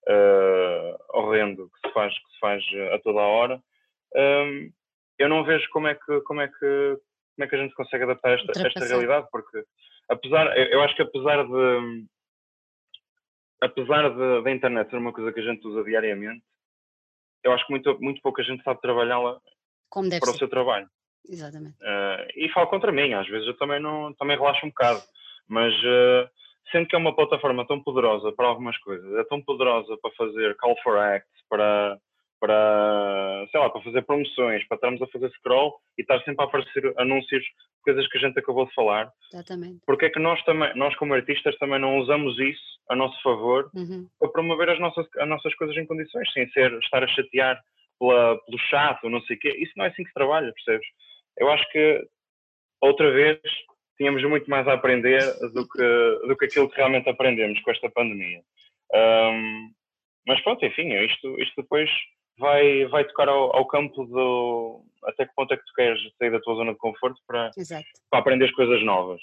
uh, 0.09 1.19
horrendo 1.19 1.71
que 1.71 1.89
se 1.89 1.95
faz, 1.95 2.15
que 2.15 2.33
se 2.33 2.39
faz 2.39 2.65
a 2.93 2.99
toda 3.01 3.21
a 3.21 3.27
hora, 3.27 3.63
um, 4.15 4.71
eu 5.19 5.29
não 5.29 5.45
vejo 5.45 5.69
como 5.71 5.89
é 5.89 5.95
que, 5.95 6.21
como 6.23 6.41
é 6.41 6.49
que, 6.49 6.57
como 6.57 7.45
é 7.45 7.47
que 7.47 7.57
a 7.57 7.59
gente 7.59 7.75
consegue 7.75 8.05
adaptar 8.05 8.39
esta, 8.39 8.67
esta 8.67 8.85
realidade, 8.87 9.27
porque 9.31 9.65
apesar, 10.09 10.57
eu 10.57 10.83
acho 10.83 10.97
que 10.97 11.03
apesar 11.03 11.45
de 11.45 12.07
apesar 13.61 14.09
da 14.42 14.51
internet 14.51 14.90
ser 14.90 14.96
uma 14.96 15.12
coisa 15.12 15.33
que 15.33 15.40
a 15.40 15.42
gente 15.42 15.66
usa 15.66 15.85
diariamente, 15.85 16.42
eu 17.44 17.53
acho 17.53 17.66
que 17.66 17.73
muito, 17.73 17.99
muito 18.01 18.20
pouca 18.23 18.42
gente 18.42 18.62
sabe 18.62 18.81
trabalhá-la 18.81 19.40
para 19.90 20.03
ser. 20.03 20.37
o 20.37 20.38
seu 20.38 20.49
trabalho. 20.49 20.88
Exatamente. 21.29 21.77
Uh, 21.81 22.27
e 22.37 22.49
falo 22.51 22.66
contra 22.68 22.92
mim, 22.92 23.12
às 23.12 23.29
vezes 23.29 23.46
eu 23.46 23.57
também, 23.57 23.81
não, 23.81 24.12
também 24.14 24.37
relaxo 24.37 24.64
um 24.64 24.70
bocado, 24.70 25.01
mas 25.49 25.75
uh, 25.75 26.29
sendo 26.73 26.87
que 26.87 26.94
é 26.94 26.99
uma 26.99 27.14
plataforma 27.14 27.66
tão 27.66 27.83
poderosa 27.83 28.33
para 28.33 28.46
algumas 28.46 28.77
coisas, 28.79 29.12
é 29.18 29.25
tão 29.25 29.42
poderosa 29.42 29.96
para 30.01 30.11
fazer 30.12 30.57
call 30.57 30.77
for 30.83 30.99
act, 30.99 31.29
para 31.49 31.99
para, 32.40 33.46
sei 33.50 33.61
lá, 33.61 33.68
para 33.68 33.83
fazer 33.83 34.03
promoções, 34.03 34.66
para 34.66 34.76
estarmos 34.76 35.03
a 35.03 35.07
fazer 35.09 35.31
scroll 35.33 35.74
e 35.98 36.03
estar 36.03 36.18
sempre 36.20 36.42
a 36.42 36.48
aparecer 36.48 36.92
anúncios, 36.96 37.44
coisas 37.83 38.09
que 38.09 38.18
a 38.18 38.20
gente 38.22 38.38
acabou 38.38 38.66
de 38.66 38.74
falar. 38.74 39.11
Exatamente. 39.33 39.81
Porque 39.87 40.07
é 40.07 40.11
que 40.11 40.18
nós 40.18 40.42
também, 40.44 40.74
nós 40.74 40.96
como 40.96 41.14
artistas 41.14 41.57
também 41.59 41.79
não 41.79 41.98
usamos 41.98 42.38
isso 42.38 42.81
a 42.88 42.96
nosso 42.96 43.22
favor 43.22 43.70
uhum. 43.74 44.09
para 44.18 44.31
promover 44.31 44.70
as 44.70 44.81
nossas, 44.81 45.07
as 45.18 45.29
nossas 45.29 45.55
coisas 45.55 45.76
em 45.76 45.87
condições, 45.87 46.33
sem 46.33 46.48
ser 46.50 46.72
estar 46.79 47.05
a 47.05 47.09
chatear 47.09 47.61
pela, 47.98 48.38
pelo 48.44 48.59
chato, 48.70 49.11
não 49.11 49.20
sei 49.22 49.37
o 49.37 49.38
quê. 49.38 49.57
Isso 49.59 49.72
não 49.76 49.85
é 49.85 49.88
assim 49.88 50.03
que 50.03 50.09
se 50.09 50.14
trabalha, 50.14 50.53
percebes? 50.53 50.87
Eu 51.37 51.50
acho 51.50 51.70
que 51.70 52.03
outra 52.81 53.11
vez 53.12 53.38
tínhamos 53.98 54.22
muito 54.24 54.48
mais 54.48 54.66
a 54.66 54.72
aprender 54.72 55.20
do 55.53 55.68
que, 55.68 56.26
do 56.26 56.37
que 56.37 56.46
aquilo 56.46 56.70
que 56.70 56.76
realmente 56.76 57.09
aprendemos 57.11 57.61
com 57.61 57.70
esta 57.70 57.90
pandemia. 57.90 58.40
Um, 58.94 59.70
mas 60.26 60.40
pronto, 60.42 60.64
enfim, 60.64 60.92
isto, 61.05 61.38
isto 61.38 61.62
depois 61.62 61.90
vai, 62.40 62.87
vai 62.87 63.05
tocar 63.05 63.29
ao, 63.29 63.55
ao, 63.55 63.66
campo 63.66 64.05
do 64.07 64.83
até 65.05 65.26
que 65.26 65.35
ponto 65.35 65.53
é 65.53 65.57
que 65.57 65.64
tu 65.64 65.72
queres 65.74 66.00
sair 66.18 66.31
da 66.31 66.40
tua 66.40 66.55
zona 66.57 66.72
de 66.72 66.79
conforto 66.79 67.20
para, 67.26 67.50
para 68.11 68.18
aprender 68.18 68.46
as 68.46 68.55
coisas 68.55 68.83
novas, 68.85 69.20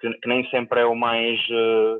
que, 0.00 0.10
que, 0.10 0.28
nem 0.28 0.48
sempre 0.50 0.80
é 0.80 0.84
o 0.84 0.96
mais 0.96 1.38
uh, 1.50 1.96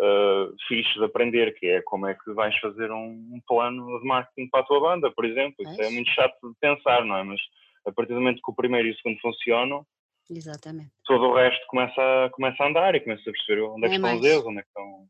uh, 0.00 0.54
fixe 0.66 0.94
de 0.94 1.04
aprender, 1.04 1.54
que 1.54 1.66
é 1.66 1.82
como 1.82 2.06
é 2.06 2.14
que 2.14 2.32
vais 2.32 2.56
fazer 2.58 2.90
um, 2.90 3.10
um 3.10 3.40
plano 3.46 4.00
de 4.00 4.06
marketing 4.06 4.48
para 4.48 4.60
a 4.60 4.64
tua 4.64 4.80
banda, 4.80 5.10
por 5.10 5.24
exemplo. 5.24 5.56
Isso 5.60 5.82
é, 5.82 5.86
é 5.86 5.90
muito 5.90 6.10
chato 6.10 6.36
de 6.42 6.54
pensar, 6.60 7.04
não 7.04 7.16
é? 7.16 7.22
Mas 7.24 7.40
a 7.86 7.92
partir 7.92 8.14
do 8.14 8.20
momento 8.20 8.40
que 8.42 8.50
o 8.50 8.54
primeiro 8.54 8.88
e 8.88 8.92
o 8.92 8.96
segundo 8.96 9.20
funcionam, 9.20 9.86
Exatamente. 10.30 10.90
todo 11.04 11.26
o 11.26 11.34
resto 11.34 11.66
começa 11.66 12.00
a, 12.00 12.30
começa 12.30 12.62
a 12.62 12.68
andar 12.68 12.94
e 12.94 13.00
começa 13.00 13.28
a 13.28 13.32
perceber 13.32 13.62
onde 13.62 13.86
é 13.86 13.88
que 13.88 13.94
é 13.94 13.96
estão 13.96 14.10
mais. 14.10 14.20
os 14.20 14.26
erros, 14.26 14.46
onde 14.46 14.58
é 14.58 14.62
que 14.62 14.68
estão. 14.68 15.06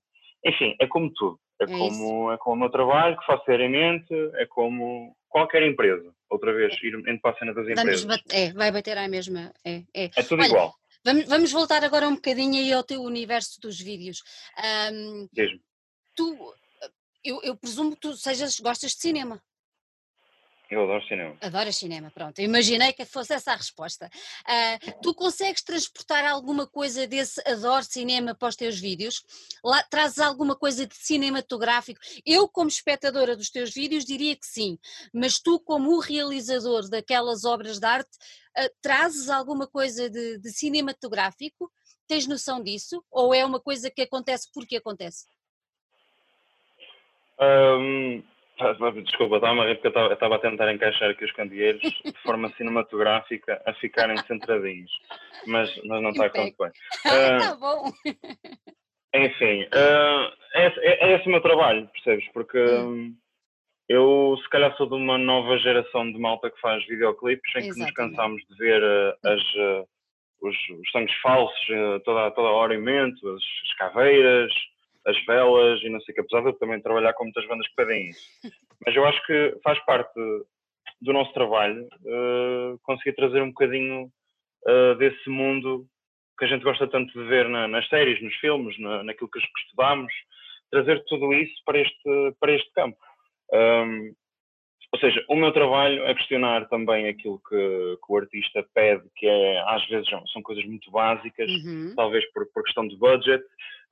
Enfim, 0.47 0.77
é 0.81 0.87
como 0.87 1.13
tudo. 1.13 1.39
É, 1.61 1.65
é 1.65 1.67
como, 1.67 2.33
é 2.33 2.39
como 2.39 2.57
o 2.57 2.59
meu 2.59 2.71
trabalho 2.71 3.19
que 3.19 3.27
faço 3.27 3.45
seriamente, 3.45 4.13
é 4.35 4.47
como 4.47 5.17
qualquer 5.29 5.63
empresa. 5.63 6.15
Outra 6.31 6.53
vez, 6.53 6.75
ir 6.83 6.95
indo 6.95 7.21
para 7.21 7.31
a 7.31 7.39
cena 7.39 7.55
das 7.55 7.69
empresas. 7.69 8.07
é, 8.31 8.53
vai 8.53 8.73
bater 8.73 8.99
à 8.99 9.07
mesma. 9.09 9.53
É, 9.65 9.83
é. 9.95 10.11
é 10.17 10.23
tudo 10.23 10.41
Olha, 10.41 10.49
igual. 10.49 10.75
Vamos, 11.05 11.25
vamos 11.27 11.53
voltar 11.53 11.85
agora 11.85 12.09
um 12.09 12.15
bocadinho 12.15 12.55
aí 12.55 12.73
ao 12.73 12.83
teu 12.83 13.03
universo 13.03 13.61
dos 13.61 13.79
vídeos. 13.79 14.23
Um, 14.93 15.29
Tu, 16.17 16.55
eu, 17.25 17.41
eu 17.43 17.57
presumo 17.57 17.93
que 17.93 18.01
tu 18.01 18.17
sejas, 18.17 18.59
gostas 18.61 18.93
de 18.93 19.01
cinema. 19.01 19.43
Eu 20.75 20.83
adoro 20.83 21.07
cinema. 21.07 21.37
Adoro 21.41 21.73
cinema, 21.73 22.11
pronto. 22.11 22.41
imaginei 22.41 22.93
que 22.93 23.05
fosse 23.05 23.33
essa 23.33 23.53
a 23.53 23.57
resposta. 23.57 24.11
Uh, 24.43 25.01
tu 25.01 25.15
consegues 25.15 25.63
transportar 25.63 26.25
alguma 26.27 26.67
coisa 26.67 27.07
desse 27.07 27.41
adoro 27.49 27.85
cinema 27.85 28.35
para 28.35 28.49
os 28.49 28.57
teus 28.57 28.81
vídeos? 28.81 29.25
Lá, 29.63 29.85
trazes 29.85 30.19
alguma 30.19 30.57
coisa 30.57 30.85
de 30.85 30.97
cinematográfico? 30.97 32.01
Eu, 32.27 32.49
como 32.49 32.69
espectadora 32.69 33.37
dos 33.37 33.51
teus 33.51 33.73
vídeos, 33.73 34.05
diria 34.05 34.35
que 34.35 34.47
sim, 34.47 34.77
mas 35.13 35.39
tu, 35.39 35.61
como 35.61 35.91
o 35.91 36.01
realizador 36.01 36.89
daquelas 36.91 37.45
obras 37.45 37.79
de 37.79 37.87
arte, 37.87 38.17
uh, 38.59 38.69
trazes 38.83 39.31
alguma 39.31 39.69
coisa 39.69 40.11
de, 40.11 40.39
de 40.39 40.51
cinematográfico? 40.51 41.71
Tens 42.09 42.27
noção 42.27 42.61
disso? 42.61 43.01
Ou 43.13 43.33
é 43.33 43.45
uma 43.45 43.61
coisa 43.61 43.89
que 43.93 44.03
acontece 44.03 44.51
porque 44.53 44.77
acontece? 44.77 45.27
Um 47.41 48.23
Desculpa, 48.57 49.37
estava 49.37 49.75
porque 49.75 49.89
eu 49.89 50.13
estava 50.13 50.37
a 50.37 50.39
tentar 50.39 50.73
encaixar 50.73 51.11
aqui 51.11 51.25
os 51.25 51.33
candeeiros 51.33 51.83
de 52.05 52.23
forma 52.23 52.49
cinematográfica 52.57 53.61
a 53.67 53.75
ficarem 53.75 54.17
centradinhos, 54.19 54.91
mas, 55.47 55.75
mas 55.85 56.03
não 56.03 56.11
está 56.11 56.31
correndo 56.31 56.55
bem. 56.59 56.71
Está 57.05 57.55
uh, 57.55 57.59
bom. 57.59 57.93
Enfim, 59.15 59.63
uh, 59.63 60.33
é, 60.55 60.67
é, 60.67 61.05
é, 61.05 61.17
esse 61.17 61.27
o 61.27 61.31
meu 61.31 61.41
trabalho, 61.41 61.89
percebes? 61.89 62.27
Porque 62.33 62.59
hum. 62.59 63.15
eu, 63.89 64.37
se 64.43 64.49
calhar, 64.51 64.77
sou 64.77 64.87
de 64.87 64.95
uma 64.95 65.19
nova 65.19 65.59
geração 65.59 66.11
de 66.11 66.19
malta 66.19 66.51
que 66.51 66.61
faz 66.61 66.85
videoclipes 66.87 67.57
em 67.57 67.73
que 67.73 67.79
nos 67.79 67.91
cansamos 67.93 68.43
de 68.49 68.57
ver 68.57 68.83
uh, 68.83 69.15
as, 69.25 69.43
os, 70.43 70.57
os 70.81 70.91
sangues 70.93 71.15
falsos 71.23 71.67
toda, 72.05 72.31
toda 72.33 72.49
a 72.49 72.53
hora 72.53 72.75
imenso, 72.75 73.29
as, 73.29 73.43
as 73.43 73.75
caveiras 73.79 74.53
as 75.07 75.25
velas 75.25 75.83
e 75.83 75.89
não 75.89 76.01
sei 76.01 76.13
o 76.13 76.15
que, 76.15 76.21
apesar 76.21 76.41
de 76.41 76.49
eu 76.49 76.59
também 76.59 76.81
trabalhar 76.81 77.13
com 77.15 77.25
muitas 77.25 77.47
bandas 77.47 77.69
que 77.69 77.77
pedem 77.77 78.09
isso. 78.09 78.29
Mas 78.85 78.97
eu 78.97 79.05
acho 79.07 79.25
que 79.27 79.59
faz 79.63 79.79
parte 79.85 80.15
do 81.01 81.13
nosso 81.13 81.33
trabalho 81.33 81.85
uh, 81.85 82.79
conseguir 82.83 83.15
trazer 83.15 83.43
um 83.43 83.49
bocadinho 83.49 84.11
uh, 84.67 84.95
desse 84.97 85.29
mundo 85.29 85.87
que 86.39 86.45
a 86.45 86.49
gente 86.49 86.65
gosta 86.65 86.87
tanto 86.87 87.13
de 87.13 87.29
ver 87.29 87.49
na, 87.49 87.69
nas 87.69 87.89
séries, 87.89 88.21
nos 88.23 88.35
filmes, 88.37 88.79
na, 88.79 89.03
naquilo 89.05 89.31
que, 89.31 89.39
estudamos, 89.39 90.13
trazer 90.71 91.05
tudo 91.07 91.33
isso 91.33 91.55
para 91.65 91.81
este, 91.81 92.35
para 92.41 92.53
este 92.53 92.71
campo. 92.73 92.99
Um, 93.53 94.15
ou 94.95 95.01
seja, 95.01 95.25
o 95.29 95.35
meu 95.35 95.51
trabalho 95.51 96.05
é 96.05 96.15
questionar 96.15 96.69
também 96.69 97.09
aquilo 97.09 97.41
que, 97.49 97.57
que, 97.97 98.13
o 98.13 98.17
artista 98.17 98.65
pede, 98.73 99.03
que 99.17 99.27
é, 99.27 99.59
às 99.67 99.85
vezes 99.89 100.09
são 100.33 100.41
coisas 100.41 100.65
muito 100.65 100.89
básicas, 100.89 101.51
uhum. 101.51 101.93
talvez 101.97 102.25
por, 102.33 102.47
por, 102.53 102.63
questão 102.63 102.87
de 102.87 102.97
budget, 102.97 103.43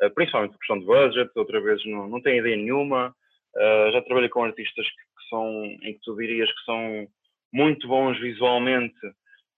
uh, 0.00 0.14
principalmente 0.14 0.52
por 0.52 0.58
questão 0.58 0.78
de 0.78 0.86
budget, 0.86 1.28
outra 1.34 1.60
vez 1.60 1.84
não, 1.86 2.06
não 2.06 2.22
tem 2.22 2.38
ideia 2.38 2.54
nenhuma. 2.56 3.12
Uh, 3.56 3.90
já 3.90 4.00
trabalhei 4.02 4.28
com 4.28 4.44
artistas 4.44 4.86
que, 4.86 4.94
que, 4.94 5.28
são, 5.28 5.64
em 5.64 5.92
que 5.94 6.00
tu 6.04 6.14
dirias 6.14 6.48
que 6.48 6.64
são 6.64 7.08
muito 7.52 7.88
bons 7.88 8.16
visualmente, 8.20 8.94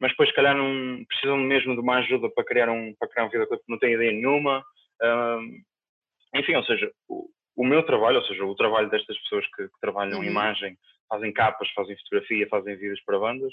mas 0.00 0.12
depois, 0.12 0.30
se 0.30 0.35
calhar, 0.35 0.57
não 0.57 1.04
precisam 1.04 1.37
mesmo 1.37 1.74
de 1.74 1.80
uma 1.80 1.96
ajuda 1.96 2.30
para 2.30 2.44
criar 2.44 2.70
um, 2.70 2.94
para 2.98 3.09
criar 3.09 3.26
um 3.26 3.28
videoclipe 3.28 3.64
que 3.64 3.70
não 3.70 3.78
tem 3.78 3.92
ideia 3.92 4.12
nenhuma. 4.12 4.64
Uh, 5.02 6.38
enfim, 6.38 6.54
ou 6.54 6.64
seja, 6.64 6.90
o, 7.07 7.28
o, 7.54 7.66
meu 7.66 7.83
trabalho, 7.83 8.16
ou 8.16 8.24
seja, 8.24 8.42
o 8.46 8.54
trabalho 8.54 8.88
destas 8.88 9.18
pessoas 9.18 9.44
que, 9.54 9.64
que 9.64 9.80
trabalham 9.83 10.20
uhum. 10.20 10.24
imagem 10.24 10.74
fazem 11.08 11.32
capas, 11.32 11.70
fazem 11.70 11.96
fotografia, 11.96 12.48
fazem 12.48 12.76
vídeos 12.76 13.00
para 13.04 13.18
bandas, 13.18 13.52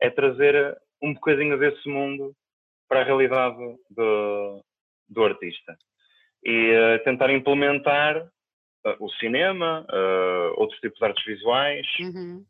é 0.00 0.10
trazer 0.10 0.76
um 1.02 1.14
bocadinho 1.14 1.58
desse 1.58 1.88
mundo 1.88 2.34
para 2.88 3.00
a 3.00 3.04
realidade 3.04 3.56
do, 3.90 4.64
do 5.08 5.24
artista. 5.24 5.76
E 6.44 6.72
uh, 6.72 7.04
tentar 7.04 7.30
implementar 7.30 8.22
uh, 8.22 8.96
o 8.98 9.08
cinema, 9.12 9.86
uh, 9.90 10.60
outros 10.60 10.80
tipos 10.80 10.98
de 10.98 11.04
artes 11.04 11.24
visuais, 11.24 11.86
uhum. 12.00 12.44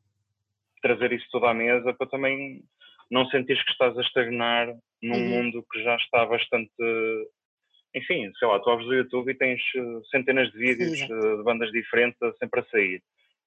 trazer 0.82 1.12
isso 1.12 1.26
tudo 1.30 1.46
à 1.46 1.54
mesa 1.54 1.92
para 1.92 2.06
também 2.06 2.62
não 3.10 3.26
sentires 3.26 3.62
que 3.64 3.72
estás 3.72 3.96
a 3.98 4.02
estagnar 4.02 4.68
num 5.02 5.16
uhum. 5.16 5.28
mundo 5.28 5.66
que 5.70 5.82
já 5.82 5.96
está 5.96 6.24
bastante. 6.24 6.70
Enfim, 7.92 8.30
sei 8.38 8.46
lá, 8.46 8.60
tu 8.60 8.70
abres 8.70 8.88
o 8.88 8.94
YouTube 8.94 9.32
e 9.32 9.34
tens 9.34 9.60
centenas 10.12 10.50
de 10.52 10.58
vídeos 10.58 10.96
Sim, 10.96 11.08
de 11.08 11.42
bandas 11.42 11.72
diferentes 11.72 12.18
sempre 12.38 12.60
a 12.60 12.64
sair 12.66 13.02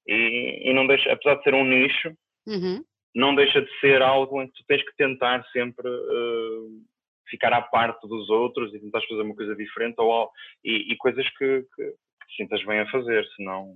e, 0.07 0.69
e 0.69 0.73
não 0.73 0.87
deixa, 0.87 1.11
apesar 1.11 1.35
de 1.35 1.43
ser 1.43 1.53
um 1.53 1.65
nicho, 1.65 2.13
uhum. 2.47 2.83
não 3.15 3.35
deixa 3.35 3.61
de 3.61 3.79
ser 3.79 4.01
algo 4.01 4.41
em 4.41 4.47
que 4.47 4.53
tu 4.53 4.63
tens 4.67 4.83
que 4.83 4.95
tentar 4.95 5.43
sempre 5.51 5.87
uh, 5.87 6.83
ficar 7.29 7.53
à 7.53 7.61
parte 7.61 8.07
dos 8.07 8.29
outros 8.29 8.73
e 8.73 8.79
tentar 8.79 9.01
fazer 9.01 9.21
uma 9.21 9.35
coisa 9.35 9.55
diferente 9.55 9.95
ou, 9.97 10.29
e, 10.63 10.93
e 10.93 10.97
coisas 10.97 11.27
que, 11.37 11.65
que, 11.75 11.85
que 11.85 12.27
te 12.27 12.35
sintas 12.37 12.63
bem 12.65 12.79
a 12.79 12.89
fazer, 12.89 13.25
senão, 13.35 13.75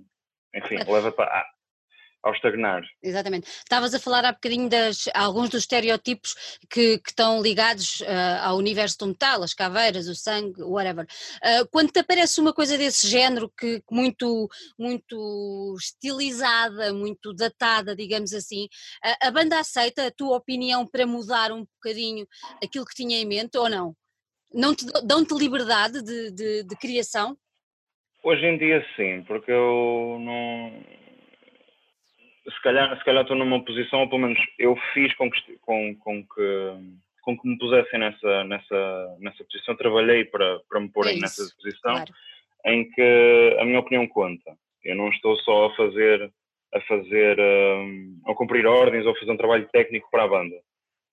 enfim, 0.54 0.76
leva-te 0.90 1.20
a, 1.20 1.46
ao 2.22 2.32
estagnar. 2.32 2.82
Exatamente. 3.02 3.48
Estavas 3.48 3.94
a 3.94 4.00
falar 4.00 4.24
há 4.24 4.32
bocadinho 4.32 4.68
de 4.68 4.76
alguns 5.14 5.48
dos 5.48 5.60
estereótipos 5.60 6.34
que, 6.68 6.98
que 6.98 7.10
estão 7.10 7.40
ligados 7.40 8.00
uh, 8.00 8.42
ao 8.42 8.56
universo 8.56 8.98
do 8.98 9.06
metal, 9.08 9.42
as 9.42 9.54
caveiras, 9.54 10.08
o 10.08 10.14
sangue, 10.14 10.62
whatever. 10.62 11.06
Uh, 11.36 11.68
quando 11.70 11.92
te 11.92 12.00
aparece 12.00 12.40
uma 12.40 12.52
coisa 12.52 12.76
desse 12.76 13.06
género 13.08 13.50
que 13.56 13.82
muito, 13.90 14.48
muito 14.78 15.76
estilizada, 15.78 16.92
muito 16.92 17.32
datada, 17.32 17.94
digamos 17.94 18.32
assim, 18.32 18.64
uh, 18.64 19.26
a 19.26 19.30
banda 19.30 19.58
aceita 19.58 20.06
a 20.06 20.10
tua 20.10 20.36
opinião 20.36 20.86
para 20.86 21.06
mudar 21.06 21.52
um 21.52 21.64
bocadinho 21.64 22.26
aquilo 22.62 22.84
que 22.84 22.94
tinha 22.94 23.16
em 23.16 23.26
mente 23.26 23.56
ou 23.56 23.68
não? 23.68 23.94
Não 24.52 24.74
te, 24.74 24.84
dão-te 25.04 25.34
liberdade 25.34 26.02
de, 26.02 26.32
de, 26.32 26.62
de 26.64 26.76
criação? 26.76 27.36
Hoje 28.24 28.44
em 28.44 28.58
dia 28.58 28.84
sim, 28.96 29.22
porque 29.26 29.52
eu 29.52 30.18
não 30.20 30.97
se 32.50 32.62
calhar, 32.62 32.96
se 32.96 33.04
calhar 33.04 33.22
estou 33.22 33.36
numa 33.36 33.62
posição, 33.64 34.00
ou 34.00 34.08
pelo 34.08 34.22
menos 34.22 34.38
eu 34.58 34.76
fiz 34.94 35.14
com 35.14 35.30
que, 35.30 35.58
com, 35.58 35.94
com 35.96 36.22
que, 36.22 36.74
com 37.22 37.38
que 37.38 37.48
me 37.48 37.58
pusessem 37.58 38.00
nessa, 38.00 38.44
nessa, 38.44 39.16
nessa 39.20 39.44
posição, 39.44 39.76
trabalhei 39.76 40.24
para, 40.24 40.60
para 40.68 40.80
me 40.80 40.90
porem 40.90 41.18
é 41.18 41.20
nessa 41.20 41.42
posição, 41.56 41.92
claro. 41.92 42.12
em 42.66 42.90
que 42.90 43.56
a 43.58 43.64
minha 43.64 43.80
opinião 43.80 44.06
conta. 44.06 44.56
Eu 44.84 44.96
não 44.96 45.08
estou 45.08 45.36
só 45.38 45.66
a 45.66 45.76
fazer, 45.76 46.32
a 46.72 46.80
fazer, 46.82 47.38
um, 47.38 48.20
a 48.26 48.34
cumprir 48.34 48.66
ordens 48.66 49.04
ou 49.04 49.12
a 49.12 49.18
fazer 49.18 49.30
um 49.30 49.36
trabalho 49.36 49.68
técnico 49.70 50.08
para 50.10 50.24
a 50.24 50.28
banda. 50.28 50.56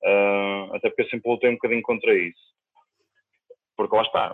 Uh, 0.03 0.75
até 0.75 0.89
porque 0.89 1.01
eu 1.01 1.09
sempre 1.09 1.31
lutei 1.31 1.49
um 1.49 1.55
bocadinho 1.55 1.81
contra 1.81 2.13
isso. 2.15 2.55
Porque 3.75 3.95
lá 3.95 4.03
está, 4.03 4.33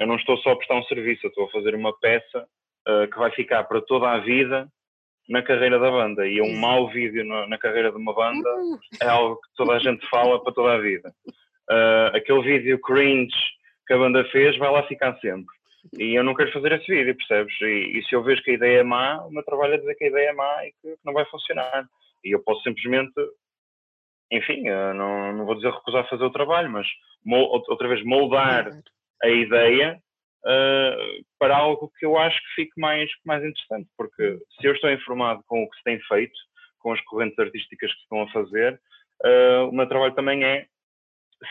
eu 0.00 0.06
não 0.06 0.16
estou 0.16 0.36
só 0.38 0.50
a 0.50 0.56
prestar 0.56 0.74
um 0.74 0.84
serviço, 0.84 1.24
eu 1.24 1.28
estou 1.28 1.44
a 1.44 1.50
fazer 1.50 1.76
uma 1.76 1.96
peça 2.00 2.48
uh, 2.88 3.08
que 3.08 3.18
vai 3.18 3.30
ficar 3.30 3.62
para 3.64 3.80
toda 3.82 4.10
a 4.10 4.18
vida 4.18 4.68
na 5.30 5.42
carreira 5.42 5.78
da 5.78 5.90
banda. 5.90 6.26
E 6.26 6.42
um 6.42 6.58
mau 6.58 6.88
vídeo 6.88 7.24
na, 7.24 7.46
na 7.46 7.56
carreira 7.56 7.92
de 7.92 7.96
uma 7.96 8.12
banda 8.12 8.50
é 9.00 9.06
algo 9.06 9.36
que 9.36 9.48
toda 9.56 9.74
a 9.74 9.78
gente 9.78 10.04
fala 10.10 10.42
para 10.42 10.52
toda 10.52 10.74
a 10.74 10.78
vida. 10.78 11.14
Uh, 11.70 12.16
aquele 12.16 12.42
vídeo 12.42 12.80
cringe 12.80 13.36
que 13.86 13.94
a 13.94 13.98
banda 13.98 14.24
fez 14.24 14.58
vai 14.58 14.70
lá 14.70 14.82
ficar 14.88 15.16
sempre. 15.20 15.54
E 15.98 16.14
eu 16.14 16.24
não 16.24 16.34
quero 16.34 16.52
fazer 16.52 16.72
esse 16.72 16.86
vídeo, 16.86 17.16
percebes? 17.16 17.54
E, 17.60 17.98
e 17.98 18.04
se 18.04 18.14
eu 18.14 18.24
vejo 18.24 18.42
que 18.42 18.50
a 18.50 18.54
ideia 18.54 18.80
é 18.80 18.82
má, 18.82 19.24
o 19.24 19.30
meu 19.30 19.44
trabalho 19.44 19.74
é 19.74 19.78
dizer 19.78 19.94
que 19.94 20.04
a 20.04 20.08
ideia 20.08 20.30
é 20.30 20.32
má 20.32 20.66
e 20.66 20.72
que, 20.72 20.96
que 20.96 21.06
não 21.06 21.12
vai 21.12 21.24
funcionar. 21.26 21.86
E 22.24 22.34
eu 22.34 22.42
posso 22.42 22.62
simplesmente, 22.64 23.14
enfim, 24.32 24.64
não, 24.64 25.32
não 25.32 25.46
vou 25.46 25.54
dizer 25.54 25.70
recusar 25.70 26.08
fazer 26.10 26.24
o 26.24 26.30
trabalho, 26.30 26.70
mas 26.70 26.86
outra 27.24 27.88
vez 27.88 28.04
moldar 28.04 28.68
a 29.22 29.28
ideia 29.28 29.96
uh, 30.44 31.24
para 31.38 31.56
algo 31.56 31.90
que 31.98 32.06
eu 32.06 32.18
acho 32.18 32.38
que 32.38 32.62
fique 32.62 32.80
mais, 32.80 33.10
mais 33.24 33.42
interessante, 33.44 33.88
porque 33.96 34.38
se 34.60 34.66
eu 34.66 34.72
estou 34.72 34.90
informado 34.90 35.42
com 35.46 35.62
o 35.62 35.70
que 35.70 35.76
se 35.76 35.84
tem 35.84 36.00
feito, 36.00 36.38
com 36.78 36.92
as 36.92 37.00
correntes 37.02 37.38
artísticas 37.38 37.92
que 37.92 38.00
estão 38.00 38.22
a 38.22 38.30
fazer, 38.30 38.80
uh, 39.24 39.68
o 39.68 39.72
meu 39.72 39.86
trabalho 39.86 40.14
também 40.14 40.44
é 40.44 40.66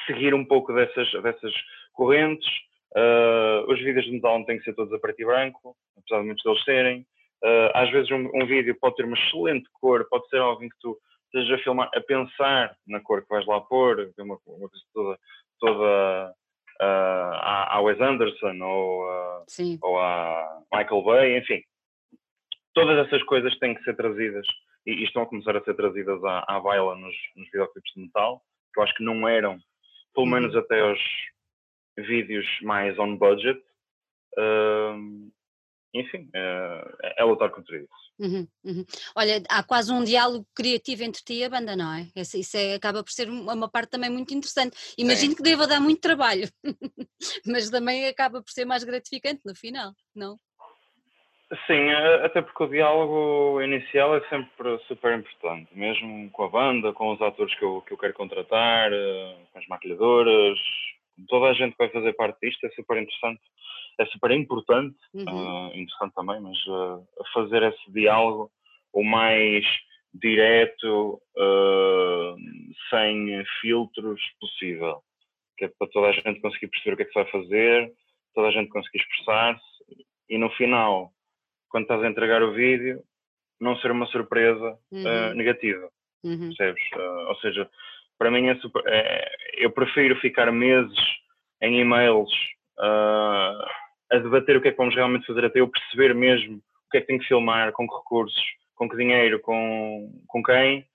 seguir 0.06 0.34
um 0.34 0.45
pouco 0.45 0.73
dessas, 0.73 1.12
dessas 1.23 1.54
correntes. 1.93 2.47
Uh, 2.95 3.71
os 3.71 3.80
vídeos 3.80 4.06
de 4.06 4.12
metal 4.12 4.39
não 4.39 4.45
têm 4.45 4.58
que 4.58 4.63
ser 4.63 4.73
todos 4.73 4.93
a 4.93 4.99
preto 4.99 5.21
e 5.21 5.25
branco, 5.25 5.75
apesar 5.97 6.21
de 6.21 6.25
muitos 6.25 6.43
deles 6.43 6.63
serem. 6.63 7.06
Uh, 7.43 7.71
às 7.73 7.89
vezes 7.91 8.12
um, 8.12 8.30
um, 8.34 8.45
vídeo 8.45 8.75
pode 8.80 8.95
ter 8.95 9.06
uma 9.06 9.17
excelente 9.17 9.69
cor, 9.80 10.06
pode 10.10 10.28
ser 10.28 10.38
algo 10.38 10.63
em 10.63 10.69
que 10.69 10.80
tu 10.82 10.97
estejas 11.25 11.60
a 11.60 11.63
filmar, 11.63 11.89
a 11.93 12.02
pensar 12.02 12.75
na 12.88 12.99
cor 12.99 13.21
que 13.21 13.30
vais 13.30 13.45
lá 13.45 13.62
pôr, 13.62 14.12
uma, 14.17 14.38
uma 14.45 14.69
coisa 14.69 14.86
toda, 14.93 15.19
toda 15.60 16.34
uh, 16.81 17.35
à, 17.41 17.81
Wes 17.81 17.99
Anderson 17.99 18.61
ou, 18.61 19.05
uh, 19.05 19.45
ou 19.81 19.99
a 19.99 20.61
Michael 20.73 21.03
Bay, 21.03 21.37
enfim. 21.37 21.61
Todas 22.73 23.05
essas 23.05 23.23
coisas 23.23 23.57
têm 23.59 23.75
que 23.75 23.83
ser 23.83 23.95
trazidas 23.95 24.47
e, 24.85 24.91
e 24.93 25.03
estão 25.03 25.23
a 25.23 25.27
começar 25.27 25.55
a 25.55 25.63
ser 25.63 25.75
trazidas 25.75 26.23
à, 26.23 26.45
à 26.47 26.59
baila 26.59 26.95
nos, 26.95 27.15
nos 27.35 27.45
videoclipes 27.47 27.93
de 27.95 28.01
metal, 28.01 28.41
que 28.73 28.79
eu 28.79 28.83
acho 28.83 28.95
que 28.95 29.03
não 29.03 29.27
eram, 29.27 29.57
pelo 30.13 30.25
uhum. 30.25 30.33
menos 30.33 30.55
até 30.55 30.81
aos 30.81 30.99
vídeos 31.97 32.45
mais 32.61 32.97
on 32.97 33.17
budget. 33.17 33.61
Uh, 34.37 35.29
enfim, 35.93 36.30
é, 36.34 37.15
é 37.19 37.23
lutar 37.23 37.49
contra 37.49 37.78
isso. 37.78 37.89
Uhum, 38.19 38.47
uhum. 38.63 38.86
Olha, 39.15 39.41
há 39.49 39.63
quase 39.63 39.91
um 39.91 40.04
diálogo 40.04 40.45
criativo 40.56 41.04
entre 41.04 41.23
ti 41.23 41.36
e 41.36 41.43
a 41.43 41.49
banda, 41.49 41.75
não 41.75 41.93
é? 41.93 42.08
Isso, 42.15 42.38
isso 42.38 42.58
é, 42.58 42.75
acaba 42.75 43.04
por 43.04 43.12
ser 43.12 43.30
uma 43.30 43.69
parte 43.69 43.91
também 43.91 44.10
muito 44.10 44.34
interessante. 44.34 44.78
Imagino 44.97 45.32
Sim. 45.32 45.38
que 45.38 45.43
deva 45.43 45.68
dar 45.68 45.80
muito 45.80 46.01
trabalho, 46.01 46.47
mas 47.45 47.70
também 47.70 48.07
acaba 48.07 48.41
por 48.41 48.51
ser 48.51 48.66
mais 48.66 48.84
gratificante 48.84 49.41
no 49.45 49.55
final, 49.55 49.93
não? 50.16 50.38
Sim, 51.66 51.89
até 52.24 52.43
porque 52.43 52.63
o 52.63 52.68
diálogo 52.68 53.59
inicial 53.63 54.16
é 54.16 54.22
sempre 54.30 54.78
super 54.88 55.18
importante, 55.18 55.68
mesmo 55.76 56.30
com 56.30 56.43
a 56.43 56.49
banda, 56.49 56.93
com 56.93 57.11
os 57.11 57.22
atores 57.22 57.57
que 57.57 57.66
eu, 57.66 57.82
que 57.82 57.91
eu 57.91 57.97
quero 57.97 58.13
contratar, 58.13 58.93
eh, 58.93 59.36
com 59.51 59.57
as 59.57 59.66
maquilhadoras, 59.66 60.59
toda 61.28 61.47
a 61.47 61.53
gente 61.53 61.72
que 61.72 61.80
vai 61.80 61.89
fazer 61.89 62.13
parte 62.13 62.38
disto 62.39 62.63
é 62.66 62.70
super 62.70 63.01
interessante, 63.01 63.41
é 64.00 64.06
super 64.08 64.32
importante, 64.32 64.97
uhum. 65.14 65.24
uh, 65.24 65.68
interessante 65.76 66.14
também, 66.16 66.39
mas 66.39 66.58
uh, 66.68 67.06
fazer 67.34 67.64
esse 67.64 67.91
diálogo 67.91 68.50
o 68.93 69.04
mais 69.04 69.66
direto, 70.14 71.22
uh, 71.38 72.36
sem 72.89 73.43
filtros 73.62 74.22
possível, 74.39 75.02
que 75.58 75.66
é 75.66 75.72
para 75.78 75.88
toda 75.89 76.08
a 76.08 76.12
gente 76.12 76.41
conseguir 76.41 76.68
perceber 76.68 76.93
o 76.93 76.97
que 76.97 77.04
é 77.04 77.06
que 77.06 77.14
se 77.14 77.22
vai 77.22 77.32
fazer, 77.32 77.93
toda 78.34 78.47
a 78.47 78.52
gente 78.52 78.70
conseguir 78.70 79.00
expressar-se 79.00 79.64
e 80.30 80.38
no 80.38 80.50
final 80.52 81.12
quando 81.70 81.84
estás 81.84 82.04
a 82.04 82.08
entregar 82.08 82.41
o 82.41 82.54
vídeo, 82.54 83.04
não 83.62 83.78
ser 83.78 83.91
uma 83.91 84.08
surpresa 84.08 84.78
uhum. 84.91 85.04
uh, 85.04 85.34
negativa. 85.36 85.88
Uhum. 86.24 86.50
Percebes? 86.56 86.84
Ou 87.28 87.36
seja, 87.36 87.70
para 88.18 88.32
mim 88.32 88.47
é 88.47 88.56
super, 88.56 88.84
é, 88.88 89.32
eu 89.58 89.72
prefiro 89.72 90.20
ficar 90.20 90.52
meses 90.52 90.97
em 91.62 91.80
e-mails 91.80 92.32
uh, 92.80 93.66
a 94.12 94.18
debater 94.18 94.57
o 94.57 94.62
que 94.62 94.70
é 94.70 94.72
que 94.72 94.78
vamos 94.78 94.95
realmente 94.95 95.26
fazer 95.26 95.45
até 95.45 95.60
eu 95.60 95.68
perceber 95.68 96.14
mesmo 96.16 96.57
o 96.57 96.89
que 96.91 96.97
é 96.97 97.01
que 97.01 97.07
tenho 97.07 97.20
que 97.20 97.28
filmar, 97.28 97.72
com 97.72 97.88
que 97.88 97.95
recursos, 97.95 98.43
com 98.76 98.89
que 98.89 98.97
dinheiro, 98.97 99.39
com, 99.41 100.12
com 100.28 100.41
quem, 100.41 100.86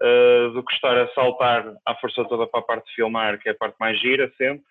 uh, 0.00 0.50
do 0.52 0.64
que 0.64 0.74
estar 0.74 0.96
a 0.96 1.08
saltar 1.12 1.74
à 1.84 1.94
força 1.96 2.24
toda 2.24 2.46
para 2.46 2.60
a 2.60 2.62
parte 2.62 2.86
de 2.86 2.94
filmar, 2.94 3.38
que 3.40 3.48
é 3.48 3.52
a 3.52 3.56
parte 3.56 3.76
mais 3.80 3.98
gira 4.00 4.32
sempre, 4.36 4.64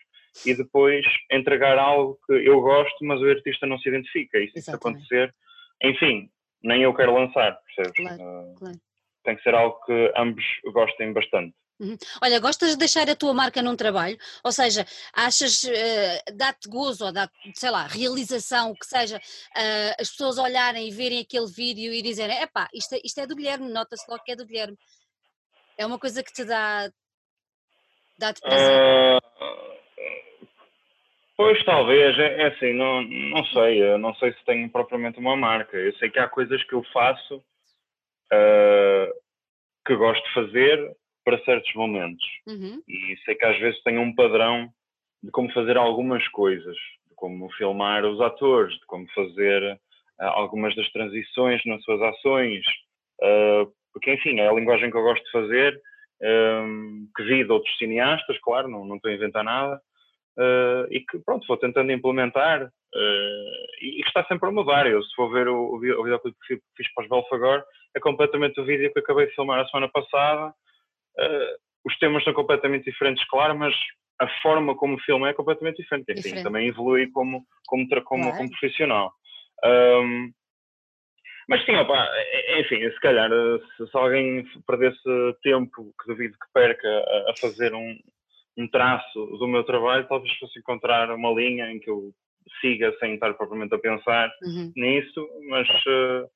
e 0.45 0.54
depois 0.54 1.06
entregar 1.32 1.78
algo 1.78 2.18
que 2.26 2.34
eu 2.34 2.62
gosto, 2.62 3.04
mas 3.04 3.20
o 3.20 3.30
artista 3.30 3.66
não 3.66 3.78
se 3.80 3.89
identifica. 3.89 4.38
E 4.38 4.50
se 4.52 4.60
isso 4.60 4.74
acontecer, 4.74 5.34
enfim, 5.84 6.30
nem 6.64 6.84
eu 6.84 6.93
quero 6.93 7.14
lançar, 7.14 7.60
percebes? 7.66 7.97
Claro, 7.97 8.22
uh, 8.22 8.56
claro. 8.56 8.76
Tem 9.24 9.36
que 9.36 9.43
ser 9.43 9.54
algo 9.54 9.78
que 9.86 10.14
ambos 10.16 10.45
gostem 10.72 11.12
bastante. 11.12 11.54
Uhum. 11.80 11.97
Olha, 12.21 12.39
gostas 12.39 12.71
de 12.71 12.77
deixar 12.77 13.09
a 13.09 13.15
tua 13.15 13.34
marca 13.34 13.61
num 13.61 13.75
trabalho? 13.75 14.17
Ou 14.43 14.51
seja, 14.51 14.86
achas, 15.13 15.63
uh, 15.63 16.36
dá-te 16.36 16.67
gozo 16.67 17.05
ou 17.05 17.11
dá-te, 17.13 17.34
sei 17.55 17.71
lá, 17.71 17.88
realização, 17.88 18.73
que 18.75 18.86
seja, 18.86 19.17
uh, 19.17 19.95
as 19.97 20.09
pessoas 20.09 20.38
olharem 20.38 20.89
e 20.89 20.91
verem 20.91 21.21
aquele 21.21 21.47
vídeo 21.47 21.93
e 21.93 22.01
dizerem, 22.01 22.41
epá, 22.41 22.67
isto, 22.73 22.95
é, 22.95 22.99
isto 23.03 23.19
é 23.19 23.25
do 23.25 23.36
Guilherme, 23.36 23.71
nota-se 23.71 24.03
logo 24.09 24.23
que 24.23 24.34
é 24.34 24.36
do 24.36 24.45
Guilherme. 24.45 24.77
É 25.77 25.86
uma 25.86 25.97
coisa 25.97 26.21
que 26.21 26.34
te 26.34 26.43
dá, 26.43 26.91
dá-te 28.17 28.41
prazer? 28.41 29.17
Uh, 29.17 29.80
Pois 31.38 31.63
talvez, 31.63 32.19
é, 32.19 32.41
é, 32.41 32.47
assim, 32.47 32.73
não, 32.73 33.01
não 33.01 33.45
sei, 33.45 33.97
não 33.97 34.13
sei 34.15 34.34
se 34.34 34.43
tenho 34.43 34.69
propriamente 34.69 35.19
uma 35.19 35.38
marca. 35.38 35.77
Eu 35.77 35.95
sei 35.95 36.09
que 36.09 36.19
há 36.19 36.27
coisas 36.27 36.61
que 36.65 36.73
eu 36.73 36.84
faço 36.91 37.41
que 39.86 39.95
gosto 39.95 40.21
de 40.21 40.34
fazer 40.34 40.97
para 41.30 41.43
certos 41.43 41.71
momentos. 41.75 42.25
Uhum. 42.47 42.82
E 42.88 43.15
sei 43.23 43.36
que 43.36 43.45
às 43.45 43.59
vezes 43.59 43.82
tenho 43.84 44.01
um 44.01 44.15
padrão 44.15 44.67
de 45.21 45.30
como 45.30 45.51
fazer 45.51 45.77
algumas 45.77 46.27
coisas, 46.30 46.75
de 47.07 47.15
como 47.15 47.51
filmar 47.51 48.03
os 48.03 48.19
atores, 48.19 48.73
de 48.73 48.86
como 48.88 49.07
fazer 49.13 49.73
uh, 49.73 50.23
algumas 50.23 50.75
das 50.75 50.91
transições 50.91 51.61
nas 51.65 51.84
suas 51.84 52.01
ações, 52.01 52.65
uh, 53.21 53.71
porque 53.93 54.13
enfim, 54.13 54.39
é 54.39 54.49
a 54.49 54.53
linguagem 54.53 54.89
que 54.89 54.97
eu 54.97 55.03
gosto 55.03 55.23
de 55.23 55.32
fazer, 55.32 55.80
que 57.15 57.23
vi 57.23 57.45
de 57.45 57.51
outros 57.51 57.77
cineastas, 57.77 58.38
claro, 58.39 58.67
não, 58.67 58.86
não 58.86 58.97
estou 58.97 59.09
a 59.09 59.13
inventar 59.13 59.43
nada, 59.43 59.82
uh, 60.38 60.91
e 60.91 60.99
que, 60.99 61.17
pronto, 61.19 61.47
vou 61.47 61.57
tentando 61.57 61.91
implementar 61.91 62.69
e, 63.82 64.01
que 64.01 64.07
está 64.07 64.25
sempre 64.25 64.49
a 64.49 64.51
mudar. 64.51 64.86
Eu, 64.86 65.01
se 65.01 65.15
for 65.15 65.32
ver 65.32 65.47
o, 65.47 65.75
o, 65.75 65.80
videoclipe 65.80 66.38
que 66.45 66.59
fiz 66.75 66.93
para 66.93 67.03
os 67.03 67.09
Belfagor, 67.09 67.63
é 67.95 67.99
completamente 67.99 68.59
o 68.59 68.65
vídeo 68.65 68.91
que 68.91 68.99
acabei 68.99 69.27
de 69.27 69.36
filmar 69.36 69.59
a 69.59 69.67
semana 69.67 69.89
passada. 69.89 70.53
Uh, 71.18 71.57
os 71.86 71.97
temas 71.97 72.24
são 72.24 72.34
completamente 72.34 72.86
diferentes, 72.86 73.26
claro, 73.28 73.57
mas 73.57 73.74
a 74.20 74.28
forma 74.41 74.76
como 74.76 74.95
o 74.95 74.99
filme 74.99 75.30
é 75.30 75.34
completamente 75.34 75.82
diferente. 75.82 76.12
Enfim, 76.12 76.22
diferente. 76.22 76.43
também 76.43 76.68
evolui 76.68 77.10
como, 77.12 77.43
como, 77.68 77.88
como, 77.88 78.03
claro. 78.03 78.38
como 78.38 78.49
profissional. 78.49 79.14
Um, 79.66 80.32
mas 81.47 81.66
sim, 81.66 81.76
opa, 81.76 82.07
enfim, 82.60 82.88
se 82.91 82.99
calhar 82.99 83.30
se, 83.76 83.88
se, 83.88 83.97
alguém 83.97 84.45
perdesse 84.68 84.99
tempo, 85.41 85.91
que 85.99 86.07
duvido 86.07 86.34
que 86.34 86.53
perca, 86.53 86.88
a, 86.88 87.32
a 87.32 87.34
fazer 87.41 87.74
um, 87.74 87.97
um 88.55 88.68
traço 88.68 89.26
do 89.38 89.47
meu 89.47 89.64
trabalho, 89.64 90.07
talvez 90.07 90.32
fosse 90.38 90.60
encontrar 90.60 91.10
uma 91.12 91.32
linha 91.32 91.72
em 91.72 91.80
que 91.80 91.89
eu 91.89 92.14
siga 92.62 92.95
sem 92.99 93.16
estar 93.16 93.34
propriamente 93.34 93.74
a 93.74 93.80
pensar 93.80 94.30
uhum. 94.43 94.72
nisso, 94.76 95.28
mas 95.47 95.68
uh, 95.68 96.30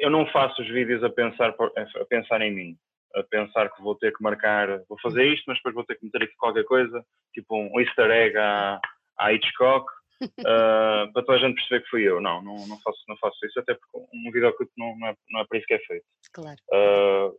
eu 0.00 0.10
não 0.10 0.26
faço 0.26 0.60
os 0.60 0.68
vídeos 0.68 1.02
a 1.02 1.08
pensar, 1.10 1.50
a 1.50 2.04
pensar 2.04 2.42
em 2.42 2.52
mim, 2.52 2.76
a 3.14 3.22
pensar 3.24 3.70
que 3.70 3.82
vou 3.82 3.94
ter 3.94 4.12
que 4.12 4.22
marcar, 4.22 4.82
vou 4.88 4.98
fazer 5.00 5.26
isto, 5.32 5.44
mas 5.46 5.58
depois 5.58 5.74
vou 5.74 5.84
ter 5.84 5.96
que 5.96 6.04
meter 6.04 6.22
aqui 6.22 6.34
qualquer 6.36 6.64
coisa, 6.64 7.04
tipo 7.34 7.56
um 7.56 7.80
easter 7.80 8.10
egg 8.10 8.36
à, 8.36 8.80
à 9.18 9.32
Hitchcock, 9.32 9.86
uh, 10.22 10.22
para 11.12 11.22
toda 11.24 11.34
a 11.34 11.38
gente 11.38 11.56
perceber 11.56 11.82
que 11.82 11.90
fui 11.90 12.02
eu. 12.02 12.20
Não, 12.20 12.42
não, 12.42 12.66
não, 12.66 12.80
faço, 12.80 13.02
não 13.08 13.16
faço 13.18 13.44
isso, 13.46 13.58
até 13.60 13.74
porque 13.74 14.06
um 14.14 14.30
videoclipe 14.32 14.72
não, 14.76 14.96
não, 14.98 15.08
é, 15.08 15.16
não 15.30 15.40
é 15.40 15.46
para 15.46 15.58
isso 15.58 15.66
que 15.66 15.74
é 15.74 15.78
feito. 15.80 16.04
Claro. 16.32 16.58
Uh, 16.72 17.38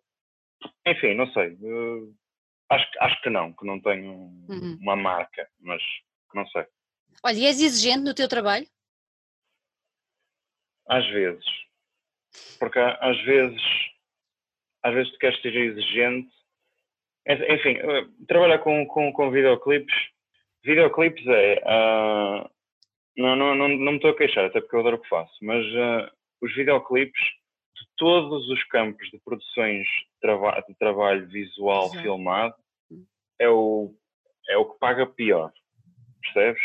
enfim, 0.85 1.13
não 1.15 1.27
sei. 1.33 1.53
Uh, 1.61 2.13
Acho, 2.73 2.87
acho 2.99 3.21
que 3.21 3.29
não, 3.29 3.53
que 3.53 3.65
não 3.65 3.79
tenho 3.79 4.11
uhum. 4.49 4.77
uma 4.81 4.95
marca, 4.95 5.47
mas 5.59 5.81
não 6.33 6.47
sei. 6.47 6.65
Olha, 7.23 7.37
e 7.37 7.45
és 7.45 7.61
exigente 7.61 8.03
no 8.03 8.15
teu 8.15 8.27
trabalho? 8.27 8.65
Às 10.87 11.05
vezes. 11.07 11.45
Porque 12.57 12.79
às 12.79 13.21
vezes, 13.25 13.61
às 14.83 14.93
vezes 14.93 15.11
tu 15.13 15.19
queres 15.19 15.41
ser 15.41 15.55
exigente. 15.55 16.29
Enfim, 17.25 17.77
eh, 17.77 18.05
trabalhar 18.27 18.59
com, 18.59 18.85
com, 18.85 19.11
com 19.13 19.31
videoclipes. 19.31 19.95
Videoclipes 20.63 21.25
é. 21.27 21.61
Uh, 21.65 22.49
não, 23.17 23.35
não, 23.35 23.55
não, 23.55 23.67
não 23.69 23.91
me 23.91 23.95
estou 23.95 24.11
a 24.11 24.17
queixar, 24.17 24.45
até 24.45 24.59
porque 24.59 24.75
eu 24.75 24.79
adoro 24.81 24.97
o 24.97 24.99
que 24.99 25.07
faço, 25.07 25.33
mas 25.41 25.65
uh, 25.65 26.11
os 26.41 26.53
videoclipes 26.55 27.21
de 27.21 27.87
todos 27.97 28.49
os 28.49 28.63
campos 28.65 29.07
de 29.09 29.19
produções 29.19 29.85
de, 29.85 30.19
trava 30.19 30.63
de 30.67 30.75
trabalho 30.75 31.27
visual 31.27 31.85
Exato. 31.85 32.01
filmado, 32.01 32.55
é 33.39 33.49
o, 33.49 33.93
é 34.49 34.57
o 34.57 34.65
que 34.65 34.79
paga 34.79 35.05
pior, 35.05 35.51
percebes? 36.21 36.61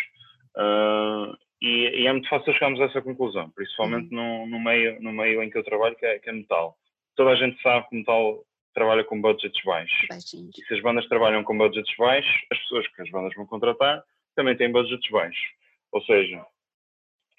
Uh, 0.57 1.37
e, 1.61 2.03
e, 2.03 2.07
é 2.07 2.13
muito 2.13 2.29
fácil 2.29 2.53
chegarmos 2.53 2.81
a 2.81 2.85
essa 2.85 3.03
conclusão, 3.03 3.51
principalmente 3.51 4.15
uhum. 4.15 4.47
no, 4.47 4.59
no, 4.59 4.61
meio, 4.61 5.01
no 5.03 5.13
meio 5.13 5.43
em 5.43 5.51
que 5.51 5.59
eu 5.59 5.65
trabalho, 5.65 5.97
que 5.97 6.07
é, 6.07 6.19
que 6.19 6.31
é 6.31 6.33
metal. 6.33 6.77
Toda 7.19 7.31
a 7.31 7.35
gente 7.35 7.61
sabe 7.61 7.85
que 7.89 7.97
metal 7.97 8.45
trabalha 8.73 9.03
com 9.03 9.21
budgets 9.21 9.61
baixos. 9.65 10.07
Baixinhos. 10.09 10.57
E 10.57 10.65
se 10.65 10.75
as 10.75 10.81
bandas 10.81 11.05
trabalham 11.09 11.43
com 11.43 11.59
budgets 11.59 11.93
baixos, 11.97 12.33
as 12.53 12.59
pessoas 12.61 12.87
que 12.87 13.03
as 13.03 13.11
bandas 13.11 13.35
vão 13.35 13.45
contratar 13.45 14.05
também 14.37 14.57
têm 14.57 14.71
budgets 14.71 15.11
baixos. 15.11 15.43
Ou 15.91 16.01
seja, 16.03 16.47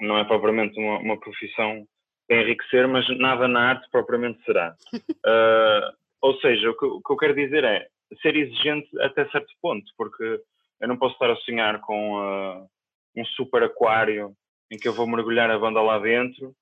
não 0.02 0.18
é 0.18 0.26
propriamente 0.26 0.78
uma, 0.78 1.00
uma 1.00 1.18
profissão 1.18 1.88
para 2.28 2.42
enriquecer, 2.42 2.90
mas 2.90 3.08
nada 3.20 3.48
na 3.48 3.70
arte 3.70 3.90
propriamente 3.90 4.44
será. 4.44 4.76
Uh, 4.94 5.96
ou 6.22 6.38
seja, 6.42 6.72
o 6.72 6.78
que, 6.78 6.86
o 6.86 7.02
que 7.02 7.14
eu 7.14 7.18
quero 7.18 7.36
dizer 7.36 7.64
é, 7.64 7.88
ser 8.22 8.36
exigente 8.36 8.90
até 9.00 9.26
certo 9.30 9.54
ponto, 9.62 9.90
porque 9.98 10.42
eu 10.82 10.88
não 10.90 10.98
posso 10.98 11.14
estar 11.14 11.32
a 11.32 11.38
sonhar 11.38 11.80
com 11.80 12.20
uh, 12.20 12.70
um 13.16 13.24
super 13.24 13.64
aquário 13.64 14.36
em 14.70 14.78
que 14.78 14.90
eu 14.90 14.94
vou 14.94 15.08
mergulhar 15.08 15.50
a 15.50 15.58
banda 15.58 15.82
lá 15.82 16.00
dentro, 16.00 16.54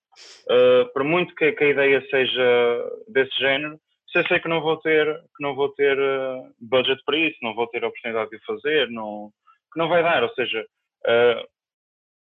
uh, 0.50 0.92
por 0.94 1.04
muito 1.04 1.34
que, 1.36 1.52
que, 1.54 1.64
a 1.64 1.70
ideia 1.70 2.06
seja 2.10 2.92
desse 3.08 3.36
género, 3.40 3.80
se 4.12 4.20
eu 4.20 4.28
sei 4.28 4.40
que 4.40 4.48
não 4.48 4.62
vou 4.62 4.78
ter, 4.78 5.06
que 5.36 5.44
não 5.44 5.56
vou 5.56 5.70
ter 5.70 5.98
uh, 5.98 6.54
budget 6.60 7.02
para 7.06 7.18
isso, 7.18 7.38
não 7.42 7.54
vou 7.54 7.68
ter 7.68 7.84
a 7.84 7.88
oportunidade 7.88 8.30
de 8.30 8.40
fazer, 8.46 8.90
não, 8.90 9.32
que 9.74 9.80
não 9.80 9.88
vai 9.90 10.02
dar, 10.02 10.24
ou 10.24 10.30
seja, 10.34 10.66
uh, 11.06 11.48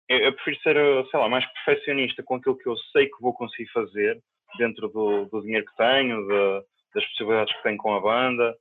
eu, 0.09 0.19
eu, 0.19 0.33
prefiro 0.33 0.61
ser, 0.61 1.09
sei 1.09 1.19
lá, 1.19 1.29
mais 1.29 1.45
perfeccionista 1.53 2.23
com 2.23 2.35
aquilo 2.35 2.57
que 2.57 2.67
eu 2.67 2.77
sei 2.91 3.07
que 3.07 3.21
vou 3.21 3.33
conseguir 3.33 3.69
fazer 3.71 4.21
dentro 4.57 4.87
do, 4.89 5.25
do 5.25 5.41
dinheiro 5.41 5.65
que 5.65 5.75
tenho, 5.75 6.27
de, 6.27 6.65
das 6.93 7.05
possibilidades 7.09 7.55
que 7.55 7.63
tenho 7.63 7.77
com 7.77 7.93
a 7.93 7.99
banda, 7.99 8.55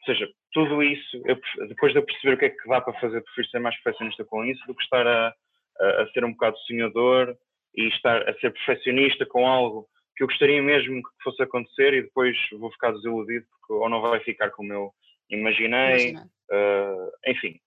ou 0.00 0.14
seja, 0.14 0.28
tudo 0.52 0.82
isso, 0.82 1.22
eu, 1.24 1.40
depois 1.66 1.92
de 1.92 1.98
eu 1.98 2.04
perceber 2.04 2.34
o 2.34 2.38
que 2.38 2.44
é 2.44 2.50
que 2.50 2.68
dá 2.68 2.80
para 2.80 2.98
fazer, 3.00 3.22
prefiro 3.22 3.48
ser 3.48 3.58
mais 3.58 3.74
perfeccionista 3.76 4.24
com 4.24 4.44
isso 4.44 4.64
do 4.66 4.74
que 4.74 4.82
estar 4.84 5.06
a, 5.06 5.34
a, 5.80 6.02
a, 6.02 6.08
ser 6.12 6.24
um 6.24 6.32
bocado 6.32 6.56
sonhador 6.58 7.34
e 7.76 7.88
estar 7.88 8.28
a 8.28 8.34
ser 8.34 8.52
perfeccionista 8.52 9.26
com 9.26 9.46
algo 9.46 9.86
que 10.16 10.22
eu 10.22 10.28
gostaria 10.28 10.62
mesmo 10.62 11.02
que 11.02 11.24
fosse 11.24 11.42
acontecer 11.42 11.92
e 11.94 12.02
depois 12.02 12.36
vou 12.52 12.70
ficar 12.70 12.92
desiludido 12.92 13.44
porque 13.50 13.72
ou 13.72 13.88
não 13.88 14.00
vai 14.00 14.20
ficar 14.20 14.50
como 14.50 14.72
eu 14.72 14.90
imaginei, 15.30 16.14
uh, 16.14 17.10
enfim. 17.26 17.58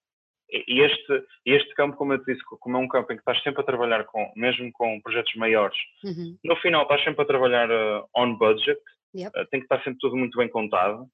E 0.49 0.79
este, 0.79 1.23
este 1.45 1.73
campo, 1.75 1.97
como 1.97 2.13
eu 2.13 2.23
te 2.23 2.31
disse, 2.31 2.41
como 2.45 2.77
é 2.77 2.79
um 2.79 2.87
campo 2.87 3.11
em 3.11 3.17
que 3.17 3.21
estás 3.21 3.41
sempre 3.43 3.61
a 3.61 3.65
trabalhar 3.65 4.05
com, 4.05 4.31
mesmo 4.33 4.71
com 4.71 5.01
projetos 5.01 5.35
maiores, 5.35 5.77
uhum. 6.05 6.37
no 6.41 6.55
final 6.57 6.83
estás 6.83 7.03
sempre 7.03 7.23
a 7.23 7.27
trabalhar 7.27 7.69
uh, 7.69 8.07
on 8.15 8.35
budget, 8.35 8.79
yep. 9.13 9.37
uh, 9.37 9.45
tem 9.47 9.59
que 9.59 9.65
estar 9.65 9.83
sempre 9.83 9.99
tudo 9.99 10.15
muito 10.15 10.37
bem 10.37 10.47
contado, 10.47 11.05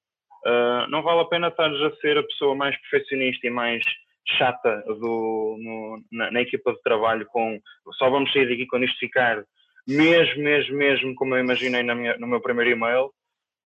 não 0.90 1.02
vale 1.02 1.22
a 1.22 1.24
pena 1.24 1.48
estar 1.48 1.70
a 1.70 1.96
ser 1.96 2.18
a 2.18 2.22
pessoa 2.22 2.54
mais 2.54 2.76
perfeccionista 2.82 3.46
e 3.46 3.50
mais 3.50 3.82
chata 4.26 4.82
do, 4.86 5.56
no, 5.58 6.02
na, 6.10 6.30
na, 6.30 6.40
equipa 6.40 6.72
de 6.72 6.82
trabalho 6.82 7.26
com 7.26 7.60
só 7.98 8.08
vamos 8.08 8.32
sair 8.32 8.48
daqui 8.48 8.66
quando 8.66 8.84
isto 8.84 8.98
ficar 8.98 9.44
mesmo, 9.86 10.42
mesmo, 10.42 10.76
mesmo 10.76 11.14
como 11.14 11.36
eu 11.36 11.40
imaginei 11.40 11.82
minha, 11.82 12.16
no 12.16 12.26
meu 12.26 12.40
primeiro 12.40 12.70
e-mail, 12.70 13.12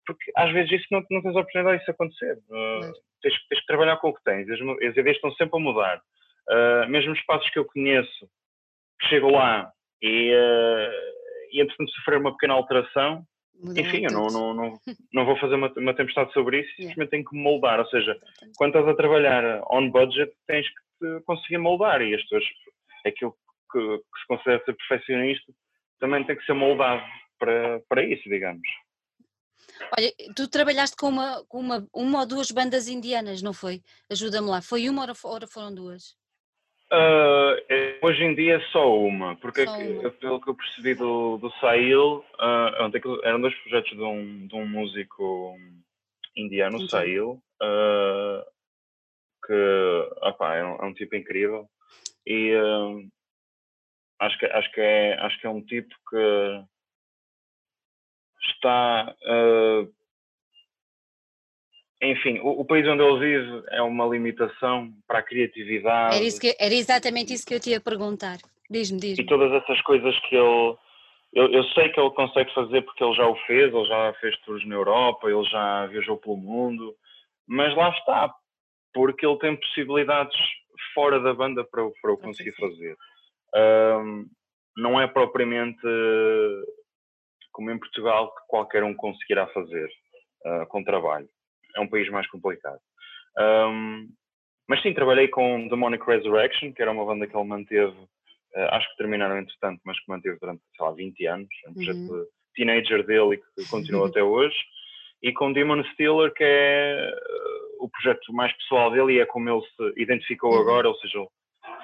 porque 0.05 0.31
às 0.35 0.51
vezes 0.51 0.71
isso 0.71 0.87
não, 0.89 1.03
não 1.11 1.21
tens 1.21 1.35
a 1.35 1.39
oportunidade 1.39 1.79
disso 1.79 1.91
acontecer. 1.91 2.37
Uh, 2.49 2.91
tens, 3.21 3.47
tens, 3.49 3.59
que 3.59 3.67
trabalhar 3.67 3.97
com 3.97 4.09
o 4.09 4.13
que 4.13 4.23
tens. 4.23 4.49
As, 4.49 4.59
as 4.59 4.97
ideias 4.97 5.17
estão 5.17 5.31
sempre 5.33 5.59
a 5.59 5.61
mudar. 5.61 6.01
Uh, 6.49 6.89
mesmo 6.89 7.13
espaços 7.13 7.49
que 7.49 7.59
eu 7.59 7.65
conheço, 7.65 8.29
que 8.99 9.07
chego 9.09 9.29
lá 9.29 9.71
e, 10.01 10.33
uh, 10.33 10.91
e 11.51 11.61
entretanto 11.61 11.91
sofrer 11.91 12.19
uma 12.19 12.31
pequena 12.31 12.53
alteração, 12.53 13.23
Mudou 13.59 13.83
enfim, 13.83 14.03
eu 14.03 14.11
não, 14.11 14.27
não, 14.27 14.53
não, 14.53 14.79
não 15.13 15.25
vou 15.25 15.37
fazer 15.39 15.55
uma, 15.55 15.71
uma 15.77 15.95
tempestade 15.95 16.31
sobre 16.33 16.61
isso, 16.61 16.69
yeah. 16.69 16.89
simplesmente 16.89 17.09
tenho 17.09 17.25
que 17.25 17.35
moldar. 17.35 17.79
Ou 17.79 17.87
seja, 17.87 18.17
quando 18.55 18.75
estás 18.75 18.87
a 18.87 18.95
trabalhar 18.95 19.61
on 19.71 19.89
budget, 19.89 20.31
tens 20.45 20.67
que 20.99 21.21
conseguir 21.21 21.57
moldar 21.57 22.01
e 22.01 22.13
as 22.13 22.21
pessoas, 22.23 22.43
aquilo 23.05 23.35
que, 23.71 23.79
que 23.79 24.19
se 24.19 24.27
considera 24.27 24.63
ser 24.63 24.75
perfeccionista, 24.75 25.53
também 25.99 26.23
tem 26.23 26.35
que 26.35 26.45
ser 26.45 26.53
moldado 26.53 27.03
para, 27.39 27.81
para 27.89 28.03
isso, 28.03 28.23
digamos. 28.29 28.67
Olha, 29.97 30.11
tu 30.35 30.47
trabalhaste 30.47 30.95
com 30.95 31.09
uma, 31.09 31.43
com 31.47 31.59
uma, 31.59 31.87
uma 31.93 32.19
ou 32.21 32.27
duas 32.27 32.51
bandas 32.51 32.87
indianas, 32.87 33.41
não 33.41 33.53
foi? 33.53 33.81
Ajuda-me 34.09 34.47
lá. 34.47 34.61
Foi 34.61 34.89
uma 34.89 35.07
ou 35.07 35.47
foram 35.47 35.73
duas? 35.73 36.15
Uh, 36.89 37.59
hoje 38.01 38.23
em 38.23 38.33
dia 38.33 38.55
é 38.55 38.61
só 38.71 38.97
uma, 38.97 39.35
porque 39.37 39.65
só 39.65 39.77
uma. 39.77 40.09
pelo 40.11 40.39
que 40.39 40.49
eu 40.49 40.55
percebi 40.55 40.95
do, 40.95 41.37
do 41.37 41.51
Sahil, 41.59 42.23
uh, 42.39 43.21
eram 43.23 43.41
dois 43.41 43.53
projetos 43.55 43.91
de 43.91 44.01
um, 44.01 44.47
de 44.47 44.55
um 44.55 44.65
músico 44.65 45.57
indiano, 46.35 46.77
Entendi. 46.77 46.91
Sahil, 46.91 47.43
uh, 47.61 48.45
que 49.45 50.09
opa, 50.21 50.55
é, 50.55 50.63
um, 50.63 50.75
é 50.75 50.85
um 50.85 50.93
tipo 50.93 51.15
incrível 51.15 51.69
e 52.25 52.53
acho, 54.19 54.37
que, 54.39 54.45
acho, 54.45 54.71
que 54.71 54.81
é, 54.81 55.13
acho 55.19 55.39
que 55.41 55.47
é 55.47 55.49
um 55.49 55.61
tipo 55.61 55.93
que 56.09 56.63
está. 58.49 59.13
Uh, 59.23 59.96
enfim, 62.01 62.39
o, 62.39 62.61
o, 62.61 62.65
país 62.65 62.87
onde 62.87 63.03
ele 63.03 63.19
vive 63.19 63.63
é 63.69 63.81
uma 63.81 64.05
limitação 64.05 64.91
para 65.07 65.19
a 65.19 65.23
criatividade. 65.23 66.15
Era, 66.15 66.25
isso 66.25 66.39
que, 66.39 66.55
era 66.59 66.73
exatamente 66.73 67.33
isso 67.33 67.45
que 67.45 67.55
eu 67.55 67.59
te 67.59 67.71
ia 67.71 67.81
perguntar. 67.81 68.37
Diz-me, 68.69 68.99
diz-me. 68.99 69.23
E 69.23 69.27
todas 69.27 69.51
essas 69.51 69.81
coisas 69.81 70.17
que 70.21 70.35
ele. 70.35 70.75
Eu, 71.33 71.51
eu, 71.51 71.63
sei 71.65 71.89
que 71.89 71.99
ele 71.99 72.09
consegue 72.11 72.53
fazer 72.53 72.81
porque 72.83 73.03
ele 73.03 73.13
já 73.13 73.27
o 73.27 73.35
fez, 73.45 73.73
ele 73.73 73.85
já 73.85 74.13
fez 74.21 74.37
tours 74.41 74.65
na 74.65 74.75
Europa, 74.75 75.29
ele 75.29 75.43
já 75.45 75.85
viajou 75.87 76.17
pelo 76.17 76.37
mundo, 76.37 76.95
mas 77.45 77.75
lá 77.75 77.89
está, 77.89 78.33
porque 78.93 79.25
ele 79.25 79.37
tem 79.37 79.55
possibilidades 79.55 80.35
fora 80.93 81.19
da 81.19 81.33
banda 81.33 81.65
para, 81.65 81.83
para 82.01 82.13
o 82.13 82.17
conseguir 82.17 82.53
fazer. 82.53 82.95
Um, 83.53 84.25
não 84.77 84.99
é 84.99 85.05
propriamente 85.05 85.81
como 87.57 87.71
em 87.71 87.79
Portugal, 87.79 88.33
que 88.35 88.41
qualquer 88.47 88.83
um 88.83 88.93
conseguirá 88.93 89.47
fazer 89.47 89.89
uh, 90.45 90.67
com 90.67 90.83
trabalho. 90.83 91.27
É 91.77 91.81
um 91.81 91.87
país 91.87 92.09
mais 92.09 92.27
complicado. 92.27 92.79
Um, 93.37 94.09
mas 94.67 94.81
sim, 94.81 94.93
trabalhei 94.93 95.27
com 95.27 95.67
Demonic 95.67 96.05
Resurrection, 96.05 96.73
que 96.73 96.81
era 96.81 96.91
uma 96.91 97.05
banda 97.05 97.27
que 97.27 97.35
ele 97.35 97.47
manteve, 97.47 97.95
uh, 97.95 98.67
acho 98.71 98.89
que 98.91 98.97
terminaram 98.97 99.37
entretanto, 99.37 99.79
mas 99.85 99.97
que 99.99 100.09
manteve 100.09 100.37
durante, 100.41 100.61
sei 100.75 100.85
lá, 100.85 100.91
20 100.91 101.25
anos. 101.27 101.47
É 101.65 101.69
um 101.69 101.73
projeto 101.73 101.97
uhum. 101.97 102.23
de 102.23 102.27
teenager 102.55 103.05
dele 103.05 103.35
e 103.35 103.37
que 103.37 103.69
continua 103.69 104.01
uhum. 104.01 104.07
até 104.09 104.23
hoje. 104.23 104.57
E 105.21 105.31
com 105.31 105.53
Demon 105.53 105.83
Stealer, 105.93 106.33
que 106.33 106.43
é 106.43 107.11
uh, 107.11 107.85
o 107.85 107.89
projeto 107.89 108.33
mais 108.33 108.51
pessoal 108.57 108.91
dele 108.91 109.13
e 109.13 109.19
é 109.19 109.25
como 109.25 109.49
ele 109.49 109.61
se 109.61 110.01
identificou 110.01 110.53
uhum. 110.53 110.61
agora, 110.61 110.89
ou 110.89 110.95
seja, 110.95 111.19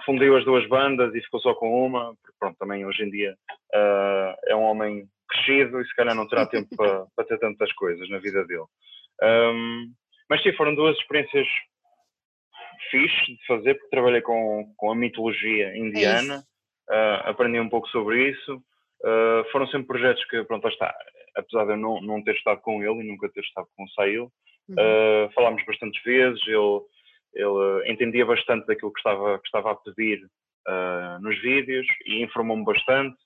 fundiu 0.06 0.36
as 0.36 0.46
duas 0.46 0.68
bandas 0.68 1.14
e 1.16 1.22
ficou 1.22 1.40
só 1.40 1.54
com 1.54 1.86
uma, 1.86 2.16
porque 2.16 2.36
pronto, 2.40 2.58
também 2.58 2.86
hoje 2.86 3.04
em 3.04 3.10
dia 3.10 3.36
uh, 3.74 4.36
é 4.46 4.56
um 4.56 4.64
homem 4.64 5.08
crescido 5.28 5.80
e 5.80 5.86
se 5.86 5.96
calhar 5.96 6.16
não 6.16 6.28
terá 6.28 6.46
tempo 6.48 6.68
para, 6.76 7.06
para 7.16 7.26
ter 7.26 7.40
tantas 7.40 7.72
coisas 7.74 8.10
na 8.10 8.20
vida 8.20 8.46
dele. 8.46 8.66
Um, 9.22 9.94
mas 10.30 10.42
sim, 10.42 10.54
foram 10.54 10.74
duas 10.74 10.98
experiências 10.98 11.48
fixes 12.90 13.26
de 13.26 13.46
fazer, 13.46 13.76
porque 13.76 13.90
trabalhei 13.90 14.22
com, 14.22 14.74
com 14.78 14.92
a 14.92 14.96
mitologia 14.96 15.76
indiana, 15.76 16.44
é 16.90 16.94
uh, 16.94 17.30
aprendi 17.30 17.60
um 17.60 17.70
pouco 17.70 17.88
sobre 17.90 18.30
isso. 18.30 18.56
Uh, 19.04 19.44
foram 19.52 19.68
sempre 19.68 19.88
projetos 19.88 20.24
que, 20.26 20.44
pronto, 20.44 20.68
está, 20.68 20.94
apesar 21.36 21.66
de 21.66 21.72
eu 21.72 21.78
não, 21.78 22.02
não 22.02 22.24
ter 22.24 22.36
estado 22.36 22.62
com 22.62 22.84
ele 22.84 23.04
e 23.04 23.08
nunca 23.08 23.30
ter 23.30 23.42
estado 23.42 23.68
com 23.76 23.84
o 23.84 23.90
Sail, 23.90 24.32
uhum. 24.70 24.76
uh, 24.76 25.32
falámos 25.34 25.64
bastantes 25.66 26.02
vezes, 26.04 26.42
ele, 26.48 26.82
ele 27.34 27.92
entendia 27.92 28.26
bastante 28.26 28.66
daquilo 28.66 28.94
que 28.94 29.00
estava, 29.00 29.40
que 29.40 29.46
estava 29.46 29.72
a 29.72 29.76
pedir 29.76 30.22
nos 31.20 31.42
vídeos 31.42 31.86
e 32.06 32.24
informou-me 32.24 32.64
bastante 32.64 33.18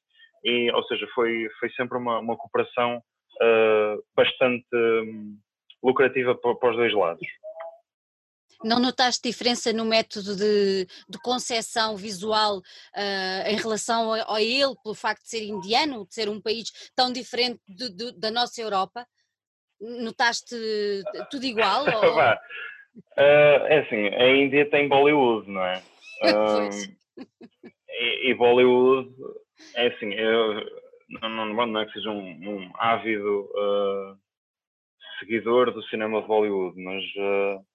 e, 0.43 0.71
ou 0.71 0.83
seja, 0.85 1.07
foi, 1.13 1.47
foi 1.59 1.69
sempre 1.73 1.95
uma, 1.95 2.17
uma 2.17 2.35
cooperação 2.35 2.99
bastante 4.15 4.65
um, 4.73 5.37
lucrativa 5.83 6.35
para, 6.35 6.55
para, 6.55 6.71
os 6.71 6.75
dois 6.75 6.93
lados. 6.93 7.27
Não 8.63 8.79
notaste 8.79 9.29
diferença 9.29 9.71
no 9.71 9.85
método 9.85 10.35
de, 10.35 10.87
de 11.07 11.19
concepção 11.23 11.95
visual 11.95 12.57
uh, 12.57 13.47
em 13.47 13.55
relação 13.55 14.13
a, 14.13 14.35
a, 14.35 14.41
ele, 14.41 14.75
pelo 14.83 14.95
facto 14.95 15.21
de 15.23 15.29
ser 15.29 15.43
indiano, 15.43 16.07
de 16.07 16.13
ser 16.13 16.27
um 16.27 16.41
país 16.41 16.71
tão 16.95 17.11
diferente 17.11 17.61
de, 17.67 17.89
de, 17.89 18.19
da 18.19 18.31
nossa 18.31 18.59
Europa? 18.59 19.05
Notaste 19.79 20.55
tudo 21.29 21.45
igual? 21.45 21.85
ou... 21.85 22.17
uh, 22.17 22.37
é 23.15 23.79
assim, 23.79 24.07
a 24.07 24.27
Índia 24.27 24.67
tem 24.71 24.89
Bollywood, 24.89 25.47
não 25.49 25.63
é? 25.63 25.83
e, 27.89 28.31
e 28.31 28.33
Bollywood 28.33 29.13
é 29.75 29.87
assim, 29.87 30.13
eu 30.13 30.65
não, 31.09 31.29
não, 31.29 31.65
não 31.67 31.79
é 31.81 31.85
que 31.85 31.93
seja 31.93 32.09
um, 32.09 32.29
um 32.49 32.71
ávido 32.75 33.49
uh, 33.53 34.17
seguidor 35.19 35.71
do 35.71 35.83
cinema 35.83 36.21
de 36.21 36.27
Bollywood, 36.27 36.81
mas 36.81 37.03
uh, 37.15 37.65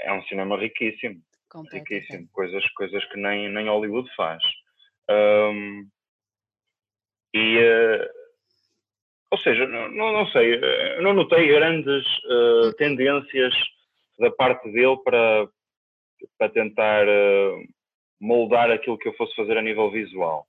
é 0.00 0.12
um 0.12 0.22
cinema 0.24 0.56
riquíssimo. 0.58 1.20
Riquíssimo. 1.72 2.28
Coisas, 2.32 2.64
coisas 2.72 3.04
que 3.06 3.18
nem, 3.18 3.48
nem 3.48 3.68
Hollywood 3.68 4.08
faz. 4.14 4.42
Um, 5.10 5.88
e, 7.34 7.58
uh, 7.58 8.08
ou 9.30 9.38
seja, 9.38 9.66
não, 9.66 9.88
não 9.90 10.26
sei, 10.28 10.60
não 11.00 11.12
notei 11.12 11.48
grandes 11.48 12.06
uh, 12.24 12.72
tendências 12.76 13.54
da 14.18 14.30
parte 14.30 14.70
dele 14.70 14.96
para, 15.04 15.48
para 16.38 16.48
tentar 16.50 17.06
moldar 18.20 18.70
aquilo 18.70 18.98
que 18.98 19.08
eu 19.08 19.14
fosse 19.14 19.34
fazer 19.34 19.56
a 19.56 19.62
nível 19.62 19.90
visual. 19.90 20.46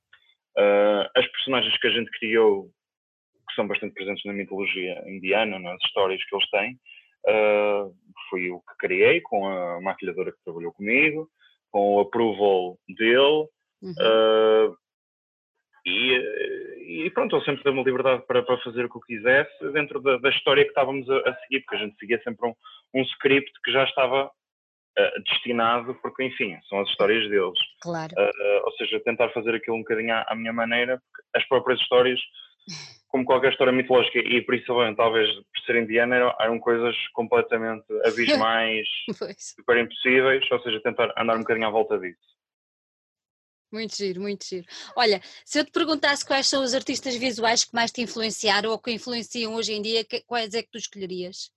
Uh, 0.57 1.07
as 1.15 1.25
personagens 1.27 1.77
que 1.77 1.87
a 1.87 1.91
gente 1.91 2.11
criou, 2.19 2.69
que 3.51 3.55
são 3.55 3.67
bastante 3.67 3.93
presentes 3.93 4.23
na 4.25 4.33
mitologia 4.33 5.03
indiana, 5.07 5.59
nas 5.59 5.77
histórias 5.85 6.23
que 6.23 6.35
eles 6.35 6.49
têm, 6.49 6.79
uh, 7.27 7.93
fui 8.29 8.49
eu 8.49 8.59
que 8.59 8.77
criei 8.79 9.21
com 9.21 9.45
a 9.45 9.81
maquilhadora 9.81 10.31
que 10.31 10.43
trabalhou 10.43 10.71
comigo, 10.73 11.29
com 11.69 11.95
o 11.95 11.99
approval 11.99 12.77
dele. 12.87 13.47
Uhum. 13.81 13.93
Uh, 13.99 14.77
e, 15.85 17.05
e, 17.05 17.09
pronto, 17.11 17.35
ele 17.35 17.45
sempre 17.45 17.63
deu-me 17.63 17.83
liberdade 17.83 18.23
para, 18.27 18.43
para, 18.43 18.57
fazer 18.59 18.85
o 18.85 18.89
que 18.89 18.97
eu 18.97 19.01
quisesse 19.01 19.71
dentro 19.71 19.99
da, 19.99 20.17
da 20.17 20.29
história 20.29 20.63
que 20.63 20.69
estávamos 20.69 21.09
a, 21.09 21.17
a, 21.17 21.35
seguir, 21.41 21.61
porque 21.61 21.75
a 21.75 21.79
gente 21.79 21.97
seguia 21.97 22.21
sempre 22.23 22.47
um, 22.47 22.53
um 22.93 23.01
script 23.01 23.51
que 23.63 23.71
já 23.71 23.83
estava 23.83 24.25
uh, 24.25 25.23
destinado, 25.25 25.95
porque, 25.95 26.23
enfim, 26.23 26.55
são 26.69 26.79
as 26.81 26.89
histórias 26.89 27.27
deles. 27.29 27.59
Claro. 27.81 28.13
Ou 28.63 28.71
seja, 28.73 28.99
tentar 28.99 29.29
fazer 29.29 29.55
aquilo 29.55 29.77
um 29.77 29.81
bocadinho 29.81 30.13
à, 30.13 30.25
à, 30.27 30.35
minha 30.35 30.53
maneira, 30.53 31.01
porque 31.01 31.27
as 31.35 31.47
próprias 31.47 31.79
histórias, 31.79 32.19
como 33.11 33.25
qualquer 33.25 33.51
história 33.51 33.73
mitológica, 33.73 34.19
e 34.19 34.41
principalmente 34.41 34.95
talvez 34.95 35.27
por 35.35 35.61
ser 35.65 35.75
indiana, 35.75 36.15
eram, 36.15 36.35
eram 36.39 36.59
coisas 36.59 36.95
completamente 37.09 37.85
abismais, 38.05 38.87
super 39.37 39.77
impossíveis, 39.77 40.49
ou 40.49 40.61
seja, 40.61 40.81
tentar 40.81 41.13
andar 41.17 41.35
um 41.35 41.41
bocadinho 41.41 41.67
à 41.67 41.69
volta 41.69 41.99
disso. 41.99 42.31
Muito 43.71 43.95
giro, 43.95 44.21
muito 44.21 44.45
giro. 44.45 44.65
Olha, 44.97 45.21
se 45.45 45.59
eu 45.59 45.65
te 45.65 45.71
perguntasse 45.71 46.25
quais 46.25 46.47
são 46.47 46.63
os 46.63 46.73
artistas 46.73 47.15
visuais 47.15 47.63
que 47.63 47.73
mais 47.73 47.91
te 47.91 48.01
influenciaram 48.01 48.71
ou 48.71 48.79
que 48.79 48.91
influenciam 48.91 49.55
hoje 49.55 49.73
em 49.73 49.81
dia, 49.81 50.05
quais 50.25 50.53
é 50.53 50.61
que 50.61 50.71
tu 50.71 50.77
escolherias? 50.77 51.51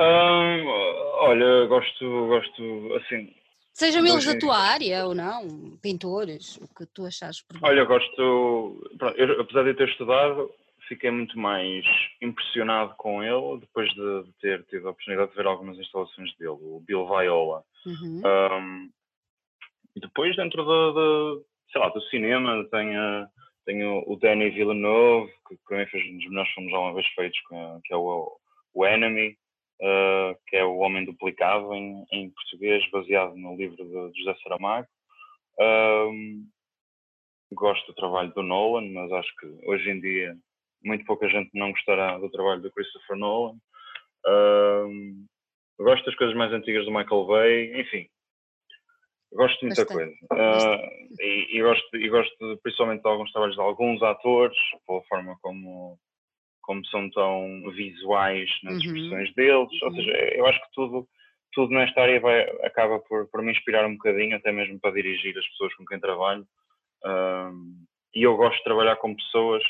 olha, 0.00 1.66
gosto, 1.66 2.26
gosto, 2.28 2.94
assim. 2.94 3.34
Sejam 3.78 4.04
eles 4.04 4.24
da 4.24 4.36
tua 4.36 4.58
área 4.58 5.06
ou 5.06 5.14
não, 5.14 5.46
pintores, 5.80 6.56
o 6.56 6.66
que 6.74 6.84
tu 6.86 7.06
achas 7.06 7.40
por 7.42 7.60
Olha, 7.62 7.84
gosto, 7.84 8.90
pronto, 8.98 9.16
eu, 9.16 9.40
apesar 9.40 9.62
de 9.62 9.74
ter 9.74 9.88
estudado, 9.88 10.50
fiquei 10.88 11.12
muito 11.12 11.38
mais 11.38 11.84
impressionado 12.20 12.96
com 12.96 13.22
ele 13.22 13.60
depois 13.60 13.88
de, 13.90 14.24
de, 14.24 14.32
ter 14.40 14.64
tido 14.64 14.88
a 14.88 14.90
oportunidade 14.90 15.30
de 15.30 15.36
ver 15.36 15.46
algumas 15.46 15.78
instalações 15.78 16.36
dele, 16.38 16.58
o 16.60 16.82
Bill 16.84 17.06
Viola. 17.06 17.62
Uhum. 17.86 18.20
Um, 18.26 18.90
e 19.94 20.00
depois, 20.00 20.34
dentro 20.34 20.64
do, 20.64 21.44
lá, 21.76 21.88
do 21.90 22.00
cinema, 22.08 22.66
tenho, 22.72 23.28
tenho 23.64 24.02
o 24.08 24.16
Danny 24.16 24.50
Villeneuve, 24.50 25.32
que 25.48 25.56
também 25.68 25.86
fez 25.86 26.04
um 26.04 26.16
dos 26.16 26.28
melhores 26.28 26.50
filmes 26.52 26.72
já 26.72 26.78
uma 26.80 26.94
vez 26.94 27.06
feitos, 27.14 27.38
que 27.84 27.94
é 27.94 27.96
o, 27.96 28.28
o 28.74 28.84
Enemy. 28.84 29.38
Uh, 29.80 30.36
que 30.46 30.56
é 30.56 30.64
O 30.64 30.78
Homem 30.78 31.04
Duplicado, 31.04 31.74
em, 31.74 32.04
em 32.12 32.30
português, 32.30 32.88
baseado 32.90 33.34
no 33.36 33.56
livro 33.56 33.76
de 33.76 34.18
José 34.18 34.36
Saramago. 34.42 34.88
Um, 35.60 36.46
gosto 37.52 37.86
do 37.86 37.94
trabalho 37.94 38.32
do 38.32 38.42
Nolan, 38.42 38.88
mas 38.92 39.10
acho 39.12 39.34
que 39.36 39.46
hoje 39.66 39.90
em 39.90 40.00
dia 40.00 40.36
muito 40.84 41.04
pouca 41.04 41.28
gente 41.28 41.50
não 41.54 41.72
gostará 41.72 42.18
do 42.18 42.30
trabalho 42.30 42.62
do 42.62 42.70
Christopher 42.72 43.16
Nolan. 43.16 43.56
Um, 44.26 45.26
gosto 45.78 46.04
das 46.04 46.14
coisas 46.16 46.36
mais 46.36 46.52
antigas 46.52 46.84
do 46.84 46.92
Michael 46.92 47.26
Bay, 47.26 47.80
enfim, 47.80 48.08
gosto 49.32 49.58
de 49.60 49.66
muita 49.66 49.86
coisa. 49.86 50.10
Uh, 50.32 51.20
e, 51.20 51.58
e, 51.58 51.62
gosto, 51.62 51.96
e 51.96 52.08
gosto 52.08 52.58
principalmente 52.62 53.02
de 53.02 53.08
alguns 53.08 53.32
trabalhos 53.32 53.56
de 53.56 53.60
alguns 53.60 54.02
atores, 54.02 54.58
pela 54.86 55.02
forma 55.04 55.36
como, 55.40 55.98
como 56.68 56.84
são 56.88 57.08
tão 57.08 57.62
visuais 57.72 58.50
nas 58.62 58.74
uhum. 58.74 58.80
expressões 58.80 59.34
deles. 59.34 59.82
Ou 59.82 59.88
uhum. 59.88 59.94
seja, 59.94 60.12
eu 60.34 60.46
acho 60.46 60.60
que 60.60 60.72
tudo, 60.74 61.08
tudo 61.54 61.72
nesta 61.72 62.02
área 62.02 62.20
vai, 62.20 62.42
acaba 62.62 62.98
por, 63.00 63.26
por 63.28 63.42
me 63.42 63.52
inspirar 63.52 63.86
um 63.86 63.94
bocadinho, 63.94 64.36
até 64.36 64.52
mesmo 64.52 64.78
para 64.78 64.92
dirigir 64.92 65.36
as 65.38 65.48
pessoas 65.48 65.74
com 65.76 65.86
quem 65.86 65.98
trabalho. 65.98 66.46
Um, 67.06 67.86
e 68.14 68.22
eu 68.22 68.36
gosto 68.36 68.58
de 68.58 68.64
trabalhar 68.64 68.96
com 68.96 69.16
pessoas 69.16 69.62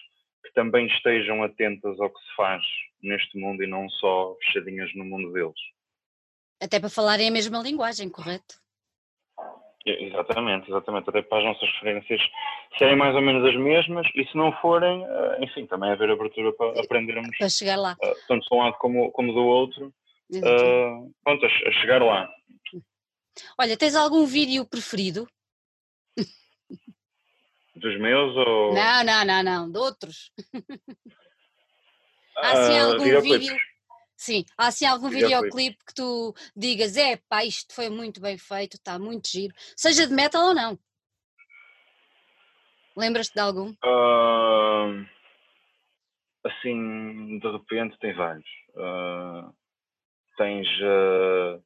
que 0.44 0.52
também 0.54 0.88
estejam 0.88 1.44
atentas 1.44 2.00
ao 2.00 2.10
que 2.10 2.20
se 2.20 2.34
faz 2.34 2.64
neste 3.00 3.38
mundo 3.38 3.62
e 3.62 3.68
não 3.68 3.88
só 3.90 4.34
fechadinhas 4.46 4.92
no 4.96 5.04
mundo 5.04 5.32
deles. 5.32 5.60
Até 6.60 6.80
para 6.80 6.90
falarem 6.90 7.28
a 7.28 7.32
mesma 7.32 7.62
linguagem, 7.62 8.10
correto? 8.10 8.56
Exatamente, 9.90 10.70
exatamente. 10.70 11.08
Até 11.08 11.22
para 11.22 11.38
as 11.38 11.44
nossas 11.44 11.68
referências 11.74 12.20
serem 12.78 12.96
mais 12.96 13.14
ou 13.14 13.22
menos 13.22 13.44
as 13.48 13.56
mesmas 13.56 14.06
e 14.14 14.24
se 14.26 14.36
não 14.36 14.52
forem, 14.60 15.04
eh, 15.04 15.44
enfim, 15.44 15.66
também 15.66 15.90
haver 15.90 16.10
abertura 16.10 16.52
para 16.52 16.80
aprendermos. 16.80 17.36
Para 17.38 17.48
chegar 17.48 17.76
lá. 17.76 17.96
Eh, 18.02 18.14
tanto 18.26 18.46
de 18.48 18.54
um 18.54 18.58
lado 18.58 18.76
como, 18.78 19.10
como 19.12 19.32
do 19.32 19.44
outro. 19.44 19.92
Uh, 20.30 21.10
pronto, 21.24 21.46
a, 21.46 21.48
a 21.48 21.72
chegar 21.80 22.02
lá. 22.02 22.28
Olha, 23.58 23.76
tens 23.78 23.94
algum 23.94 24.26
vídeo 24.26 24.66
preferido? 24.66 25.26
Dos 27.74 27.98
meus 27.98 28.36
ou. 28.36 28.74
Não, 28.74 29.04
não, 29.04 29.24
não, 29.24 29.42
não, 29.42 29.70
de 29.70 29.78
outros. 29.78 30.32
Há 32.36 32.52
assim 32.52 32.78
uh, 32.78 32.92
algum 32.92 33.20
vídeo. 33.22 33.56
Sim, 34.18 34.44
há 34.58 34.66
assim 34.66 34.84
algum 34.84 35.08
videoclipe 35.08 35.78
que 35.86 35.94
tu 35.94 36.34
digas, 36.56 36.96
é 36.96 37.16
pá, 37.28 37.44
isto 37.44 37.72
foi 37.72 37.88
muito 37.88 38.20
bem 38.20 38.36
feito, 38.36 38.74
está 38.74 38.98
muito 38.98 39.28
giro, 39.28 39.54
seja 39.76 40.08
de 40.08 40.12
metal 40.12 40.48
ou 40.48 40.54
não. 40.54 40.76
Lembras-te 42.96 43.34
de 43.34 43.40
algum? 43.40 43.70
Uh, 43.70 45.06
assim, 46.44 47.38
de 47.38 47.48
repente 47.48 47.96
tem 48.00 48.12
vários. 48.12 48.48
Uh, 48.70 49.54
tens. 50.36 50.66
Uh, 50.80 51.62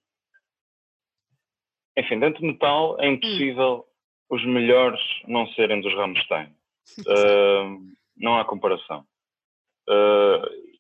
enfim, 1.97 2.21
dentro 2.21 2.43
de 2.43 2.49
metal 2.49 3.01
é 3.01 3.09
hum. 3.09 3.13
impossível 3.15 3.89
hum. 4.31 4.37
os 4.37 4.45
melhores 4.45 5.01
não 5.27 5.47
serem 5.55 5.81
dos 5.81 5.95
Rammstein. 5.95 6.55
não 8.15 8.39
há 8.39 8.45
comparação. 8.45 9.07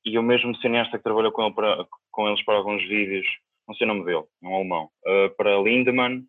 E 0.04 0.18
o 0.18 0.22
mesmo 0.22 0.54
cineasta 0.56 0.98
que 0.98 1.04
trabalhou 1.04 1.32
com, 1.32 1.46
ele 1.46 1.54
para, 1.54 1.86
com 2.10 2.28
eles 2.28 2.44
para 2.44 2.56
alguns 2.56 2.82
vídeos, 2.82 3.26
não 3.68 3.74
sei 3.74 3.86
o 3.86 3.88
nome 3.88 4.04
dele, 4.04 4.24
é 4.42 4.46
um 4.46 4.56
alemão, 4.56 4.90
uh, 5.06 5.30
para 5.36 5.60
Lindemann, 5.60 6.26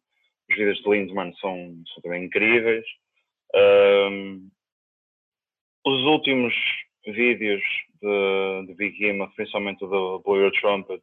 os 0.49 0.55
vídeos 0.55 0.78
de 0.80 0.89
Lindemann 0.89 1.34
são, 1.36 1.76
são 1.93 2.03
também 2.03 2.26
incríveis. 2.26 2.86
Um, 3.55 4.49
os 5.86 6.01
últimos 6.05 6.53
vídeos 7.05 7.61
de, 8.01 8.65
de 8.67 8.74
Big 8.76 8.97
Behemoth, 8.99 9.34
principalmente 9.36 9.80
do 9.80 10.19
Blow 10.19 10.38
Your 10.38 10.51
Trumpet 10.51 11.01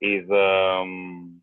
e 0.00 0.22
da. 0.22 0.82
Um, 0.82 1.40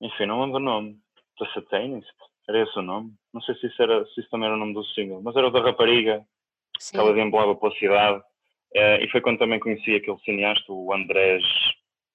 enfim, 0.00 0.26
não 0.26 0.42
lembro 0.42 0.56
o 0.56 0.60
nome. 0.60 0.98
Da 1.38 1.52
Satanist? 1.52 2.08
Era 2.48 2.62
esse 2.62 2.78
o 2.78 2.82
nome? 2.82 3.12
Não 3.32 3.40
sei 3.42 3.54
se 3.56 3.66
isso, 3.66 3.82
era, 3.82 4.04
se 4.06 4.20
isso 4.20 4.30
também 4.30 4.46
era 4.46 4.56
o 4.56 4.58
nome 4.58 4.74
do 4.74 4.84
single, 4.86 5.22
mas 5.22 5.36
era 5.36 5.46
o 5.46 5.50
da 5.50 5.60
rapariga 5.60 6.24
Sim. 6.78 6.92
que 6.92 6.98
ela 6.98 7.12
deambulava 7.12 7.54
pela 7.56 7.74
cidade. 7.74 8.22
Uh, 8.74 9.02
e 9.02 9.08
foi 9.10 9.20
quando 9.20 9.38
também 9.38 9.58
conheci 9.58 9.94
aquele 9.94 10.18
cineasta, 10.18 10.72
o 10.72 10.92
Andrés 10.92 11.42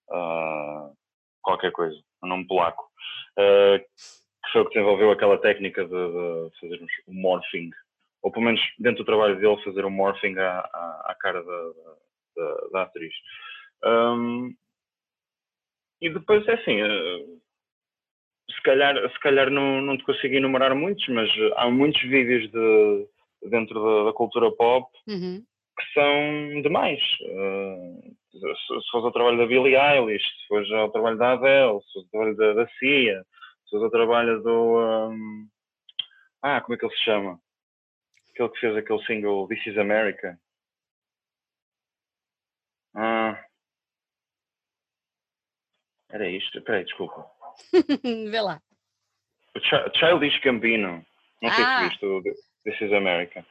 uh, 0.10 0.96
qualquer 1.42 1.72
coisa, 1.72 2.00
um 2.24 2.28
nome 2.28 2.48
polaco, 2.48 2.84
uh, 3.40 3.80
que 3.80 4.52
foi 4.52 4.62
o 4.62 4.66
que 4.66 4.74
desenvolveu 4.76 5.12
aquela 5.12 5.38
técnica 5.40 5.84
de, 5.84 5.90
de 5.90 6.60
fazermos 6.60 6.92
o 7.08 7.14
morphing, 7.14 7.72
ou 8.22 8.32
pelo 8.32 8.46
menos 8.46 8.62
dentro 8.78 9.04
do 9.04 9.06
trabalho 9.06 9.40
dele 9.40 9.64
fazer 9.64 9.84
o 9.84 9.90
morphing 9.90 10.38
à, 10.38 10.60
à, 10.60 11.12
à 11.12 11.16
cara 11.20 11.44
da, 11.44 11.72
da, 12.36 12.68
da 12.72 12.82
atriz. 12.84 13.14
Um, 13.84 14.56
e 16.00 16.10
depois 16.10 16.48
é 16.48 16.54
assim, 16.54 16.78
se 18.52 18.62
calhar, 18.62 18.96
se 19.10 19.20
calhar 19.20 19.50
não, 19.50 19.82
não 19.82 19.98
te 19.98 20.04
consigo 20.04 20.36
enumerar 20.36 20.76
muitos, 20.76 21.08
mas 21.08 21.30
há 21.56 21.70
muitos 21.70 22.02
vídeos 22.02 22.50
de 22.52 23.08
dentro 23.50 23.82
da, 23.82 24.04
da 24.06 24.14
cultura 24.14 24.52
pop 24.52 24.88
uhum. 25.08 25.44
que 25.78 25.94
são 25.94 26.62
demais. 26.62 27.00
Uh, 27.22 28.16
se, 28.32 28.40
se 28.40 28.92
fosse 28.92 29.08
o 29.08 29.12
trabalho 29.12 29.38
da 29.38 29.46
Billie 29.46 29.76
Eilish, 29.76 30.24
se 30.24 30.48
fosse 30.48 30.74
o 30.74 30.90
trabalho 30.90 31.18
da 31.18 31.34
Adele, 31.34 31.80
se 31.82 31.94
fosse 31.94 32.08
o 32.08 32.10
trabalho 32.10 32.36
da, 32.36 32.54
da 32.54 32.68
Cia, 32.80 33.24
se 33.66 33.70
fosse 33.70 33.86
o 33.86 33.92
trabalho 33.92 34.42
do. 34.42 35.10
Um, 35.10 35.48
ah, 36.42 36.62
como 36.62 36.76
é 36.76 36.78
que 36.78 36.86
ele 36.86 36.96
se 36.96 37.04
chama? 37.04 37.40
Aquele 38.32 38.50
que 38.50 38.60
fez 38.60 38.76
aquele 38.76 39.06
single 39.06 39.48
This 39.48 39.66
is 39.68 39.78
America. 39.78 40.38
Ah. 42.96 43.44
Era 46.12 46.30
isto? 46.30 46.62
Peraí, 46.62 46.84
desculpa. 46.84 47.26
Vê 48.04 48.42
lá. 48.42 48.62
Childish 49.96 50.40
Gambino. 50.42 51.06
Não 51.42 51.52
sei 51.52 51.64
ah. 51.64 51.80
se 51.80 51.90
viste 51.90 52.06
This 52.66 52.80
is 52.82 52.94
America. 52.94 53.46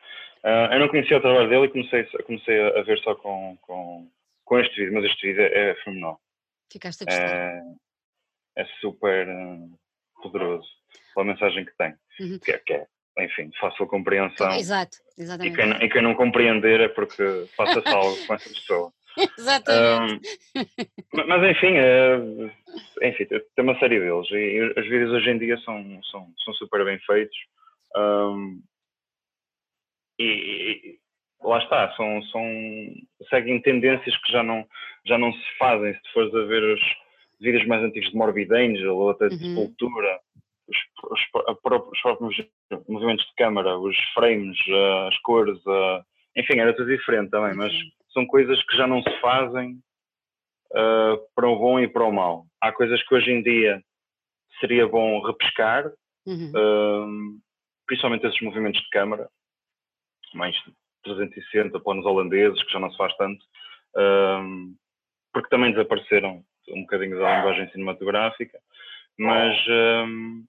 Uh, 0.44 0.72
eu 0.72 0.80
não 0.80 0.88
conhecia 0.88 1.18
o 1.18 1.20
trabalho 1.20 1.48
dele 1.48 1.66
e 1.66 1.68
comecei, 1.68 2.04
comecei 2.24 2.60
a 2.60 2.82
ver 2.82 2.98
só 3.00 3.14
com, 3.14 3.56
com, 3.62 4.10
com 4.44 4.58
este 4.58 4.74
vídeo, 4.76 4.94
mas 4.94 5.04
este 5.04 5.28
vídeo 5.28 5.42
é, 5.42 5.70
é 5.70 5.74
fenomenal. 5.76 6.20
Ficaste 6.72 7.02
a 7.02 7.04
gostar. 7.04 7.24
É, 7.24 7.62
é 8.58 8.64
super 8.80 9.28
uh, 9.28 9.78
poderoso 10.22 10.68
pela 11.14 11.26
mensagem 11.26 11.64
que 11.64 11.76
tem, 11.76 11.94
uhum. 12.20 12.38
que, 12.38 12.52
é, 12.52 12.58
que 12.58 12.72
é, 12.72 12.86
enfim, 13.20 13.50
fácil 13.60 13.86
compreensão. 13.86 14.50
Exato, 14.52 14.96
exatamente. 15.16 15.54
E 15.54 15.56
quem, 15.56 15.86
e 15.86 15.90
quem 15.90 16.02
não 16.02 16.14
compreender 16.14 16.80
é 16.80 16.88
porque 16.88 17.22
passa-se 17.56 17.88
algo 17.88 18.26
com 18.26 18.34
essa 18.34 18.48
pessoa. 18.48 18.92
Exatamente. 19.38 20.26
Um, 20.56 21.26
mas 21.26 21.50
enfim, 21.50 21.74
é, 21.76 22.16
enfim, 23.02 23.26
tem 23.26 23.42
uma 23.58 23.78
série 23.78 24.00
deles 24.00 24.26
e 24.30 24.72
os 24.74 24.88
vídeos 24.88 25.12
hoje 25.12 25.28
em 25.28 25.38
dia 25.38 25.58
são, 25.58 26.02
são, 26.10 26.32
são 26.42 26.54
super 26.54 26.82
bem 26.82 26.98
feitos. 27.00 27.36
Um, 27.94 28.62
e, 30.24 30.98
lá 31.42 31.58
está, 31.58 31.92
são, 31.96 32.22
são, 32.24 32.44
seguem 33.28 33.60
tendências 33.60 34.16
que 34.18 34.32
já 34.32 34.42
não, 34.42 34.66
já 35.06 35.18
não 35.18 35.32
se 35.32 35.58
fazem. 35.58 35.94
Se 35.94 36.12
fores 36.12 36.34
a 36.34 36.44
ver 36.44 36.62
os 36.62 36.80
vídeos 37.40 37.66
mais 37.66 37.82
antigos 37.82 38.10
de 38.10 38.16
Morbid 38.16 38.52
Angel 38.52 38.96
ou 38.96 39.10
até 39.10 39.28
de 39.28 39.34
uhum. 39.34 39.54
Sepultura, 39.54 40.20
os, 40.68 40.76
os, 41.10 41.20
os, 41.90 42.00
próprios 42.00 42.46
movimentos 42.88 43.26
de 43.26 43.34
câmara, 43.36 43.78
os 43.78 43.96
frames, 44.14 44.56
as 45.08 45.18
cores, 45.18 45.58
enfim, 46.36 46.58
era 46.58 46.74
tudo 46.74 46.96
diferente 46.96 47.30
também, 47.30 47.54
mas 47.54 47.72
uhum. 47.72 47.90
são 48.12 48.26
coisas 48.26 48.62
que 48.64 48.76
já 48.76 48.86
não 48.86 49.02
se 49.02 49.20
fazem 49.20 49.78
uh, 50.72 51.18
para 51.34 51.48
o 51.48 51.58
bom 51.58 51.80
e 51.80 51.88
para 51.88 52.04
o 52.04 52.12
mal. 52.12 52.46
Há 52.60 52.72
coisas 52.72 53.02
que 53.06 53.14
hoje 53.14 53.30
em 53.30 53.42
dia 53.42 53.82
seria 54.60 54.86
bom 54.86 55.20
repescar, 55.22 55.90
uhum. 56.26 56.52
uh, 56.54 57.40
principalmente 57.86 58.26
esses 58.26 58.40
movimentos 58.40 58.80
de 58.80 58.88
câmara, 58.90 59.28
mais 60.36 60.56
360 61.04 61.78
planos 61.80 62.06
holandeses, 62.06 62.62
que 62.64 62.72
já 62.72 62.78
não 62.78 62.90
se 62.90 62.96
faz 62.96 63.14
tanto, 63.16 63.44
um, 63.96 64.74
porque 65.32 65.48
também 65.48 65.72
desapareceram 65.72 66.44
um 66.68 66.82
bocadinho 66.82 67.18
da 67.18 67.36
linguagem 67.36 67.70
cinematográfica, 67.70 68.58
mas 69.18 69.56
um, 69.68 70.44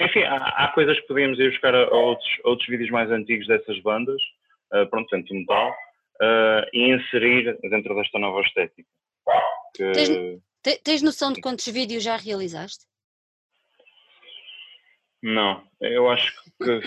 enfim, 0.00 0.22
há, 0.24 0.36
há, 0.36 0.68
coisas 0.72 0.98
que 1.00 1.06
podíamos 1.06 1.38
ir 1.38 1.50
buscar 1.50 1.74
a, 1.74 1.84
a 1.84 1.94
outros, 1.94 2.28
outros 2.44 2.68
vídeos 2.68 2.90
mais 2.90 3.10
antigos 3.10 3.46
dessas 3.46 3.80
bandas, 3.80 4.20
uh, 4.74 4.88
pronto, 4.90 5.08
metal, 5.30 5.70
uh, 5.70 6.66
e 6.72 6.90
inserir 6.90 7.58
dentro 7.62 7.94
desta 7.94 8.18
nova 8.18 8.40
estética. 8.40 8.88
Que... 9.74 9.92
Tens, 10.62 10.78
tens 10.82 11.02
noção 11.02 11.32
de 11.32 11.40
quantos 11.40 11.66
vídeos 11.66 12.02
já 12.02 12.16
realizaste? 12.16 12.84
Não, 15.22 15.62
eu 15.80 16.10
acho 16.10 16.32
que 16.60 16.80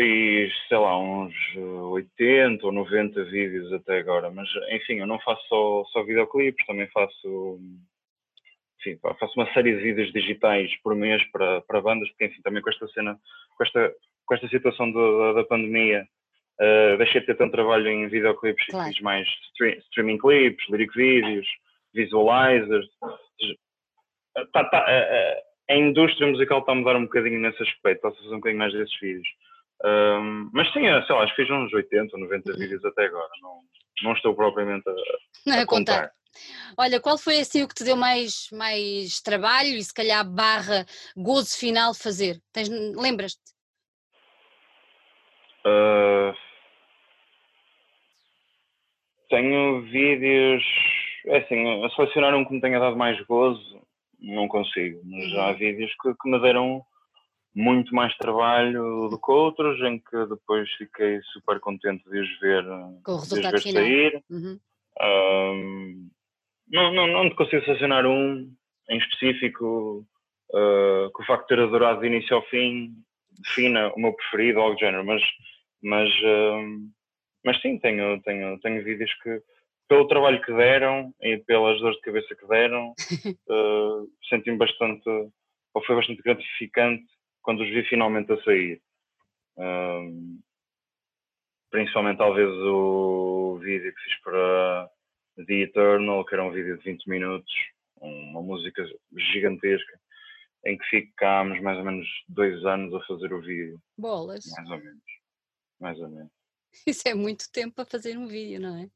fiz, 0.00 0.52
sei 0.68 0.78
lá, 0.78 0.98
uns 0.98 1.34
80 1.56 2.64
ou 2.64 2.72
90 2.72 3.22
vídeos 3.24 3.70
até 3.72 3.98
agora, 3.98 4.30
mas 4.30 4.48
enfim, 4.70 4.94
eu 4.94 5.06
não 5.06 5.20
faço 5.20 5.46
só, 5.46 5.84
só 5.92 6.02
videoclipes, 6.02 6.64
também 6.66 6.88
faço, 6.88 7.60
enfim, 8.78 8.98
faço 9.18 9.38
uma 9.38 9.52
série 9.52 9.76
de 9.76 9.82
vídeos 9.82 10.10
digitais 10.12 10.74
por 10.82 10.94
mês 10.94 11.22
para, 11.30 11.60
para 11.62 11.82
bandas, 11.82 12.08
porque 12.10 12.26
enfim, 12.26 12.40
também 12.42 12.62
com 12.62 12.70
esta 12.70 12.88
cena, 12.88 13.18
com 13.56 13.64
esta, 13.64 13.92
com 14.24 14.34
esta 14.34 14.48
situação 14.48 14.90
da, 14.90 15.32
da 15.34 15.44
pandemia, 15.44 16.06
Uh, 16.60 16.98
deixei 16.98 17.22
de 17.22 17.26
ter 17.26 17.38
tanto 17.38 17.52
trabalho 17.52 17.88
em 17.88 18.06
videoclipes 18.08 18.66
claro. 18.66 18.90
e 18.90 18.92
fiz 18.92 19.00
mais 19.00 19.26
stream, 19.26 19.78
streaming 19.78 20.18
clips, 20.18 20.68
lyric 20.68 20.94
vídeos, 20.94 21.48
visualizers. 21.94 22.86
Tá, 24.52 24.64
tá, 24.64 24.78
a, 24.78 25.72
a, 25.72 25.76
indústria 25.78 26.28
musical 26.28 26.58
está 26.58 26.72
a 26.72 26.74
mudar 26.74 26.96
um 26.96 27.04
bocadinho 27.04 27.40
nesse 27.40 27.62
aspecto, 27.62 28.06
está 28.06 28.08
a 28.08 28.12
fazer 28.12 28.34
um 28.34 28.40
bocadinho 28.40 28.58
mais 28.58 28.74
desses 28.74 29.00
vídeos. 29.00 29.26
Um, 29.84 30.50
mas 30.52 30.70
sim, 30.72 30.80
sei 30.82 31.14
lá, 31.14 31.22
acho 31.22 31.34
que 31.34 31.42
fiz 31.42 31.50
uns 31.50 31.72
80 31.72 32.14
ou 32.14 32.20
90 32.20 32.52
vídeos 32.56 32.84
até 32.84 33.06
agora. 33.06 33.30
Não, 33.40 33.60
não 34.02 34.12
estou 34.12 34.34
propriamente 34.34 34.84
a, 34.88 35.62
a, 35.62 35.66
contar. 35.66 36.02
contar. 36.02 36.12
Olha, 36.78 37.00
qual 37.00 37.18
foi 37.18 37.40
assim 37.40 37.62
o 37.62 37.68
que 37.68 37.74
te 37.74 37.84
deu 37.84 37.96
mais, 37.96 38.48
mais 38.52 39.20
trabalho 39.20 39.68
e 39.68 39.82
se 39.82 39.92
calhar 39.92 40.24
barra 40.24 40.86
gozo 41.16 41.58
final 41.58 41.94
fazer? 41.94 42.40
Lembras-te? 42.96 43.40
Uh, 45.66 46.34
tenho 49.28 49.82
vídeos, 49.82 50.64
é 51.26 51.38
assim, 51.38 51.84
a 51.84 51.90
selecionar 51.90 52.34
um 52.34 52.44
que 52.44 52.54
me 52.54 52.60
tenha 52.60 52.78
dado 52.78 52.96
mais 52.96 53.20
gozo, 53.26 53.80
não 54.18 54.48
consigo, 54.48 55.00
mas 55.04 55.32
uhum. 55.32 55.40
há 55.40 55.52
vídeos 55.52 55.92
que, 56.02 56.14
que, 56.14 56.28
me 56.28 56.40
deram 56.40 56.82
muito 57.54 57.94
mais 57.94 58.16
trabalho 58.16 59.08
do 59.08 59.20
que 59.20 59.30
outros, 59.30 59.80
em 59.82 59.98
que 59.98 60.26
depois 60.26 60.70
fiquei 60.72 61.20
super 61.32 61.58
contente 61.60 62.08
de 62.08 62.20
os 62.20 62.40
ver, 62.40 62.64
Com 63.04 63.12
o 63.12 63.16
resultado 63.16 63.58
de 63.58 63.72
ver 63.72 63.72
sair. 63.72 64.24
Uhum. 64.30 64.60
Um, 65.02 66.10
não, 66.68 66.92
não, 66.92 67.06
não 67.06 67.30
consigo 67.30 67.64
selecionar 67.64 68.06
um 68.06 68.52
em 68.88 68.98
específico 68.98 70.06
uh, 70.52 71.10
que 71.12 71.22
o 71.22 71.26
facto 71.26 71.42
de 71.42 71.56
ter 71.56 71.60
adorado 71.60 72.00
de 72.00 72.06
início 72.06 72.36
ao 72.36 72.42
fim 72.46 72.94
defina 73.42 73.92
o 73.94 74.00
meu 74.00 74.12
preferido, 74.12 74.60
algo 74.60 74.74
do 74.74 74.80
género, 74.80 75.04
mas, 75.04 75.22
mas, 75.82 76.10
mas 77.44 77.60
sim, 77.62 77.78
tenho, 77.78 78.20
tenho, 78.22 78.58
tenho 78.60 78.84
vídeos 78.84 79.10
que, 79.22 79.40
pelo 79.88 80.06
trabalho 80.06 80.42
que 80.42 80.52
deram 80.52 81.12
e 81.22 81.38
pelas 81.38 81.80
dores 81.80 81.96
de 81.96 82.02
cabeça 82.02 82.34
que 82.34 82.46
deram, 82.46 82.90
uh, 82.90 84.10
senti-me 84.28 84.58
bastante, 84.58 85.08
ou 85.08 85.84
foi 85.86 85.96
bastante 85.96 86.22
gratificante 86.22 87.06
quando 87.42 87.62
os 87.62 87.68
vi 87.68 87.84
finalmente 87.84 88.32
a 88.32 88.42
sair. 88.42 88.80
Uh, 89.56 90.40
principalmente 91.70 92.18
talvez 92.18 92.48
o 92.48 93.58
vídeo 93.62 93.94
que 93.94 94.02
fiz 94.02 94.20
para 94.22 94.90
The 95.46 95.54
Eternal, 95.54 96.24
que 96.24 96.34
era 96.34 96.44
um 96.44 96.50
vídeo 96.50 96.76
de 96.78 96.84
20 96.84 97.08
minutos, 97.08 97.52
uma 98.00 98.42
música 98.42 98.84
gigantesca, 99.32 100.00
em 100.66 100.76
que 100.76 100.84
ficámos 100.86 101.60
mais 101.60 101.78
ou 101.78 101.84
menos 101.84 102.06
dois 102.28 102.64
anos 102.64 102.94
a 102.94 103.06
fazer 103.06 103.32
o 103.32 103.40
vídeo. 103.40 103.80
Bolas. 103.96 104.44
Mais 104.56 104.70
ou 104.70 104.78
menos. 104.78 105.02
Mais 105.80 105.98
ou 106.00 106.08
menos. 106.08 106.32
Isso 106.86 107.08
é 107.08 107.14
muito 107.14 107.50
tempo 107.52 107.74
para 107.76 107.86
fazer 107.86 108.16
um 108.18 108.26
vídeo, 108.26 108.60
não 108.60 108.76
é? 108.76 108.90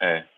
É. 0.00 0.28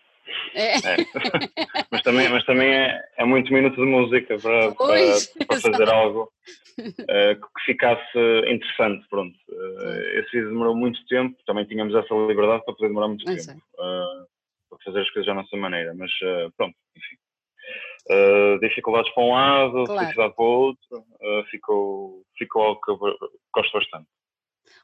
É. 0.53 0.75
é. 0.75 0.97
mas 1.91 2.01
também, 2.01 2.29
mas 2.29 2.45
também 2.45 2.73
é, 2.73 3.01
é 3.17 3.25
muito 3.25 3.51
minuto 3.53 3.75
de 3.75 3.85
música 3.85 4.37
para, 4.39 4.71
pois, 4.73 5.27
para, 5.27 5.45
para 5.45 5.61
fazer 5.61 5.89
algo 5.89 6.31
uh, 6.79 7.35
que 7.35 7.65
ficasse 7.65 8.17
interessante. 8.49 9.07
Pronto. 9.09 9.37
Uh, 9.49 10.19
esse 10.19 10.31
vídeo 10.31 10.49
demorou 10.49 10.75
muito 10.75 11.05
tempo, 11.07 11.37
também 11.45 11.65
tínhamos 11.65 11.93
essa 11.95 12.13
liberdade 12.13 12.63
para 12.65 12.73
poder 12.73 12.87
demorar 12.87 13.07
muito 13.07 13.25
tempo. 13.25 13.51
Uh, 13.51 14.27
para 14.69 14.79
fazer 14.83 15.01
as 15.01 15.09
coisas 15.11 15.31
à 15.31 15.33
nossa 15.33 15.55
maneira, 15.55 15.93
mas 15.93 16.11
pronto, 16.57 16.75
enfim. 16.95 17.15
Uh, 18.09 18.57
dificuldades 18.61 19.13
para 19.13 19.23
um 19.23 19.33
lado, 19.33 19.83
claro. 19.83 19.99
felicidade 19.99 20.33
para 20.33 20.45
o 20.45 20.47
outro, 20.47 20.97
uh, 20.97 21.43
ficou, 21.51 22.25
ficou 22.37 22.61
algo 22.61 22.81
que 22.81 22.91
eu 22.91 22.97
gosto 23.53 23.73
bastante. 23.73 24.07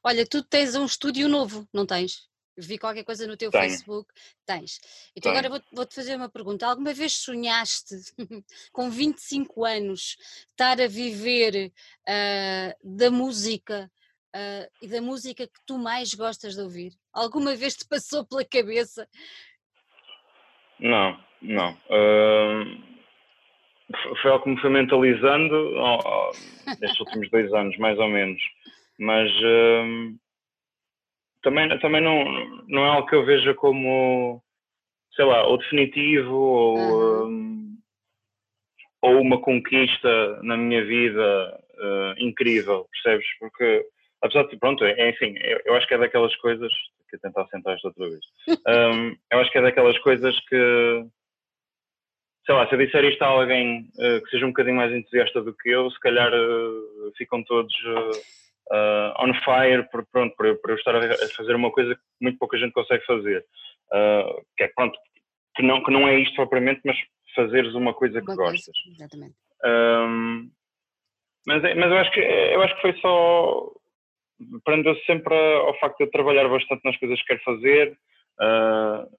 Olha, 0.04 0.26
tu 0.28 0.44
tens 0.44 0.76
um 0.76 0.86
estúdio 0.86 1.30
novo, 1.30 1.66
não 1.74 1.86
tens? 1.86 2.28
Vi 2.58 2.78
qualquer 2.78 3.04
coisa 3.04 3.26
no 3.26 3.36
teu 3.36 3.50
Tenho. 3.50 3.64
Facebook. 3.64 4.12
Tens. 4.46 4.80
Então 5.16 5.32
Tenho. 5.32 5.46
agora 5.46 5.50
vou-te 5.50 5.76
vou 5.76 5.88
fazer 5.90 6.16
uma 6.16 6.30
pergunta. 6.30 6.68
Alguma 6.68 6.94
vez 6.94 7.14
sonhaste, 7.14 7.96
com 8.72 8.90
25 8.90 9.66
anos, 9.66 10.18
estar 10.50 10.80
a 10.80 10.88
viver 10.88 11.72
uh, 12.08 12.98
da 12.98 13.10
música 13.10 13.90
uh, 14.36 14.72
e 14.82 14.88
da 14.88 15.02
música 15.02 15.48
que 15.48 15.60
tu 15.66 15.78
mais 15.78 16.14
gostas 16.14 16.56
de 16.56 16.62
ouvir? 16.62 16.94
Alguma 17.12 17.56
vez 17.56 17.76
te 17.76 17.88
passou 17.88 18.26
pela 18.26 18.46
cabeça? 18.46 19.08
Não, 20.80 21.20
não. 21.42 21.74
Uh, 21.90 22.94
foi 24.22 24.32
algo 24.32 24.44
que 24.44 24.50
me 24.50 24.62
foi 24.62 24.70
mentalizando 24.70 25.56
oh, 25.78 26.32
nestes 26.80 27.00
últimos 27.00 27.30
dois 27.30 27.52
anos, 27.54 27.78
mais 27.78 27.98
ou 28.00 28.10
menos. 28.10 28.42
Mas 29.00 29.32
também, 31.44 31.78
também 31.80 32.02
não, 32.02 32.24
não 32.68 32.86
é 32.86 32.90
algo 32.90 33.08
que 33.08 33.16
eu 33.16 33.26
veja 33.26 33.54
como, 33.54 34.42
sei 35.16 35.26
lá, 35.26 35.46
ou 35.46 35.58
definitivo 35.58 36.34
ou, 36.34 36.78
uhum. 36.78 37.28
um, 37.28 37.78
ou 39.02 39.22
uma 39.22 39.40
conquista 39.40 40.42
na 40.42 40.58
minha 40.58 40.84
vida 40.84 41.62
uh, 41.76 42.16
incrível, 42.18 42.88
percebes? 42.92 43.28
Porque, 43.40 43.86
apesar 44.22 44.44
de, 44.48 44.58
pronto, 44.58 44.84
é, 44.84 45.10
enfim, 45.10 45.36
eu, 45.38 45.62
eu 45.66 45.76
acho 45.76 45.88
que 45.88 45.94
é 45.94 45.98
daquelas 45.98 46.36
coisas, 46.38 46.72
que 47.10 47.18
tentar 47.20 47.46
sentar 47.48 47.76
esta 47.76 47.90
outra 47.90 48.10
vez, 48.10 48.22
um, 48.96 49.16
eu 49.32 49.40
acho 49.40 49.52
que 49.52 49.58
é 49.58 49.62
daquelas 49.62 50.00
coisas 50.00 50.40
que, 50.48 51.06
sei 52.46 52.56
lá, 52.56 52.68
se 52.68 52.74
eu 52.74 52.80
disser 52.80 53.04
isto 53.04 53.22
a 53.22 53.28
alguém 53.28 53.82
uh, 53.98 54.24
que 54.24 54.30
seja 54.32 54.46
um 54.46 54.50
bocadinho 54.50 54.78
mais 54.78 54.94
entusiasta 54.94 55.42
do 55.42 55.54
que 55.54 55.70
eu, 55.70 55.92
se 55.92 56.00
calhar 56.00 56.32
uh, 56.34 57.12
ficam 57.18 57.44
todos 57.44 57.74
uh, 58.72 59.24
on 59.24 59.34
fire 59.44 59.88
por, 59.92 60.06
pronto, 60.12 60.36
por, 60.36 60.56
por 60.62 60.72
eu 60.72 60.76
estar 60.76 60.96
a 60.96 61.28
fazer 61.36 61.56
uma 61.56 61.72
coisa 61.72 61.96
que 61.96 62.02
muito 62.22 62.38
pouca 62.38 62.58
gente 62.58 62.74
consegue 62.74 63.06
fazer. 63.06 63.46
Uh, 63.92 64.42
que 64.58 64.64
é 64.64 64.68
pronto, 64.70 64.98
que 65.56 65.64
não, 65.64 65.84
que 65.84 65.92
não 65.92 66.08
é 66.08 66.20
isto 66.20 66.36
propriamente, 66.36 66.82
mas 66.86 66.98
fazeres 67.36 67.74
uma 67.74 67.94
coisa 67.94 68.22
que 68.22 68.36
gostas. 68.36 68.76
Exatamente. 68.88 69.36
Um, 69.64 70.52
mas, 71.48 71.64
é, 71.64 71.76
mas 71.76 71.92
eu 71.92 71.98
acho 71.98 72.12
que 72.12 72.20
eu 72.20 72.62
acho 72.62 72.76
que 72.76 72.82
foi 72.82 72.94
só 73.00 73.72
prendeu-se 74.66 75.06
sempre 75.06 75.34
ao 75.36 75.78
facto 75.80 75.98
de 75.98 76.04
eu 76.06 76.12
trabalhar 76.12 76.48
bastante 76.50 76.84
nas 76.84 76.98
coisas 76.98 77.20
que 77.22 77.28
quero 77.28 77.44
fazer 77.44 77.98
uh, 78.40 79.18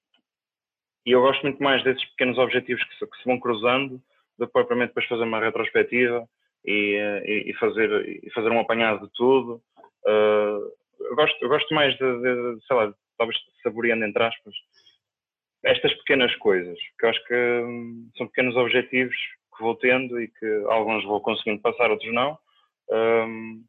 e 1.06 1.12
eu 1.12 1.20
gosto 1.20 1.42
muito 1.42 1.62
mais 1.62 1.82
desses 1.84 2.04
pequenos 2.10 2.38
objetivos 2.38 2.82
que 2.84 2.98
se, 2.98 3.06
que 3.06 3.16
se 3.18 3.24
vão 3.24 3.38
cruzando 3.38 4.00
do 4.38 4.46
que 4.46 4.52
propriamente 4.52 4.88
depois 4.88 5.06
fazer 5.06 5.22
uma 5.22 5.40
retrospectiva 5.40 6.26
e, 6.64 7.50
e, 7.50 7.54
fazer, 7.54 8.24
e 8.24 8.30
fazer 8.30 8.50
um 8.50 8.60
apanhado 8.60 9.06
de 9.06 9.12
tudo. 9.12 9.62
Uh, 10.06 10.72
eu, 11.00 11.16
gosto, 11.16 11.42
eu 11.42 11.48
gosto 11.48 11.74
mais 11.74 11.96
de, 11.96 12.20
de, 12.20 12.66
sei 12.66 12.76
lá, 12.76 12.94
talvez 13.18 13.38
saboreando 13.62 14.04
entre 14.04 14.22
aspas, 14.22 14.54
estas 15.64 15.94
pequenas 15.94 16.34
coisas, 16.36 16.78
que 16.98 17.06
eu 17.06 17.10
acho 17.10 17.24
que 17.24 17.34
hum, 17.34 18.10
são 18.16 18.26
pequenos 18.26 18.56
objetivos 18.56 19.16
que 19.56 19.62
vou 19.62 19.74
tendo 19.76 20.20
e 20.20 20.28
que 20.28 20.64
alguns 20.68 21.04
vou 21.04 21.20
conseguindo 21.20 21.62
passar, 21.62 21.90
outros 21.90 22.12
não. 22.12 22.38
Um, 22.90 23.64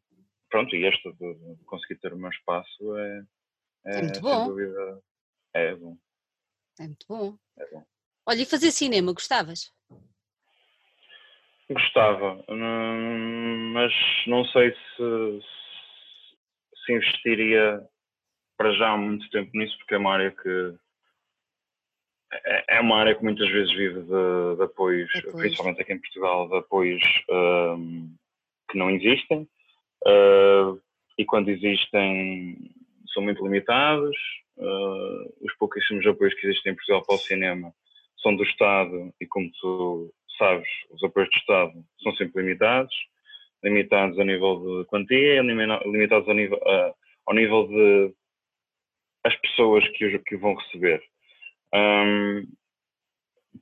pronto, 0.50 0.74
e 0.76 0.84
este 0.84 1.10
de, 1.12 1.34
de, 1.34 1.64
conseguir 1.64 1.96
ter 1.96 2.12
o 2.12 2.18
meu 2.18 2.30
espaço 2.30 2.96
é, 2.96 3.22
é, 3.86 3.98
é 3.98 4.02
muito 4.02 4.20
bom. 4.20 4.48
Dúvida, 4.48 5.02
é 5.54 5.74
bom. 5.74 5.96
É 6.78 6.82
muito 6.82 7.06
bom. 7.08 7.38
É 7.58 7.66
bom. 7.70 7.84
Olha, 8.26 8.42
e 8.42 8.46
fazer 8.46 8.72
cinema, 8.72 9.12
gostavas? 9.12 9.72
Gostava, 11.68 12.44
mas 13.72 13.92
não 14.28 14.44
sei 14.46 14.70
se, 14.72 15.40
se 16.84 16.92
investiria 16.92 17.82
para 18.56 18.72
já 18.72 18.92
há 18.92 18.96
muito 18.96 19.28
tempo 19.30 19.50
nisso, 19.52 19.76
porque 19.78 19.94
é 19.94 19.98
uma 19.98 20.12
área 20.14 20.30
que 20.30 20.74
é, 22.32 22.76
é 22.76 22.80
uma 22.80 22.98
área 22.98 23.14
que 23.14 23.22
muitas 23.22 23.48
vezes 23.48 23.72
vive 23.74 24.00
de, 24.00 24.56
de 24.56 24.62
apoios, 24.62 25.10
apoios, 25.16 25.36
principalmente 25.40 25.80
aqui 25.80 25.92
em 25.92 26.00
Portugal, 26.00 26.48
de 26.48 26.56
apoios 26.56 27.02
um, 27.30 28.14
que 28.70 28.78
não 28.78 28.90
existem 28.90 29.48
uh, 30.06 30.80
e 31.18 31.24
quando 31.24 31.48
existem 31.48 32.70
são 33.12 33.22
muito 33.22 33.42
limitados. 33.42 34.16
Uh, 34.56 35.34
os 35.42 35.54
pouquíssimos 35.58 36.06
apoios 36.06 36.34
que 36.34 36.46
existem 36.46 36.72
em 36.72 36.76
Portugal 36.76 37.04
para 37.04 37.16
o 37.16 37.18
cinema 37.18 37.74
são 38.22 38.34
do 38.34 38.42
Estado 38.42 39.12
e, 39.20 39.26
como 39.26 39.50
tu 39.60 40.12
sabes, 40.38 40.68
os 40.90 41.02
apoios 41.04 41.28
de 41.30 41.36
Estado 41.36 41.72
são 42.02 42.14
sempre 42.16 42.42
limitados, 42.42 42.94
limitados 43.62 44.18
a 44.18 44.24
nível 44.24 44.58
de 44.80 44.84
quantia, 44.86 45.42
limitados 45.42 46.28
a 46.28 46.34
nível, 46.34 46.60
a, 46.66 46.94
ao 47.26 47.34
nível 47.34 47.66
de 47.68 48.14
as 49.24 49.34
pessoas 49.36 49.86
que, 49.88 50.18
que 50.20 50.36
vão 50.36 50.54
receber. 50.54 51.02
Um, 51.74 52.46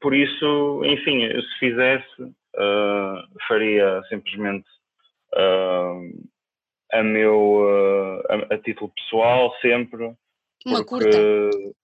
por 0.01 0.15
isso, 0.15 0.83
enfim, 0.85 1.29
se 1.29 1.59
fizesse, 1.59 2.23
uh, 2.23 3.43
faria 3.49 4.03
simplesmente 4.09 4.67
uh, 5.35 6.29
a 6.93 7.03
meu 7.03 7.63
uh, 7.63 8.23
a, 8.29 8.55
a, 8.55 8.59
título 8.59 8.93
pessoal 8.95 9.55
sempre. 9.61 10.05
Uma 10.67 10.85
porque, 10.85 10.87
curta. 10.87 11.75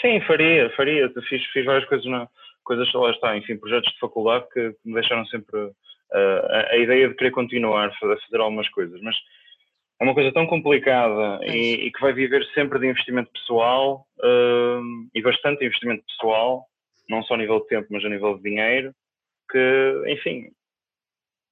Sim, 0.00 0.20
faria, 0.26 0.70
faria. 0.76 1.10
Fiz, 1.28 1.44
fiz 1.46 1.64
várias 1.64 1.88
coisas 1.88 2.06
na, 2.06 2.28
coisas, 2.64 2.92
lá 2.92 3.10
está, 3.10 3.36
enfim, 3.36 3.56
projetos 3.56 3.92
de 3.92 3.98
faculdade 3.98 4.46
que, 4.52 4.74
me 4.84 4.94
deixaram 4.94 5.24
sempre 5.26 5.58
uh, 5.58 5.74
a, 6.12 6.72
a, 6.72 6.78
ideia 6.78 7.08
de 7.08 7.14
querer 7.14 7.30
continuar 7.30 7.88
a 7.88 7.94
fazer 7.94 8.40
algumas 8.40 8.68
coisas, 8.70 9.00
mas 9.00 9.14
é 10.00 10.04
uma 10.04 10.14
coisa 10.14 10.32
tão 10.32 10.46
complicada 10.46 11.40
e, 11.46 11.86
e, 11.86 11.92
que 11.92 12.00
vai 12.00 12.12
viver 12.12 12.44
sempre 12.54 12.78
de 12.78 12.88
investimento 12.88 13.30
pessoal 13.32 14.06
uh, 14.18 15.08
e 15.14 15.22
bastante 15.22 15.64
investimento 15.64 16.04
pessoal, 16.06 16.66
não 17.08 17.22
só 17.22 17.34
a 17.34 17.38
nível 17.38 17.60
de 17.60 17.68
tempo, 17.68 17.88
mas 17.90 18.04
a 18.04 18.08
nível 18.08 18.36
de 18.36 18.42
dinheiro, 18.42 18.92
que, 19.50 20.02
enfim, 20.08 20.50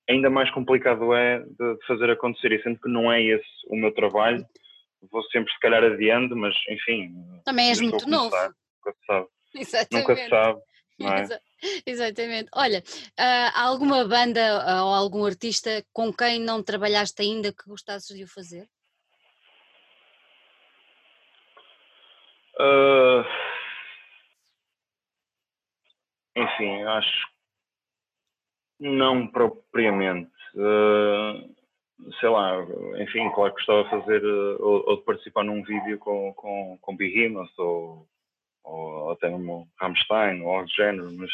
ainda 0.09 0.31
mais 0.31 0.51
complicado 0.51 1.15
é 1.15 1.41
de 1.41 1.87
fazer 1.87 2.11
acontecer. 2.11 2.53
E 2.53 2.63
sendo 2.63 2.81
que 2.81 2.89
não 2.89 3.13
é 3.13 3.23
esse 3.23 3.47
o 3.69 3.77
meu 3.77 3.93
trabalho, 3.93 4.45
vou 5.11 5.23
sempre 5.25 5.53
se 5.53 5.61
calhar 5.61 5.83
adiando, 5.85 6.37
mas 6.37 6.55
enfim. 6.69 7.13
Também 7.45 7.69
és 7.69 7.81
muito 7.81 8.09
novo. 8.09 8.35
Nunca 8.35 8.99
se 8.99 9.07
sabe. 9.07 9.27
Exatamente. 9.55 10.09
Nunca 10.09 10.17
se 10.17 10.29
sabe. 10.29 10.61
É? 11.65 11.83
Exatamente. 11.87 12.49
Olha, 12.55 12.81
uh, 12.81 13.51
há 13.55 13.63
alguma 13.63 14.05
banda 14.05 14.41
uh, 14.41 14.85
ou 14.85 14.95
algum 14.95 15.25
artista 15.25 15.85
com 15.93 16.13
quem 16.13 16.41
não 16.41 16.63
trabalhaste 16.63 17.23
ainda 17.23 17.53
que 17.53 17.69
gostasses 17.69 18.17
de 18.17 18.25
o 18.25 18.29
fazer? 18.29 18.69
Uh, 22.59 23.25
enfim, 26.37 26.83
acho 26.83 27.33
não 28.81 29.29
propriamente. 29.29 30.33
sei 32.21 32.29
lá, 32.29 32.57
enfim, 32.99 33.31
claro 33.31 33.55
que 33.55 33.65
gostava 33.65 33.85
de 33.85 33.91
fazer 33.91 34.25
ou, 34.25 34.85
ou, 34.89 34.97
de 34.97 35.05
participar 35.05 35.45
num 35.45 35.63
vídeo 35.63 35.99
com, 35.99 36.35
com, 36.35 36.77
com 36.81 36.97
Behemoth 36.97 37.57
ou, 37.59 38.09
ou 38.65 39.11
até 39.13 39.29
mesmo 39.29 39.69
Rammstein 39.81 40.43
ou 40.43 40.51
algo 40.51 40.67
do 40.67 40.75
género, 40.75 41.13
mas 41.13 41.31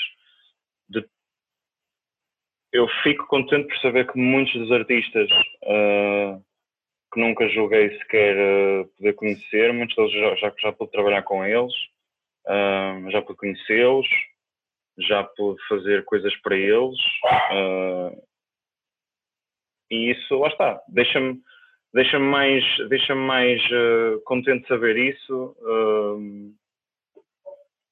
de, 0.88 1.06
eu 2.72 2.86
fico 3.02 3.26
contente 3.26 3.68
por 3.68 3.78
saber 3.78 4.10
que 4.10 4.18
muitos 4.18 4.52
dos 4.54 4.72
artistas 4.72 5.28
uh, 5.64 6.42
que 7.12 7.20
nunca 7.20 7.48
julguei 7.48 7.96
sequer 7.98 8.36
uh, 8.36 8.88
poder 8.96 9.14
conhecer, 9.14 9.72
muitos 9.72 9.96
deles 9.96 10.12
já, 10.12 10.34
já, 10.36 10.54
já 10.58 10.72
pude 10.72 10.90
trabalhar 10.90 11.22
com 11.22 11.44
eles, 11.44 11.72
uh, 12.46 13.10
já 13.10 13.22
pude 13.22 13.38
conhecê-los, 13.38 14.06
já 14.98 15.24
pude 15.24 15.60
fazer 15.68 16.04
coisas 16.04 16.34
para 16.42 16.56
eles. 16.56 16.98
e 19.90 20.10
isso, 20.10 20.38
lá 20.38 20.48
está, 20.48 20.82
deixa-me 20.88 21.40
deixa 21.94 22.18
mais, 22.18 22.62
deixa 22.90 23.14
mais 23.14 23.62
contente 24.24 24.62
de 24.62 24.68
saber 24.68 24.96
isso 24.96 25.56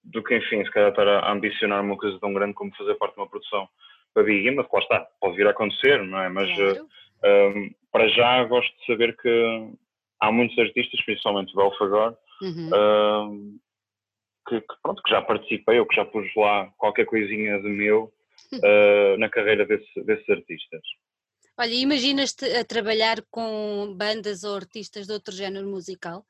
do 0.07 0.23
que, 0.23 0.37
enfim, 0.37 0.65
se 0.65 0.71
calhar 0.71 0.91
estar 0.91 1.07
a 1.07 1.33
ambicionar 1.33 1.83
uma 1.83 1.97
coisa 1.97 2.19
tão 2.21 2.33
grande 2.33 2.55
como 2.55 2.75
fazer 2.77 2.95
parte 2.95 3.15
de 3.15 3.21
uma 3.21 3.29
produção 3.29 3.69
para 4.15 4.23
Big 4.23 4.51
mas 4.53 4.67
lá 4.73 4.79
está, 4.81 5.01
pode 5.21 5.37
vir 5.37 5.47
a 5.47 5.51
acontecer, 5.51 6.03
não 6.05 6.19
é? 6.19 6.29
Mas 6.29 6.55
claro. 6.55 6.89
um, 7.55 7.71
para 7.93 8.09
já 8.09 8.45
gosto 8.45 8.75
de 8.79 8.87
saber 8.87 9.17
que 9.17 9.71
há 10.21 10.33
muitos 10.33 10.59
artistas, 10.59 11.05
principalmente 11.05 11.53
o 11.53 11.57
Belfagor, 11.57 12.17
uhum. 12.41 12.69
uh, 12.69 13.59
que, 14.49 14.61
que, 14.61 14.75
pronto, 14.83 15.03
que 15.03 15.11
já 15.11 15.21
participei 15.21 15.79
ou 15.79 15.87
que 15.87 15.97
já 15.97 16.05
pus 16.05 16.27
lá 16.37 16.67
qualquer 16.79 17.05
coisinha 17.05 17.61
de 17.61 17.69
meu 17.69 18.13
uh, 18.55 19.19
na 19.19 19.29
carreira 19.29 19.67
desse, 19.67 20.03
desses 20.03 20.29
artistas. 20.29 20.83
Olha, 21.59 21.75
imaginas-te 21.75 22.45
a 22.55 22.65
trabalhar 22.65 23.17
com 23.31 23.95
bandas 23.97 24.45
ou 24.45 24.55
artistas 24.55 25.07
de 25.07 25.13
outro 25.13 25.35
género 25.35 25.67
musical? 25.67 26.25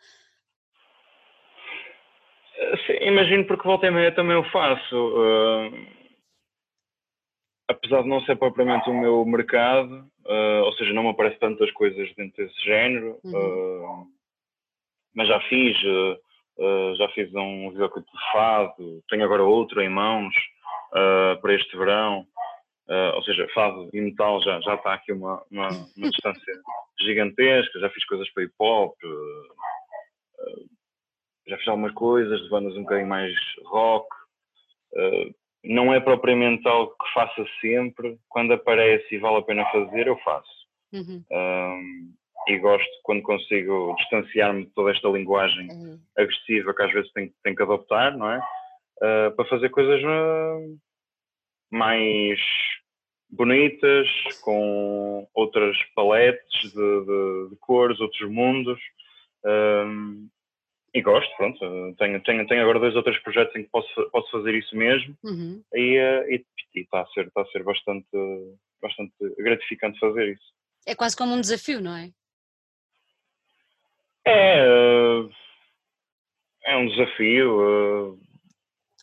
Sim, 2.87 2.95
imagino 3.03 3.45
porque 3.47 3.67
volta 3.67 3.87
e 3.87 3.91
meia 3.91 4.13
também 4.13 4.35
eu 4.35 4.45
faço. 4.45 4.97
Uh, 4.97 5.87
apesar 7.69 8.03
de 8.03 8.09
não 8.09 8.21
ser 8.23 8.37
propriamente 8.37 8.89
o 8.89 8.95
meu 8.95 9.25
mercado, 9.27 10.09
uh, 10.25 10.65
ou 10.65 10.73
seja, 10.75 10.93
não 10.93 11.03
me 11.03 11.11
aparecem 11.11 11.39
tantas 11.39 11.71
coisas 11.73 12.13
dentro 12.15 12.45
desse 12.45 12.65
género, 12.65 13.19
uhum. 13.25 14.03
uh, 14.03 14.07
mas 15.15 15.29
já 15.29 15.41
fiz, 15.49 15.77
já 16.99 17.09
fiz 17.15 17.35
um 17.35 17.71
videoclipe 17.71 18.07
de 18.07 18.33
fado, 18.33 19.03
tenho 19.09 19.25
agora 19.25 19.43
outro 19.43 19.81
em 19.81 19.89
mãos 19.89 20.35
para 21.41 21.55
este 21.55 21.75
verão. 21.75 22.27
ou 23.15 23.23
seja, 23.23 23.49
fado 23.55 23.89
e 23.95 24.01
metal 24.03 24.43
já, 24.43 24.61
já 24.61 24.75
está 24.75 24.93
aqui 24.93 25.13
uma, 25.15 25.43
uma, 25.51 25.69
uma 25.69 26.11
distância 26.13 26.55
gigantesca, 27.01 27.81
já 27.81 27.89
fiz 27.89 28.05
coisas 28.05 28.31
para 28.35 28.43
hip 28.43 28.53
hop, 28.59 28.95
já 31.47 31.57
fiz 31.59 31.69
algumas 31.69 31.93
coisas 31.93 32.41
de 32.43 32.49
bandas 32.49 32.77
um 32.77 32.83
bocadinho 32.83 33.09
mais 33.09 33.35
rock. 33.65 34.07
Uh, 34.93 35.35
não 35.65 35.93
é 35.93 36.01
propriamente 36.01 36.67
algo 36.69 36.93
que 36.93 37.13
faça 37.13 37.45
sempre. 37.61 38.19
Quando 38.29 38.53
aparece 38.53 39.15
e 39.15 39.19
vale 39.19 39.39
a 39.39 39.43
pena 39.43 39.65
fazer, 39.71 40.07
eu 40.07 40.17
faço. 40.19 40.67
Uhum. 40.93 41.25
Um, 41.31 42.15
e 42.49 42.59
gosto 42.59 42.89
quando 43.03 43.23
consigo 43.23 43.95
distanciar-me 43.99 44.67
de 44.67 44.71
toda 44.71 44.93
esta 44.93 45.09
linguagem 45.09 45.69
uhum. 45.69 45.99
agressiva 46.17 46.73
que 46.73 46.83
às 46.83 46.93
vezes 46.93 47.13
tenho, 47.13 47.33
tenho 47.43 47.57
que 47.57 47.63
adoptar, 47.63 48.17
não 48.17 48.31
é? 48.31 48.39
Uh, 48.99 49.35
para 49.35 49.45
fazer 49.47 49.69
coisas 49.71 50.01
uh, 50.03 50.79
mais 51.71 52.39
bonitas, 53.29 54.09
com 54.43 55.27
outras 55.35 55.77
paletes 55.95 56.73
de, 56.73 57.05
de, 57.05 57.51
de 57.51 57.57
cores, 57.57 58.01
outros 58.01 58.31
mundos. 58.31 58.79
Um, 59.45 60.29
e 60.97 61.03
gosto, 61.03 61.31
pronto. 61.37 61.59
Tenho, 61.99 62.23
tenho, 62.23 62.47
tenho 62.47 62.63
agora 62.63 62.81
dois 62.81 62.97
ou 62.97 63.03
três 63.03 63.23
projetos 63.23 63.55
em 63.55 63.65
que 63.65 63.69
posso, 63.69 64.11
posso 64.11 64.31
fazer 64.31 64.55
isso 64.55 64.75
mesmo 64.75 65.15
uhum. 65.23 65.63
e 65.75 66.43
está 66.75 67.03
a 67.03 67.07
ser, 67.09 67.27
está 67.27 67.43
a 67.43 67.47
ser 67.47 67.63
bastante, 67.63 68.07
bastante 68.81 69.13
gratificante 69.39 69.99
fazer 69.99 70.33
isso. 70.33 70.55
É 70.87 70.95
quase 70.95 71.15
como 71.15 71.35
um 71.35 71.41
desafio, 71.41 71.83
não 71.83 71.95
é? 71.95 72.11
É, 74.25 74.59
eh, 74.59 75.29
é 76.65 76.77
um 76.79 76.89
desafio. 76.89 77.61
Eh, 77.61 78.27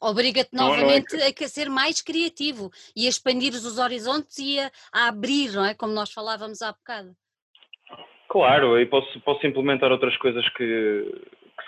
Obriga-te 0.02 0.56
novamente 0.56 1.16
não 1.16 1.24
é 1.24 1.32
que... 1.32 1.44
a 1.44 1.48
ser 1.48 1.70
mais 1.70 2.02
criativo 2.02 2.72
e 2.96 3.06
a 3.06 3.10
expandir 3.10 3.54
os 3.54 3.78
horizontes 3.78 4.40
e 4.40 4.60
a, 4.60 4.72
a 4.92 5.10
abrir, 5.10 5.52
não 5.52 5.64
é? 5.64 5.76
Como 5.76 5.94
nós 5.94 6.12
falávamos 6.12 6.64
há 6.64 6.72
bocado. 6.72 7.16
Claro, 8.30 8.80
e 8.80 8.86
posso, 8.88 9.20
posso 9.22 9.46
implementar 9.46 9.92
outras 9.92 10.18
coisas 10.18 10.48
que, 10.56 11.06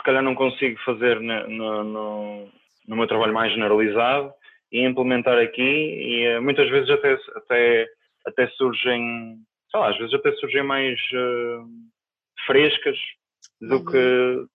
calhar 0.06 0.24
não 0.24 0.36
consigo 0.36 0.80
fazer 0.86 1.20
no, 1.20 1.84
no, 1.84 2.50
no 2.88 2.96
meu 2.96 3.08
trabalho 3.08 3.34
mais 3.34 3.52
generalizado 3.52 4.32
e 4.72 4.86
implementar 4.86 5.38
aqui 5.38 5.62
e 5.62 6.26
eh, 6.26 6.40
muitas 6.40 6.70
vezes 6.70 6.90
até, 6.90 7.18
até, 7.36 7.88
até 8.26 8.48
surgem, 8.50 9.38
sei 9.72 9.80
lá, 9.80 9.90
às 9.90 9.98
vezes 9.98 10.14
até 10.14 10.32
surgem 10.34 10.64
mais 10.64 11.00
uh, 11.14 11.68
frescas 12.46 12.98
do 13.62 13.78
uhum. 13.78 13.86
que 13.86 14.48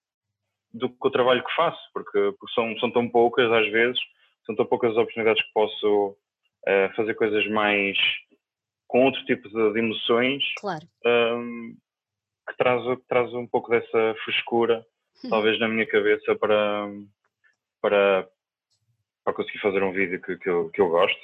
do 0.72 0.88
que 0.88 1.06
o 1.08 1.10
trabalho 1.10 1.42
que 1.44 1.54
faço, 1.56 1.80
porque, 1.92 2.32
porque, 2.38 2.54
são, 2.54 2.78
são 2.78 2.92
tão 2.92 3.08
poucas 3.08 3.50
às 3.50 3.68
vezes, 3.72 3.98
são 4.46 4.54
tão 4.54 4.64
poucas 4.64 4.92
as 4.92 4.98
oportunidades 4.98 5.42
que 5.42 5.52
posso 5.52 6.10
uh, 6.10 6.94
fazer 6.94 7.14
coisas 7.14 7.44
mais 7.48 7.98
com 8.86 9.04
outro 9.04 9.24
tipo 9.24 9.48
de, 9.48 9.72
de 9.72 9.78
emoções 9.78 10.44
claro. 10.60 10.86
um, 11.04 11.76
que 12.48 12.56
traz, 12.56 12.82
traz 13.08 13.32
um 13.34 13.46
pouco 13.46 13.70
dessa 13.70 14.14
frescura 14.24 14.84
talvez 15.28 15.58
na 15.58 15.68
minha 15.68 15.86
cabeça 15.86 16.34
para, 16.36 16.88
para, 17.80 18.28
para 19.24 19.34
conseguir 19.34 19.60
fazer 19.60 19.82
um 19.82 19.92
vídeo 19.92 20.20
que, 20.20 20.36
que, 20.36 20.48
eu, 20.48 20.70
que 20.70 20.80
eu 20.80 20.88
gosto. 20.88 21.20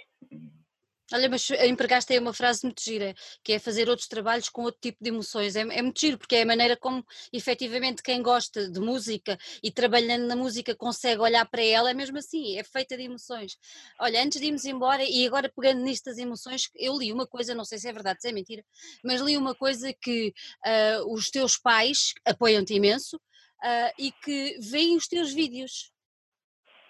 Olha, 1.12 1.28
mas 1.28 1.48
empregaste 1.50 2.12
aí 2.12 2.18
uma 2.18 2.32
frase 2.32 2.64
muito 2.64 2.82
gira, 2.82 3.14
que 3.44 3.52
é 3.52 3.60
fazer 3.60 3.88
outros 3.88 4.08
trabalhos 4.08 4.48
com 4.48 4.62
outro 4.62 4.80
tipo 4.80 4.98
de 5.00 5.10
emoções. 5.10 5.54
É, 5.54 5.60
é, 5.60 5.80
muito 5.80 6.00
giro, 6.00 6.18
porque 6.18 6.34
é 6.34 6.42
a 6.42 6.46
maneira 6.46 6.76
como 6.76 7.04
efetivamente 7.32 8.02
quem 8.02 8.20
gosta 8.20 8.68
de 8.68 8.80
música 8.80 9.38
e 9.62 9.70
trabalhando 9.70 10.26
na 10.26 10.34
música 10.34 10.74
consegue 10.74 11.20
olhar 11.20 11.48
para 11.48 11.62
ela, 11.62 11.90
é 11.90 11.94
mesmo 11.94 12.18
assim, 12.18 12.58
é 12.58 12.64
feita 12.64 12.96
de 12.96 13.04
emoções. 13.04 13.56
Olha, 14.00 14.20
antes 14.20 14.40
de 14.40 14.48
irmos 14.48 14.64
embora, 14.64 15.04
e 15.04 15.24
agora 15.24 15.48
pegando 15.48 15.80
nisto 15.80 16.06
das 16.06 16.18
emoções, 16.18 16.68
eu 16.74 16.98
li 16.98 17.12
uma 17.12 17.26
coisa, 17.26 17.54
não 17.54 17.64
sei 17.64 17.78
se 17.78 17.88
é 17.88 17.92
verdade, 17.92 18.20
se 18.20 18.28
é 18.28 18.32
mentira, 18.32 18.64
mas 19.04 19.20
li 19.20 19.36
uma 19.36 19.54
coisa 19.54 19.94
que 19.94 20.34
uh, 20.66 21.14
os 21.14 21.30
teus 21.30 21.56
pais 21.56 22.14
apoiam-te 22.24 22.74
imenso, 22.74 23.20
uh, 23.62 23.92
e 23.98 24.12
que 24.12 24.56
veem 24.70 24.96
os 24.96 25.06
teus 25.06 25.32
vídeos. 25.32 25.92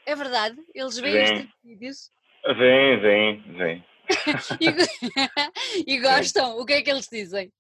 É 0.06 0.14
verdade? 0.14 0.56
Eles 0.74 0.98
veem 0.98 1.24
os 1.24 1.30
teus 1.30 1.50
vídeos? 1.64 2.10
Vêm, 2.56 3.00
vêm, 3.00 3.40
vêm. 3.56 3.84
e, 5.86 5.98
gostam? 6.00 6.58
O 6.58 6.64
que 6.64 6.74
é 6.74 6.82
que 6.82 6.90
eles 6.90 7.08
dizem? 7.10 7.50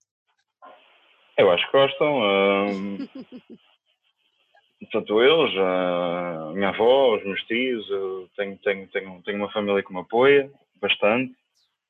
Eu 1.36 1.50
acho 1.50 1.66
que 1.66 1.72
gostam. 1.72 2.20
Um, 2.20 2.98
tanto 4.92 5.20
eles, 5.20 5.56
a 5.58 6.52
minha 6.54 6.68
avó, 6.68 7.16
os 7.16 7.24
meus 7.24 7.42
tios, 7.42 7.88
eu 7.90 8.30
tenho, 8.36 8.56
tenho, 8.58 8.86
tenho, 8.88 9.22
tenho 9.22 9.38
uma 9.38 9.52
família 9.52 9.82
que 9.82 9.92
me 9.92 10.00
apoia 10.00 10.50
bastante. 10.80 11.34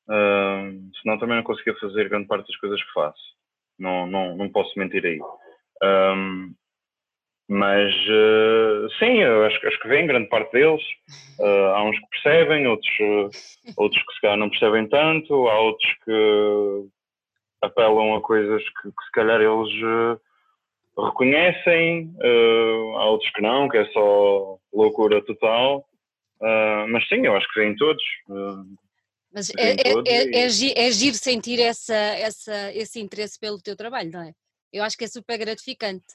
Um, 0.09 0.89
senão 1.01 1.19
também 1.19 1.35
não 1.37 1.43
conseguia 1.43 1.75
fazer 1.75 2.09
grande 2.09 2.27
parte 2.27 2.47
das 2.47 2.57
coisas 2.57 2.81
que 2.81 2.93
faço. 2.93 3.21
Não, 3.77 4.07
não, 4.07 4.35
não 4.35 4.49
posso 4.49 4.77
mentir 4.79 5.05
aí. 5.05 5.19
Um, 5.83 6.53
mas 7.47 7.93
uh, 7.93 8.89
sim, 8.99 9.21
eu 9.21 9.45
acho, 9.45 9.67
acho 9.67 9.79
que 9.79 9.87
vem 9.87 10.05
grande 10.05 10.27
parte 10.27 10.51
deles. 10.51 10.83
Uh, 11.39 11.73
há 11.73 11.83
uns 11.83 11.97
que 11.97 12.07
percebem, 12.09 12.67
outros, 12.67 12.93
uh, 12.99 13.29
outros 13.77 14.03
que 14.03 14.13
se 14.13 14.21
calhar 14.21 14.37
não 14.37 14.49
percebem 14.49 14.87
tanto, 14.89 15.47
há 15.47 15.59
outros 15.59 15.89
que, 16.03 16.89
apelam 17.61 18.15
a 18.15 18.21
coisas 18.21 18.63
que, 18.63 18.89
que 18.89 19.05
se 19.05 19.11
calhar 19.13 19.39
eles 19.41 19.73
uh, 19.83 21.05
reconhecem, 21.05 22.13
uh, 22.17 22.97
há 22.97 23.05
outros 23.09 23.31
que 23.31 23.41
não, 23.41 23.69
que 23.69 23.77
é 23.77 23.85
só 23.91 24.57
loucura 24.73 25.23
total. 25.25 25.87
Uh, 26.39 26.87
mas 26.89 27.07
sim, 27.07 27.25
eu 27.25 27.35
acho 27.35 27.47
que 27.51 27.59
vêm 27.59 27.75
todos. 27.75 28.03
mas 29.33 29.49
é, 29.57 29.71
é, 29.71 29.93
todos 29.93 30.09
é, 30.09 30.25
e... 30.25 30.73
é, 30.73 30.87
é 30.87 30.91
giro 30.91 31.15
sentir 31.15 31.59
essa, 31.59 31.95
essa, 31.95 32.73
esse 32.73 32.99
interesse 32.99 33.39
pelo 33.39 33.61
teu 33.61 33.75
trabalho, 33.75 34.11
não 34.11 34.21
é? 34.21 34.33
Eu 34.71 34.83
acho 34.83 34.97
que 34.97 35.05
é 35.05 35.07
super 35.07 35.37
gratificante. 35.37 36.05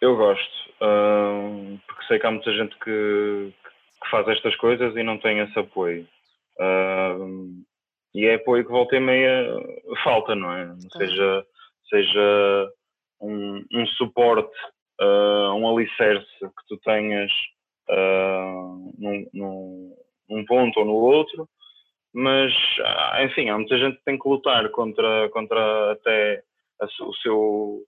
Eu 0.00 0.16
gosto, 0.16 0.72
porque 1.86 2.06
sei 2.08 2.18
que 2.18 2.26
há 2.26 2.30
muita 2.30 2.52
gente 2.52 2.74
que, 2.78 3.52
que 4.02 4.10
faz 4.10 4.26
estas 4.28 4.56
coisas 4.56 4.96
e 4.96 5.02
não 5.02 5.18
tem 5.18 5.40
esse 5.40 5.58
apoio. 5.58 6.06
Uh, 6.58 7.62
e 8.14 8.26
é 8.26 8.34
apoio 8.34 8.64
que 8.64 8.70
volta 8.70 8.96
e 8.96 9.00
meia 9.00 9.54
falta, 10.02 10.34
não 10.34 10.52
é? 10.52 10.74
Seja, 10.96 11.46
seja 11.88 12.72
um, 13.20 13.64
um 13.72 13.86
suporte, 13.86 14.52
uh, 15.00 15.52
um 15.54 15.68
alicerce 15.68 16.26
que 16.40 16.66
tu 16.68 16.76
tenhas 16.78 17.30
uh, 17.90 18.92
num, 18.98 19.26
num, 19.32 19.96
num, 20.28 20.44
ponto 20.46 20.80
ou 20.80 20.86
no 20.86 20.94
outro, 20.94 21.48
mas 22.12 22.52
ah, 22.84 23.22
enfim, 23.22 23.50
há 23.50 23.56
muita 23.56 23.78
gente 23.78 23.98
que 23.98 24.04
tem 24.04 24.18
que 24.18 24.28
lutar 24.28 24.68
contra, 24.70 25.28
contra 25.30 25.92
até 25.92 26.42
a, 26.80 26.86
o 27.04 27.14
seu 27.16 27.84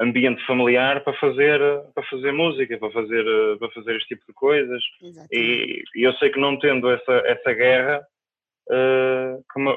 ambiente 0.00 0.44
familiar 0.46 1.02
para 1.02 1.14
fazer 1.14 1.60
para 1.94 2.04
fazer 2.04 2.32
música 2.32 2.78
para 2.78 2.90
fazer 2.90 3.24
para 3.58 3.70
fazer 3.70 3.96
este 3.96 4.08
tipo 4.08 4.26
de 4.26 4.34
coisas. 4.34 4.82
E, 5.32 5.82
e, 5.94 6.02
eu 6.02 6.12
sei 6.14 6.30
que 6.30 6.40
não 6.40 6.58
tendo 6.58 6.90
essa 6.90 7.12
essa 7.26 7.52
guerra 7.52 8.06
uh, 8.70 9.60
me, 9.60 9.76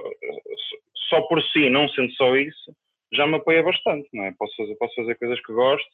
só 1.10 1.22
por 1.22 1.42
si 1.44 1.70
não 1.70 1.88
sendo 1.90 2.12
só 2.14 2.36
isso 2.36 2.74
já 3.14 3.26
me 3.26 3.36
apoia 3.36 3.64
bastante 3.64 4.10
não 4.14 4.26
é? 4.26 4.34
Posso 4.38 4.56
fazer 4.58 4.76
posso 4.76 4.96
fazer 4.96 5.16
coisas 5.16 5.40
que 5.42 5.54
gosto 5.54 5.90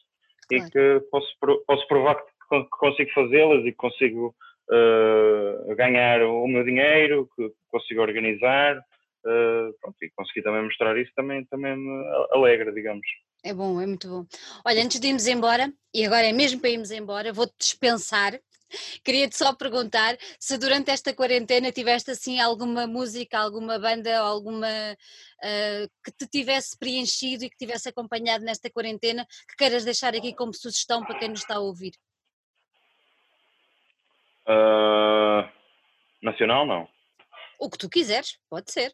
claro. 0.50 0.66
e 0.66 0.72
que 0.72 1.06
posso 1.12 1.28
posso 1.68 1.88
provar 1.88 2.16
que 2.16 2.66
consigo 2.72 3.12
fazê-las 3.14 3.62
e 3.62 3.72
que 3.72 3.78
consigo 3.78 4.36
uh, 4.70 5.76
ganhar 5.76 6.24
o 6.24 6.48
meu 6.48 6.64
dinheiro 6.64 7.30
que 7.36 7.52
consigo 7.70 8.02
organizar 8.02 8.82
uh, 9.26 9.74
pronto, 9.82 9.98
e 10.02 10.10
conseguir 10.12 10.44
também 10.44 10.64
mostrar 10.64 10.98
isso 10.98 11.12
também 11.16 11.46
também 11.46 11.76
me 11.78 12.06
alegra 12.32 12.72
digamos 12.72 13.08
é 13.46 13.54
bom, 13.54 13.80
é 13.80 13.86
muito 13.86 14.10
bom. 14.10 14.26
Olha, 14.66 14.84
antes 14.84 15.00
de 15.00 15.08
irmos 15.08 15.28
embora, 15.28 15.72
e 15.94 16.04
agora 16.04 16.26
é 16.26 16.34
mesmo 16.34 16.60
para 16.60 16.72
irmos 16.72 16.90
embora, 16.90 17.32
vou-te 17.32 17.54
dispensar. 17.60 18.34
Queria-te 19.06 19.38
só 19.38 19.54
perguntar 19.54 20.18
se 20.40 20.58
durante 20.58 20.90
esta 20.90 21.14
quarentena 21.14 21.72
tiveste 21.72 22.10
assim 22.10 22.40
alguma 22.40 22.88
música, 22.88 23.38
alguma 23.38 23.78
banda, 23.78 24.18
alguma 24.18 24.68
uh, 24.68 25.90
que 26.04 26.12
te 26.12 26.28
tivesse 26.28 26.76
preenchido 26.76 27.46
e 27.46 27.50
que 27.52 27.56
tivesse 27.56 27.88
acompanhado 27.88 28.44
nesta 28.44 28.68
quarentena, 28.72 29.28
que 29.48 29.56
queiras 29.56 29.86
deixar 29.86 30.16
aqui 30.16 30.34
como 30.34 30.52
sugestão 30.52 31.06
para 31.06 31.20
quem 31.20 31.30
nos 31.30 31.42
está 31.42 31.58
a 31.58 31.60
ouvir. 31.60 31.94
Uh, 34.48 35.48
nacional, 36.20 36.66
não. 36.66 36.88
O 37.60 37.70
que 37.70 37.78
tu 37.78 37.88
quiseres, 37.88 38.40
pode 38.50 38.72
ser. 38.72 38.92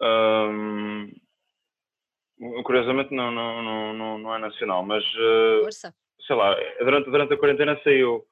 Um, 0.00 1.10
Curiosamente 2.64 3.14
não, 3.14 3.30
não, 3.30 3.94
não, 3.94 4.18
não, 4.18 4.34
é 4.34 4.38
nacional, 4.38 4.84
mas 4.84 5.04
uh, 5.14 5.68
sei 6.26 6.36
lá, 6.36 6.54
durante, 6.80 7.10
durante 7.10 7.34
a 7.34 7.36
quarentena 7.38 7.80
saiu 7.82 8.24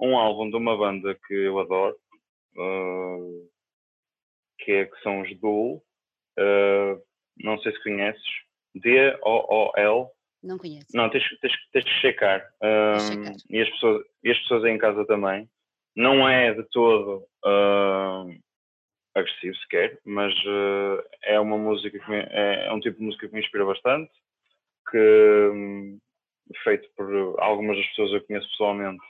um 0.00 0.16
álbum 0.16 0.48
de 0.48 0.56
uma 0.56 0.76
banda 0.76 1.18
que 1.26 1.34
eu 1.34 1.58
adoro, 1.58 1.96
uh, 2.56 3.50
que, 4.60 4.72
é, 4.72 4.84
que 4.86 5.00
são 5.02 5.20
os 5.20 5.40
Duel, 5.40 5.82
uh, 6.38 7.02
não 7.42 7.58
sei 7.60 7.72
se 7.72 7.82
conheces, 7.82 8.22
D-O-O-L. 8.74 10.06
Não 10.42 10.56
conheço. 10.56 10.86
Não, 10.94 11.10
tens, 11.10 11.28
tens, 11.40 11.52
tens 11.72 11.84
que 11.84 12.00
checar. 12.00 12.48
Um, 12.62 12.98
checar. 12.98 13.36
E, 13.50 13.60
as 13.60 13.70
pessoas, 13.70 14.04
e 14.24 14.30
as 14.30 14.38
pessoas 14.38 14.64
aí 14.64 14.72
em 14.72 14.78
casa 14.78 15.04
também. 15.06 15.48
Não 15.94 16.26
é 16.26 16.54
de 16.54 16.62
todo 16.70 17.26
uh, 17.44 18.30
agressivo 19.14 19.56
sequer, 19.56 19.98
mas 20.04 20.32
uh, 20.44 21.02
é 21.24 21.38
uma 21.40 21.58
música 21.58 21.98
que 21.98 22.10
me, 22.10 22.18
é, 22.18 22.66
é, 22.66 22.72
um 22.72 22.80
tipo 22.80 22.98
de 22.98 23.04
música 23.04 23.26
que 23.26 23.34
me 23.34 23.40
inspira 23.40 23.64
bastante, 23.64 24.10
que 24.90 25.50
um, 25.52 25.98
feito 26.62 26.88
por 26.96 27.36
algumas 27.40 27.76
das 27.76 27.86
pessoas 27.88 28.10
que 28.10 28.16
eu 28.16 28.26
conheço 28.26 28.50
pessoalmente 28.50 29.04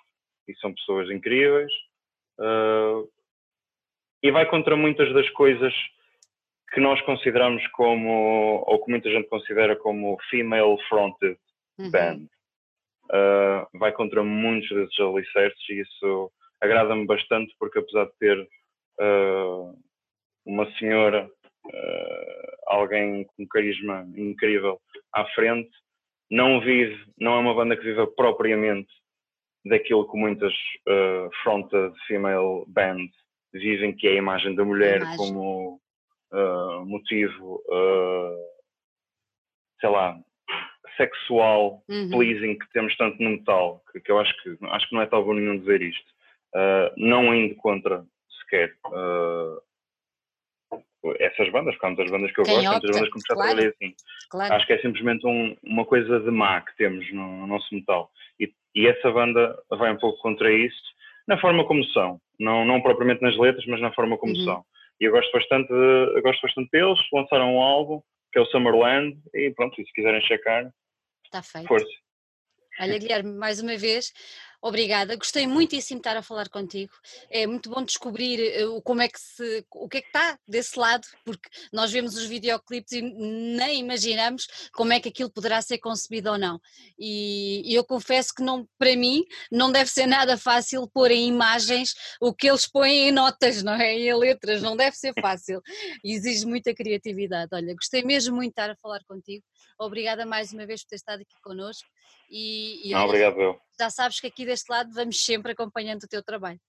e 0.49 0.55
são 0.57 0.75
pessoas 0.75 1.11
incríveis 1.11 1.73
uh, 2.39 3.09
e 4.23 4.31
vai 4.31 4.47
contra 4.47 4.77
muitas 4.77 5.13
das 5.15 5.29
coisas 5.31 5.75
que 6.73 6.81
nós 6.81 7.01
consideramos 7.03 7.67
como 7.69 8.63
ou 8.67 8.85
que 8.85 8.91
muita 8.91 9.11
gente 9.11 9.29
considera 9.29 9.77
como 9.77 10.19
female 10.31 10.77
fronted 10.89 11.39
uhum. 11.79 11.91
band 11.91 12.27
uh, 13.07 13.79
vai 13.79 13.93
contra 13.93 14.23
muitos 14.23 14.69
desses 14.69 15.01
alicerces 15.01 15.69
e 15.69 15.81
isso 15.81 16.33
agrada-me 16.61 17.07
bastante 17.07 17.55
porque 17.59 17.79
apesar 17.79 18.07
de 18.07 18.17
ter 18.19 18.49
uh, 19.01 19.77
uma 20.45 20.71
senhora, 20.73 21.27
uh, 21.27 22.57
alguém 22.67 23.25
com 23.37 23.47
carisma 23.47 24.07
incrível 24.17 24.81
à 25.13 25.25
frente, 25.27 25.71
não 26.31 26.61
vive, 26.61 26.97
não 27.19 27.35
é 27.35 27.39
uma 27.39 27.55
banda 27.55 27.77
que 27.77 27.85
viva 27.85 28.07
propriamente 28.07 28.91
daquilo 29.65 30.11
que 30.11 30.17
muitas 30.17 30.53
uh, 30.89 31.29
fronted 31.43 31.93
female 32.07 32.65
bands 32.69 33.15
vivem, 33.53 33.95
que 33.95 34.07
é 34.07 34.13
a 34.13 34.17
imagem 34.17 34.55
da 34.55 34.65
mulher 34.65 35.03
imagem. 35.03 35.17
como 35.17 35.81
uh, 36.33 36.87
motivo, 36.87 37.63
uh, 37.69 38.37
sei 39.81 39.91
lá, 39.91 40.19
sexual, 40.97 41.83
uhum. 41.89 42.11
pleasing 42.11 42.59
que 42.59 42.71
temos 42.73 42.97
tanto 42.97 43.23
no 43.23 43.31
metal, 43.31 43.83
que, 43.91 44.01
que, 44.01 44.13
eu 44.13 44.19
acho 44.19 44.35
que 44.43 44.57
acho 44.67 44.89
que 44.89 44.95
não 44.95 45.03
é 45.03 45.07
tabu 45.07 45.35
nenhum 45.35 45.59
dizer 45.59 45.83
isto. 45.83 46.11
Uh, 46.55 46.93
não 46.97 47.35
indo 47.35 47.55
contra 47.57 48.05
sequer 48.41 48.75
uh, 48.87 49.63
essas 51.19 51.51
bandas, 51.51 51.75
porque 51.75 51.87
há 51.87 51.89
muitas 51.89 52.11
bandas 52.11 52.33
que 52.33 52.41
eu 52.41 52.45
Quem 52.45 52.55
gosto, 52.55 52.71
muitas 52.71 52.91
bandas 52.91 53.09
que 53.09 53.17
me 53.17 53.23
já 53.29 53.35
claro, 53.35 53.51
trabalhei 53.51 53.69
assim. 53.71 53.95
Claro. 54.31 54.55
Acho 54.55 54.67
que 54.67 54.73
é 54.73 54.79
simplesmente 54.81 55.27
um, 55.27 55.57
uma 55.63 55.85
coisa 55.85 56.21
de 56.21 56.31
má 56.31 56.61
que 56.61 56.77
temos 56.77 57.13
no, 57.13 57.39
no 57.39 57.47
nosso 57.47 57.75
metal. 57.75 58.11
E, 58.39 58.53
e, 58.75 58.87
essa 58.87 59.11
banda 59.11 59.59
vai 59.71 59.93
um 59.93 59.99
pouco 59.99 60.21
contra 60.21 60.53
isso, 60.53 60.83
na 61.27 61.41
forma 61.41 61.65
como 61.67 61.85
são. 61.87 62.21
Não, 62.39 62.65
não 62.65 62.81
propriamente 62.81 63.23
nas 63.23 63.37
letras, 63.37 63.65
mas 63.67 63.81
na 63.81 63.93
forma 63.93 64.17
como 64.19 64.35
uhum. 64.35 64.45
são. 64.45 64.65
E 65.01 65.05
eu 65.05 65.13
gosto 65.13 65.33
bastante, 65.33 65.69
de, 65.69 66.17
eu 66.17 66.23
gosto 66.23 66.43
bastante 66.43 66.71
deles. 66.71 66.99
Lançaram 67.13 67.55
um 67.55 67.61
álbum, 67.61 68.01
que 68.33 68.39
é 68.39 68.43
o 68.43 68.47
Summerland, 68.47 69.19
e 69.35 69.51
pronto, 69.51 69.81
e 69.81 69.85
se 69.85 69.93
quiserem 69.93 70.21
checar, 70.23 70.71
Está 71.31 71.43
feito. 71.43 71.69
Força. 71.69 71.87
Olha, 72.81 72.99
Guilherme, 72.99 73.33
mais 73.33 73.61
uma 73.63 73.77
vez, 73.77 74.13
Obrigada, 74.63 75.17
gostei 75.17 75.47
muitíssimo 75.47 75.99
de 75.99 76.09
estar 76.09 76.19
a 76.19 76.23
falar 76.23 76.51
contigo. 76.51 76.93
É 77.31 77.47
muito 77.47 77.71
bom 77.71 77.83
descobrir 77.83 78.63
uh, 78.67 78.83
como 78.83 79.01
é 79.01 79.09
que 79.09 79.19
se, 79.19 79.65
o 79.71 79.89
que 79.89 79.99
é 79.99 80.01
que 80.03 80.09
está 80.09 80.39
desse 80.47 80.79
lado, 80.79 81.07
porque 81.25 81.49
nós 81.73 81.91
vemos 81.91 82.15
os 82.15 82.27
videoclipes 82.27 82.93
e 82.93 83.01
nem 83.01 83.81
imaginamos 83.81 84.47
como 84.75 84.93
é 84.93 85.01
que 85.01 85.09
aquilo 85.09 85.31
poderá 85.31 85.63
ser 85.63 85.79
concebido 85.79 86.33
ou 86.33 86.39
não. 86.39 86.61
E, 86.99 87.63
e 87.65 87.75
eu 87.75 87.83
confesso 87.83 88.35
que 88.35 88.43
não, 88.43 88.69
para 88.79 88.95
mim 88.97 89.25
não 89.51 89.73
deve 89.73 89.91
ser 89.91 90.07
nada 90.07 90.37
fácil 90.37 90.87
pôr 90.93 91.11
em 91.11 91.27
imagens 91.27 91.95
o 92.21 92.35
que 92.35 92.51
eles 92.51 92.67
põem 92.67 93.09
em 93.09 93.13
notas, 93.13 93.63
não 93.63 93.73
é? 93.73 93.95
Em 93.95 94.15
letras, 94.15 94.61
não 94.61 94.77
deve 94.77 94.95
ser 94.95 95.15
fácil. 95.19 95.63
Exige 96.05 96.45
muita 96.45 96.75
criatividade. 96.75 97.49
Olha, 97.55 97.75
gostei 97.75 98.03
mesmo 98.03 98.37
muito 98.37 98.51
de 98.51 98.61
estar 98.61 98.71
a 98.71 98.77
falar 98.77 99.01
contigo. 99.09 99.43
Obrigada 99.79 100.27
mais 100.27 100.53
uma 100.53 100.67
vez 100.67 100.83
por 100.83 100.91
ter 100.91 100.97
estado 100.97 101.23
aqui 101.23 101.41
connosco. 101.43 101.89
E, 102.31 102.89
e 102.89 102.93
Não, 102.93 103.05
obrigado 103.05 103.41
eu. 103.41 103.61
Já 103.79 103.91
sabes 103.91 104.21
que 104.21 104.27
aqui 104.27 104.45
deste 104.45 104.71
lado 104.71 104.93
vamos 104.93 105.25
sempre 105.25 105.53
acompanhando 105.53 106.05
o 106.05 106.09
teu 106.09 106.23
trabalho. 106.23 106.61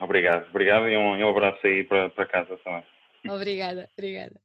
Obrigado, 0.00 0.48
obrigado 0.48 0.88
e 0.88 0.96
um, 0.96 1.16
um 1.16 1.28
abraço 1.28 1.66
aí 1.66 1.84
para, 1.84 2.10
para 2.10 2.26
casa 2.26 2.56
também. 2.58 2.84
Obrigada, 3.28 3.88
obrigada. 3.96 4.40